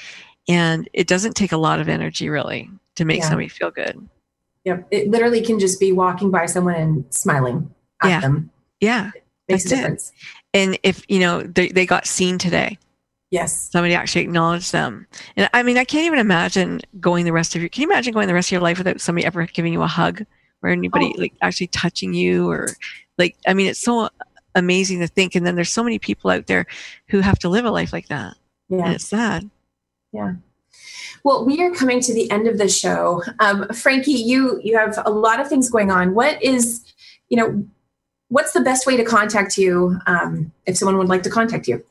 and 0.48 0.89
it 0.93 1.08
doesn't 1.08 1.36
take 1.36 1.52
a 1.52 1.58
lot 1.58 1.80
of 1.80 1.88
energy 1.89 2.30
really 2.30 2.70
to 2.95 3.06
make 3.06 3.20
Yeah. 3.20 3.30
somebody 3.30 3.48
feel 3.50 3.70
good. 3.70 4.08
Yep. 4.66 4.88
It 4.91 5.10
literally 5.10 5.41
can 5.41 5.60
just 5.60 5.80
be 5.80 5.91
walking 5.91 6.32
by 6.32 6.45
someone 6.48 6.76
and 6.76 7.06
smiling 7.14 7.70
at 8.02 8.10
Yeah. 8.10 8.20
them. 8.22 8.50
Yeah, 8.82 9.12
Makes 9.48 9.64
That's 9.64 9.72
a 9.72 9.76
it. 9.76 9.78
difference. 9.78 10.12
and 10.54 10.80
if 10.84 11.04
you 11.10 11.20
know 11.20 11.43
they, 11.43 11.68
they 11.70 11.86
got 11.86 12.06
seen 12.08 12.38
today, 12.39 12.78
Yes. 13.30 13.69
somebody 13.71 13.93
actually 13.93 14.21
acknowledged 14.21 14.71
them, 14.71 15.05
and 15.36 15.49
I 15.53 15.61
mean 15.63 15.78
I 15.78 15.84
can't 15.84 16.05
even 16.05 16.19
imagine 16.19 16.80
going 16.99 17.25
the 17.25 17.34
rest 17.34 17.55
of 17.55 17.61
your. 17.61 17.67
Can 17.69 17.82
you 17.82 17.89
imagine 17.89 18.13
going 18.13 18.28
the 18.28 18.34
rest 18.34 18.47
of 18.47 18.53
your 18.53 18.61
life 18.61 18.78
without 18.78 19.01
somebody 19.01 19.25
ever 19.25 19.45
giving 19.45 19.73
you 19.73 19.82
a 19.82 19.88
hug 19.88 20.23
or 20.63 20.69
anybody 20.69 21.13
Oh. 21.15 21.19
like 21.21 21.34
actually 21.41 21.67
touching 21.67 22.13
you 22.13 22.49
or 22.49 22.69
like 23.17 23.36
I 23.45 23.53
mean 23.53 23.67
it's 23.67 23.82
so 23.82 24.09
amazing 24.55 24.99
to 25.01 25.07
think, 25.07 25.36
and 25.36 25.45
then 25.45 25.55
there's 25.55 25.71
so 25.71 25.84
many 25.84 25.99
people 25.99 26.32
out 26.32 26.47
there 26.47 26.65
who 27.09 27.19
have 27.19 27.38
to 27.39 27.49
live 27.49 27.65
a 27.65 27.69
life 27.71 27.91
like 27.93 28.07
that, 28.07 28.36
and 28.69 28.80
Yeah. 28.80 28.91
it's 28.93 29.07
sad. 29.07 29.49
Yeah. 30.13 30.34
Well, 31.23 31.45
we 31.45 31.61
are 31.61 31.71
coming 31.71 31.99
to 32.01 32.13
the 32.13 32.30
end 32.32 32.47
of 32.47 32.57
the 32.57 32.69
show. 32.69 33.23
Um, 33.39 33.67
Frankie, 33.73 34.11
you 34.13 34.59
you 34.63 34.78
have 34.78 34.97
a 35.05 35.09
lot 35.11 35.39
of 35.41 35.49
things 35.49 35.69
going 35.69 35.91
on. 35.91 36.13
What 36.15 36.41
is, 36.41 36.82
you 37.30 37.36
know, 37.38 37.65
what's 38.30 38.53
the 38.53 38.61
best 38.61 38.88
way 38.88 38.95
to 38.95 39.03
contact 39.03 39.57
you 39.57 39.99
um, 40.07 40.51
if 40.65 40.78
someone 40.78 40.97
would 40.97 41.09
like 41.09 41.23
to 41.23 41.30
contact 41.30 41.67
you? 41.67 41.84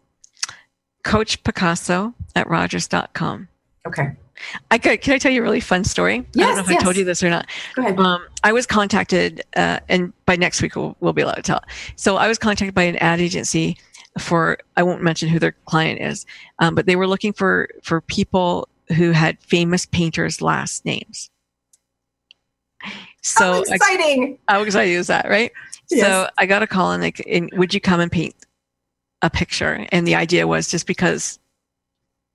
Coach 1.06 1.42
Picasso 1.44 2.12
at 2.34 2.48
Rogers.com. 2.48 3.48
Okay. 3.86 4.10
I 4.72 4.78
could, 4.78 5.00
can 5.00 5.14
I 5.14 5.18
tell 5.18 5.30
you 5.30 5.40
a 5.40 5.42
really 5.44 5.60
fun 5.60 5.84
story? 5.84 6.14
I 6.14 6.18
don't 6.18 6.28
Yes, 6.34 6.56
know 6.56 6.62
if 6.64 6.68
I 6.80 6.82
told 6.82 6.96
you 6.96 7.04
this 7.04 7.22
or 7.22 7.30
not. 7.30 7.46
Go 7.74 7.82
ahead. 7.82 7.98
Um, 8.00 8.26
I 8.42 8.52
was 8.52 8.66
contacted, 8.66 9.42
uh, 9.56 9.78
and 9.88 10.12
by 10.26 10.34
next 10.34 10.60
week 10.60 10.74
we'll, 10.74 10.96
we'll 10.98 11.12
be 11.12 11.22
allowed 11.22 11.36
to 11.36 11.42
tell. 11.42 11.62
So 11.94 12.16
I 12.16 12.26
was 12.26 12.38
contacted 12.38 12.74
by 12.74 12.82
an 12.82 12.96
ad 12.96 13.20
agency 13.20 13.78
for 14.18 14.58
I 14.76 14.82
won't 14.82 15.00
mention 15.02 15.28
who 15.28 15.38
their 15.38 15.52
client 15.66 16.00
is, 16.00 16.26
um, 16.58 16.74
but 16.74 16.86
they 16.86 16.96
were 16.96 17.06
looking 17.06 17.32
for 17.32 17.68
for 17.82 18.00
people 18.00 18.68
who 18.96 19.12
had 19.12 19.38
famous 19.40 19.86
painters' 19.86 20.42
last 20.42 20.84
names. 20.84 21.30
So 23.22 23.44
How 23.44 23.58
I, 23.58 23.74
exciting! 23.74 24.38
how 24.48 24.62
excited 24.62 24.92
is 24.92 25.06
that, 25.06 25.28
right? 25.28 25.52
Yes. 25.90 26.06
So 26.06 26.28
I 26.38 26.46
got 26.46 26.62
a 26.62 26.66
call 26.66 26.92
and 26.92 27.02
like, 27.02 27.22
and 27.28 27.50
would 27.54 27.72
you 27.74 27.80
come 27.80 28.00
and 28.00 28.10
paint 28.10 28.34
a 29.22 29.30
picture? 29.30 29.86
And 29.92 30.06
the 30.06 30.14
idea 30.14 30.46
was 30.46 30.68
just 30.68 30.86
because 30.86 31.38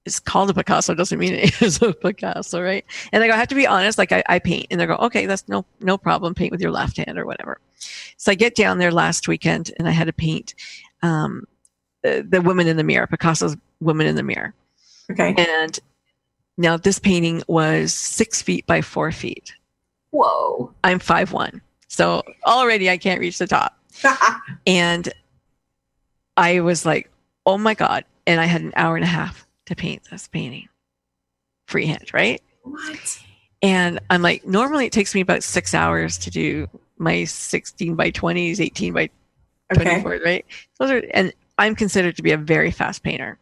it's 0.05 0.19
called 0.19 0.49
a 0.49 0.53
Picasso 0.53 0.95
doesn't 0.95 1.19
mean 1.19 1.33
it 1.33 1.61
is 1.61 1.81
a 1.81 1.93
Picasso, 1.93 2.61
right? 2.61 2.83
And 3.11 3.23
I 3.23 3.27
go, 3.27 3.33
I 3.33 3.37
have 3.37 3.47
to 3.49 3.55
be 3.55 3.67
honest, 3.67 3.97
like 3.97 4.11
I, 4.11 4.23
I 4.27 4.39
paint, 4.39 4.67
and 4.71 4.79
they 4.81 4.85
go, 4.85 4.95
okay, 4.95 5.25
that's 5.25 5.47
no 5.47 5.65
no 5.79 5.97
problem, 5.97 6.33
paint 6.33 6.51
with 6.51 6.61
your 6.61 6.71
left 6.71 6.97
hand 6.97 7.17
or 7.19 7.25
whatever. 7.25 7.59
So 8.17 8.31
I 8.31 8.35
get 8.35 8.55
down 8.55 8.77
there 8.79 8.91
last 8.91 9.27
weekend, 9.27 9.71
and 9.77 9.87
I 9.87 9.91
had 9.91 10.07
to 10.07 10.13
paint 10.13 10.55
um, 11.03 11.45
the, 12.03 12.25
the 12.27 12.41
woman 12.41 12.67
in 12.67 12.77
the 12.77 12.83
mirror, 12.83 13.07
Picasso's 13.07 13.55
woman 13.79 14.07
in 14.07 14.15
the 14.15 14.23
mirror, 14.23 14.53
Okay. 15.11 15.35
and 15.37 15.79
now 16.57 16.77
this 16.77 16.97
painting 16.99 17.43
was 17.47 17.93
six 17.93 18.41
feet 18.41 18.65
by 18.65 18.81
four 18.81 19.11
feet. 19.11 19.53
Whoa. 20.11 20.73
I'm 20.83 20.99
five 20.99 21.31
one, 21.31 21.61
so 21.87 22.23
already 22.47 22.89
I 22.89 22.97
can't 22.97 23.19
reach 23.19 23.37
the 23.37 23.47
top. 23.47 23.77
And 24.67 25.09
I 26.37 26.61
was 26.61 26.85
like, 26.85 27.09
oh 27.45 27.57
my 27.57 27.73
God. 27.73 28.05
And 28.27 28.39
I 28.39 28.45
had 28.45 28.61
an 28.61 28.73
hour 28.75 28.95
and 28.95 29.03
a 29.03 29.07
half 29.07 29.47
to 29.65 29.75
paint 29.75 30.03
this 30.09 30.27
painting 30.27 30.67
freehand, 31.67 32.13
right? 32.13 32.41
what? 32.63 33.19
And 33.61 33.99
I'm 34.09 34.21
like, 34.21 34.45
normally 34.45 34.85
it 34.87 34.91
takes 34.91 35.13
me 35.13 35.21
about 35.21 35.43
six 35.43 35.73
hours 35.73 36.17
to 36.19 36.31
do 36.31 36.67
my 36.97 37.23
16 37.23 37.95
by 37.95 38.11
20s, 38.11 38.59
18 38.59 38.93
by 38.93 39.09
Okay. 39.73 40.01
24, 40.01 40.19
right? 40.25 40.45
Those 40.79 40.91
are, 40.91 41.03
and 41.13 41.33
I'm 41.57 41.75
considered 41.75 42.15
to 42.17 42.23
be 42.23 42.31
a 42.31 42.37
very 42.37 42.71
fast 42.71 43.03
painter. 43.03 43.37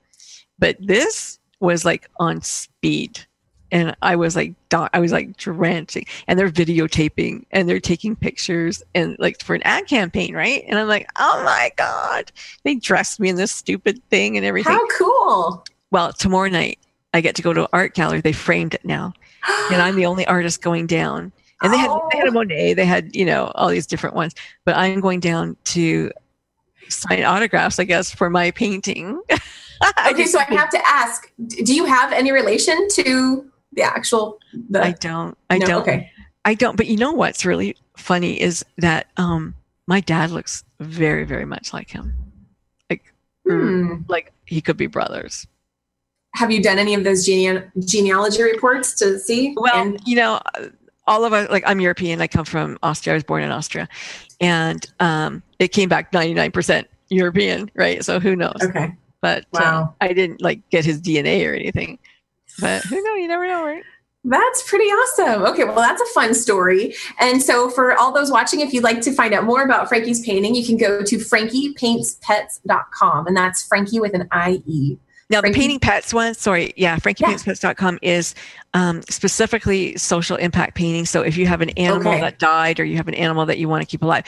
But 0.60 0.78
this 0.80 1.40
was 1.60 1.86
like 1.86 2.10
on 2.20 2.42
speed. 2.42 3.26
And 3.72 3.96
I 4.02 4.16
was 4.16 4.36
like, 4.36 4.54
I 4.72 5.00
was 5.00 5.12
like 5.12 5.38
drenching, 5.38 6.06
and 6.28 6.40
they're 6.40 6.50
videotaping 6.50 7.46
and 7.52 7.70
they're 7.70 7.80
taking 7.80 8.16
pictures 8.16 8.82
and 8.96 9.16
like 9.20 9.44
for 9.44 9.56
an 9.56 9.62
ad 9.64 9.88
campaign, 9.88 10.36
right? 10.36 10.64
And 10.68 10.80
I'm 10.80 10.88
like, 10.88 11.08
oh 11.20 11.42
my 11.44 11.72
God, 11.78 12.32
they 12.64 12.76
dressed 12.76 13.20
me 13.20 13.30
in 13.30 13.36
this 13.36 13.52
stupid 13.52 14.02
thing 14.10 14.38
and 14.38 14.46
everything. 14.46 14.74
How 14.74 14.88
cool! 14.98 15.66
Well, 15.92 16.14
tomorrow 16.14 16.50
night, 16.50 16.80
I 17.14 17.22
get 17.22 17.36
to 17.36 17.42
go 17.42 17.54
to 17.54 17.62
an 17.62 17.68
art 17.74 17.94
gallery. 17.94 18.22
They 18.22 18.34
framed 18.34 18.74
it 18.74 18.86
now 18.86 19.14
and 19.72 19.82
I'm 19.82 19.96
the 19.96 20.06
only 20.06 20.26
artist 20.26 20.62
going 20.62 20.88
down. 20.88 21.32
And 21.62 21.74
they 21.74 21.78
had 21.78 21.92
they 22.12 22.18
had 22.18 22.28
a 22.28 22.32
Oh. 22.32 22.34
Monet, 22.34 22.74
they 22.76 22.86
had 22.86 23.14
you 23.16 23.26
know 23.26 23.52
all 23.56 23.68
these 23.68 23.86
different 23.86 24.16
ones, 24.16 24.34
but 24.66 24.76
I'm 24.78 25.02
going 25.02 25.20
down 25.20 25.58
to 25.66 26.12
sign 26.88 27.24
autographs, 27.24 27.80
I 27.80 27.84
guess, 27.84 28.12
for 28.14 28.30
my 28.30 28.52
painting. 28.52 29.22
Okay, 30.10 30.26
so 30.26 30.40
I 30.40 30.44
have 30.44 30.70
to 30.72 30.86
ask: 30.86 31.32
Do 31.48 31.74
you 31.74 31.86
have 31.86 32.12
any 32.12 32.34
relation 32.34 32.90
to 32.96 33.50
the 33.74 33.84
actual? 33.84 34.40
The 34.70 34.84
I 34.84 34.92
don't, 34.94 35.38
I 35.50 35.58
No? 35.58 35.66
don't, 35.66 35.82
Okay. 35.84 36.12
I 36.46 36.54
don't. 36.54 36.76
But 36.78 36.88
you 36.88 36.98
know 36.98 37.12
what's 37.12 37.46
really 37.46 37.76
funny 37.98 38.40
is 38.40 38.64
that 38.78 39.08
um, 39.18 39.54
my 39.88 40.00
dad 40.00 40.32
looks 40.32 40.64
very, 40.80 41.24
very 41.26 41.46
much 41.46 41.74
like 41.74 41.90
him. 41.90 42.14
Hmm. 43.48 44.02
Like 44.08 44.32
he 44.46 44.62
could 44.62 44.78
be 44.78 44.86
brothers. 44.88 45.48
Have 46.36 46.52
you 46.52 46.62
done 46.62 46.78
any 46.78 46.94
of 46.94 47.04
those 47.04 47.26
gene- 47.26 47.72
genealogy 47.80 48.44
reports 48.44 48.94
to 49.00 49.18
see? 49.18 49.56
Well, 49.58 49.74
And- 49.76 50.00
you 50.06 50.16
know, 50.16 50.40
all 51.08 51.26
of 51.26 51.34
us, 51.34 51.50
like 51.50 51.64
I'm 51.66 51.80
European. 51.80 52.22
I 52.22 52.28
come 52.28 52.46
from 52.46 52.78
Austria. 52.84 53.14
I 53.14 53.16
was 53.16 53.24
born 53.24 53.42
in 53.42 53.50
Austria, 53.52 53.90
and 54.40 54.86
um, 55.00 55.42
it 55.58 55.70
came 55.70 55.90
back 55.90 56.12
99% 56.12 56.86
European, 57.10 57.72
right? 57.74 58.06
So 58.06 58.20
who 58.20 58.36
knows? 58.36 58.58
okay. 58.62 58.94
But 59.22 59.46
uh, 59.56 59.60
Wow. 59.60 59.96
I 60.00 60.14
didn't 60.14 60.42
like 60.42 60.70
get 60.70 60.86
his 60.86 61.02
DNA 61.02 61.50
or 61.50 61.56
anything. 61.56 61.98
But 62.60 62.84
who 62.90 63.02
knows? 63.02 63.18
You 63.20 63.28
never 63.28 63.48
know, 63.48 63.66
right? 63.66 63.84
That's 64.26 64.70
pretty 64.70 64.84
awesome. 64.86 65.44
Okay, 65.44 65.64
well, 65.64 65.76
that's 65.78 66.02
a 66.02 66.06
fun 66.14 66.34
story. 66.34 66.94
And 67.22 67.42
so, 67.42 67.70
for 67.70 67.98
all 67.98 68.12
those 68.14 68.30
watching, 68.30 68.60
if 68.60 68.74
you'd 68.74 68.84
like 68.84 69.00
to 69.02 69.14
find 69.14 69.34
out 69.34 69.46
more 69.46 69.64
about 69.64 69.88
Frankie's 69.88 70.24
painting, 70.26 70.54
you 70.56 70.66
can 70.66 70.76
go 70.78 71.02
to 71.02 71.18
frankiepaintspets.com. 71.18 73.28
And 73.28 73.38
that's 73.38 73.66
Frankie 73.66 74.00
with 74.00 74.14
an 74.14 74.28
IE. 74.48 74.98
Now, 75.32 75.42
Frankie- 75.42 75.54
the 75.54 75.60
painting 75.62 75.80
pets 75.80 76.12
one, 76.14 76.34
sorry, 76.34 76.74
yeah, 76.76 76.98
frankiepaintspets.com 76.98 78.00
is 78.02 78.34
um, 78.74 79.02
specifically 79.04 79.96
social 79.96 80.38
impact 80.38 80.76
painting. 80.76 81.06
So 81.06 81.22
if 81.22 81.38
you 81.38 81.46
have 81.46 81.62
an 81.62 81.70
animal 81.72 82.12
Okay. 82.12 82.22
that 82.22 82.40
died 82.40 82.80
or 82.80 82.84
you 82.86 82.98
have 82.98 83.08
an 83.08 83.14
animal 83.14 83.46
that 83.46 83.60
you 83.60 83.70
want 83.70 83.84
to 83.84 83.88
keep 83.88 84.02
alive, 84.02 84.26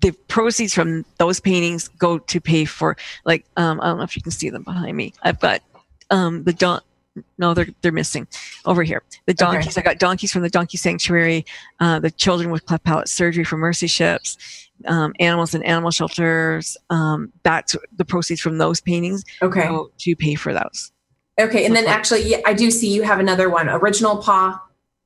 the 0.00 0.12
proceeds 0.28 0.72
from 0.72 1.04
those 1.18 1.40
paintings 1.40 1.88
go 1.88 2.18
to 2.18 2.40
pay 2.40 2.64
for, 2.64 2.96
like, 3.24 3.44
um, 3.56 3.80
I 3.80 3.86
don't 3.88 3.98
know 3.98 4.04
if 4.04 4.14
you 4.16 4.22
can 4.22 4.30
see 4.32 4.48
them 4.48 4.62
behind 4.62 4.96
me. 4.96 5.12
I've 5.22 5.40
got 5.40 5.62
um, 6.10 6.44
the 6.44 6.52
don. 6.52 6.80
No, 7.38 7.54
they're 7.54 7.68
they're 7.82 7.92
missing 7.92 8.26
over 8.64 8.82
here. 8.82 9.02
The 9.26 9.34
donkeys. 9.34 9.78
Okay. 9.78 9.80
I 9.80 9.84
got 9.92 9.98
donkeys 9.98 10.32
from 10.32 10.42
the 10.42 10.50
Donkey 10.50 10.76
Sanctuary. 10.76 11.44
Uh, 11.80 11.98
the 11.98 12.10
children 12.10 12.50
with 12.50 12.64
cleft 12.66 12.84
palate 12.84 13.08
surgery 13.08 13.44
from 13.44 13.60
Mercy 13.60 13.86
Ships. 13.86 14.36
Um, 14.86 15.14
animals 15.20 15.54
in 15.54 15.62
animal 15.62 15.90
shelters. 15.90 16.76
Um, 16.90 17.32
that's 17.42 17.74
the 17.96 18.04
proceeds 18.04 18.40
from 18.40 18.58
those 18.58 18.80
paintings. 18.80 19.24
Okay. 19.40 19.68
To 19.98 20.16
pay 20.16 20.34
for 20.34 20.52
those. 20.52 20.92
Okay, 21.38 21.66
and 21.66 21.76
then 21.76 21.86
actually, 21.86 22.22
yeah, 22.22 22.38
I 22.46 22.54
do 22.54 22.70
see 22.70 22.92
you 22.92 23.02
have 23.02 23.20
another 23.20 23.50
one, 23.50 23.68
original 23.68 24.16
paw 24.16 24.58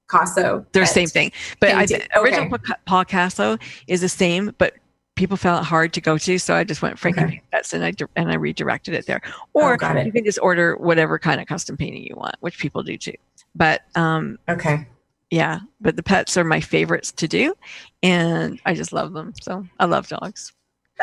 Picasso. 0.08 0.64
They're 0.72 0.84
the 0.84 0.86
same 0.86 1.08
thing, 1.08 1.32
but 1.58 1.70
I, 1.70 1.86
original 2.16 2.54
okay. 2.54 2.74
Picasso 2.86 3.58
is 3.88 4.00
the 4.00 4.08
same, 4.08 4.54
but 4.58 4.74
people 5.20 5.36
found 5.36 5.62
it 5.62 5.68
hard 5.68 5.92
to 5.92 6.00
go 6.00 6.16
to, 6.16 6.38
so 6.38 6.54
I 6.54 6.64
just 6.64 6.80
went 6.80 6.98
Frankie 6.98 7.20
okay. 7.20 7.42
Pets 7.52 7.74
and 7.74 7.84
I 7.84 7.92
and 8.16 8.30
I 8.30 8.36
redirected 8.36 8.94
it 8.94 9.06
there. 9.06 9.20
Or 9.52 9.78
oh, 9.80 10.00
you 10.00 10.10
can 10.10 10.24
just 10.24 10.38
order 10.40 10.76
whatever 10.76 11.18
kind 11.18 11.40
of 11.40 11.46
custom 11.46 11.76
painting 11.76 12.02
you 12.02 12.16
want, 12.16 12.36
which 12.40 12.58
people 12.58 12.82
do 12.82 12.96
too. 12.96 13.14
But 13.54 13.82
um, 13.94 14.38
okay, 14.48 14.88
yeah, 15.30 15.60
but 15.78 15.96
the 15.96 16.02
pets 16.02 16.38
are 16.38 16.44
my 16.44 16.60
favorites 16.60 17.12
to 17.12 17.28
do, 17.28 17.54
and 18.02 18.58
I 18.64 18.72
just 18.72 18.94
love 18.94 19.12
them. 19.12 19.34
So 19.42 19.66
I 19.78 19.84
love 19.84 20.08
dogs. 20.08 20.54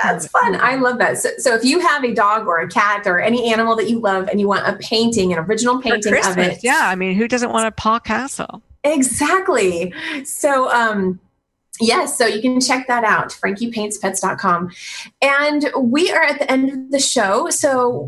That's 0.01 0.28
fun. 0.28 0.55
I 0.59 0.76
love 0.76 0.97
that. 0.97 1.18
So, 1.18 1.30
so 1.38 1.55
if 1.55 1.63
you 1.63 1.80
have 1.80 2.03
a 2.03 2.13
dog 2.13 2.47
or 2.47 2.59
a 2.59 2.68
cat 2.68 3.07
or 3.07 3.20
any 3.20 3.51
animal 3.51 3.76
that 3.76 3.89
you 3.89 3.99
love 3.99 4.28
and 4.30 4.39
you 4.39 4.47
want 4.47 4.68
a 4.68 4.78
painting, 4.78 5.34
an 5.34 5.39
original 5.39 5.82
painting 5.82 6.13
of 6.15 6.38
it. 6.38 6.59
Yeah. 6.63 6.82
I 6.84 6.93
mean, 6.93 7.15
who 7.15 7.28
doesn't 7.28 7.51
want 7.51 7.65
a 7.65 7.72
paw 7.72 7.97
castle? 7.97 8.61
Exactly. 8.84 9.91
So, 10.24 10.72
um, 10.72 11.20
Yes, 11.80 12.17
so 12.17 12.25
you 12.25 12.41
can 12.41 12.59
check 12.59 12.88
that 12.88 13.03
out, 13.03 13.30
frankiepaintspets.com. 13.30 14.71
And 15.21 15.71
we 15.80 16.11
are 16.11 16.23
at 16.23 16.39
the 16.39 16.51
end 16.51 16.71
of 16.71 16.91
the 16.91 16.99
show. 16.99 17.49
So 17.49 18.07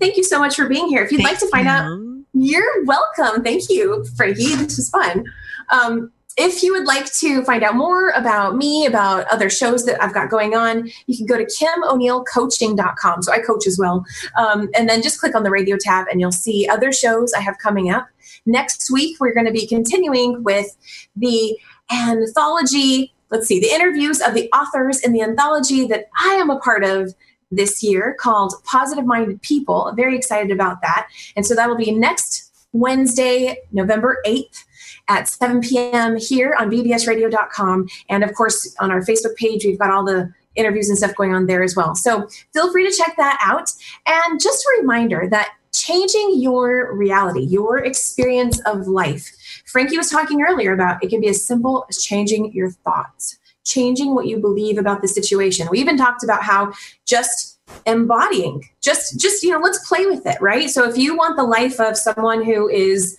thank 0.00 0.16
you 0.16 0.24
so 0.24 0.38
much 0.38 0.56
for 0.56 0.68
being 0.68 0.88
here. 0.88 1.02
If 1.02 1.12
you'd 1.12 1.18
Thank 1.18 1.30
like 1.30 1.38
to 1.40 1.48
find 1.48 1.64
you. 1.66 1.70
out, 1.70 2.24
you're 2.34 2.84
welcome. 2.84 3.42
Thank 3.42 3.68
you, 3.68 4.04
Frankie. 4.16 4.54
This 4.56 4.76
was 4.76 4.90
fun. 4.90 5.24
Um, 5.70 6.12
if 6.36 6.62
you 6.62 6.72
would 6.72 6.86
like 6.86 7.12
to 7.14 7.44
find 7.44 7.62
out 7.62 7.74
more 7.74 8.08
about 8.10 8.56
me, 8.56 8.86
about 8.86 9.26
other 9.30 9.50
shows 9.50 9.84
that 9.84 10.02
I've 10.02 10.14
got 10.14 10.30
going 10.30 10.54
on, 10.54 10.90
you 11.06 11.16
can 11.16 11.26
go 11.26 11.36
to 11.36 11.44
kimoneilcoaching.com. 11.44 13.22
So 13.22 13.32
I 13.32 13.40
coach 13.40 13.66
as 13.66 13.78
well. 13.78 14.04
Um, 14.38 14.70
and 14.74 14.88
then 14.88 15.02
just 15.02 15.20
click 15.20 15.34
on 15.34 15.42
the 15.42 15.50
radio 15.50 15.76
tab 15.78 16.06
and 16.10 16.20
you'll 16.20 16.32
see 16.32 16.66
other 16.68 16.92
shows 16.92 17.34
I 17.34 17.40
have 17.40 17.58
coming 17.58 17.90
up. 17.90 18.08
Next 18.46 18.90
week, 18.90 19.18
we're 19.20 19.34
going 19.34 19.46
to 19.46 19.52
be 19.52 19.66
continuing 19.66 20.42
with 20.42 20.74
the 21.16 21.56
anthology. 21.92 23.12
Let's 23.30 23.46
see, 23.46 23.60
the 23.60 23.70
interviews 23.70 24.20
of 24.20 24.34
the 24.34 24.50
authors 24.52 25.00
in 25.00 25.12
the 25.12 25.22
anthology 25.22 25.86
that 25.86 26.08
I 26.22 26.34
am 26.34 26.50
a 26.50 26.58
part 26.58 26.84
of 26.84 27.14
this 27.50 27.82
year 27.82 28.16
called 28.18 28.54
Positive 28.64 29.04
Minded 29.04 29.40
People. 29.42 29.92
Very 29.94 30.16
excited 30.16 30.50
about 30.50 30.80
that. 30.82 31.08
And 31.36 31.46
so 31.46 31.54
that'll 31.54 31.76
be 31.76 31.92
next 31.92 32.50
Wednesday, 32.72 33.58
November 33.72 34.18
8th 34.26 34.64
at 35.08 35.28
7 35.28 35.60
p.m. 35.60 36.16
here 36.16 36.56
on 36.58 36.70
bbsradio.com. 36.70 37.88
And 38.08 38.24
of 38.24 38.34
course, 38.34 38.74
on 38.80 38.90
our 38.90 39.02
Facebook 39.02 39.36
page, 39.36 39.64
we've 39.64 39.78
got 39.78 39.90
all 39.90 40.04
the 40.04 40.32
interviews 40.54 40.88
and 40.88 40.98
stuff 40.98 41.14
going 41.14 41.34
on 41.34 41.46
there 41.46 41.62
as 41.62 41.76
well. 41.76 41.94
So 41.94 42.28
feel 42.52 42.70
free 42.72 42.88
to 42.90 42.96
check 42.96 43.14
that 43.16 43.38
out. 43.42 43.70
And 44.06 44.40
just 44.40 44.64
a 44.64 44.80
reminder 44.80 45.28
that 45.30 45.54
changing 45.72 46.40
your 46.40 46.94
reality, 46.94 47.40
your 47.40 47.78
experience 47.78 48.60
of 48.66 48.86
life, 48.86 49.32
Frankie 49.66 49.96
was 49.96 50.10
talking 50.10 50.42
earlier 50.42 50.72
about 50.72 51.02
it 51.02 51.08
can 51.08 51.20
be 51.20 51.28
as 51.28 51.44
simple 51.44 51.84
as 51.88 52.02
changing 52.02 52.52
your 52.52 52.70
thoughts, 52.70 53.38
changing 53.64 54.14
what 54.14 54.26
you 54.26 54.38
believe 54.38 54.78
about 54.78 55.02
the 55.02 55.08
situation. 55.08 55.68
We 55.70 55.78
even 55.80 55.96
talked 55.96 56.24
about 56.24 56.42
how 56.42 56.72
just 57.06 57.60
embodying, 57.86 58.68
just 58.80 59.20
just 59.20 59.42
you 59.42 59.50
know, 59.50 59.60
let's 59.60 59.86
play 59.88 60.06
with 60.06 60.26
it, 60.26 60.40
right? 60.40 60.68
So 60.68 60.88
if 60.88 60.96
you 60.96 61.16
want 61.16 61.36
the 61.36 61.44
life 61.44 61.80
of 61.80 61.96
someone 61.96 62.44
who 62.44 62.68
is 62.68 63.18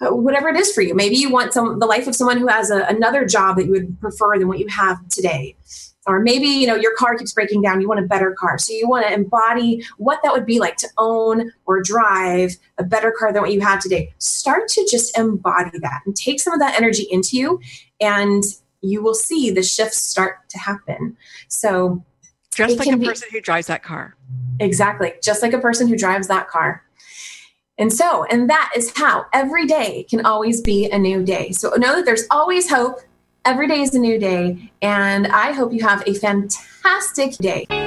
uh, 0.00 0.14
whatever 0.14 0.50
it 0.50 0.56
is 0.56 0.72
for 0.72 0.82
you. 0.82 0.94
Maybe 0.94 1.16
you 1.16 1.30
want 1.30 1.54
some 1.54 1.78
the 1.78 1.86
life 1.86 2.06
of 2.06 2.14
someone 2.14 2.36
who 2.36 2.48
has 2.48 2.70
a, 2.70 2.82
another 2.84 3.24
job 3.24 3.56
that 3.56 3.64
you 3.64 3.72
would 3.72 3.98
prefer 3.98 4.38
than 4.38 4.46
what 4.46 4.58
you 4.58 4.68
have 4.68 5.08
today. 5.08 5.56
Or 6.06 6.20
maybe 6.20 6.46
you 6.46 6.66
know 6.66 6.76
your 6.76 6.94
car 6.94 7.16
keeps 7.16 7.32
breaking 7.32 7.62
down. 7.62 7.80
You 7.80 7.88
want 7.88 8.00
a 8.00 8.06
better 8.06 8.32
car, 8.32 8.58
so 8.58 8.72
you 8.72 8.88
want 8.88 9.06
to 9.06 9.12
embody 9.12 9.84
what 9.98 10.20
that 10.22 10.32
would 10.32 10.46
be 10.46 10.60
like 10.60 10.76
to 10.76 10.88
own 10.98 11.52
or 11.64 11.82
drive 11.82 12.56
a 12.78 12.84
better 12.84 13.12
car 13.16 13.32
than 13.32 13.42
what 13.42 13.52
you 13.52 13.60
have 13.60 13.80
today. 13.80 14.14
Start 14.18 14.68
to 14.68 14.86
just 14.90 15.18
embody 15.18 15.78
that 15.80 16.02
and 16.06 16.14
take 16.14 16.40
some 16.40 16.52
of 16.52 16.60
that 16.60 16.76
energy 16.76 17.06
into 17.10 17.36
you, 17.36 17.60
and 18.00 18.44
you 18.82 19.02
will 19.02 19.14
see 19.14 19.50
the 19.50 19.62
shifts 19.62 20.00
start 20.00 20.48
to 20.50 20.58
happen. 20.58 21.16
So, 21.48 22.04
just 22.54 22.78
like 22.78 22.88
a 22.88 22.98
person 22.98 23.28
be, 23.30 23.38
who 23.38 23.42
drives 23.42 23.66
that 23.66 23.82
car. 23.82 24.16
Exactly, 24.60 25.12
just 25.22 25.42
like 25.42 25.52
a 25.52 25.60
person 25.60 25.88
who 25.88 25.96
drives 25.96 26.28
that 26.28 26.48
car. 26.48 26.82
And 27.78 27.92
so, 27.92 28.24
and 28.24 28.48
that 28.48 28.72
is 28.74 28.92
how 28.96 29.26
every 29.32 29.66
day 29.66 30.06
can 30.08 30.24
always 30.24 30.62
be 30.62 30.88
a 30.90 30.98
new 30.98 31.22
day. 31.22 31.52
So 31.52 31.70
know 31.70 31.96
that 31.96 32.06
there's 32.06 32.26
always 32.30 32.70
hope. 32.70 33.00
Every 33.46 33.68
day 33.68 33.80
is 33.80 33.94
a 33.94 34.00
new 34.00 34.18
day. 34.18 34.72
And 34.82 35.28
I 35.28 35.52
hope 35.52 35.72
you 35.72 35.84
have 35.84 36.02
a 36.04 36.14
fantastic 36.14 37.36
day. 37.38 37.85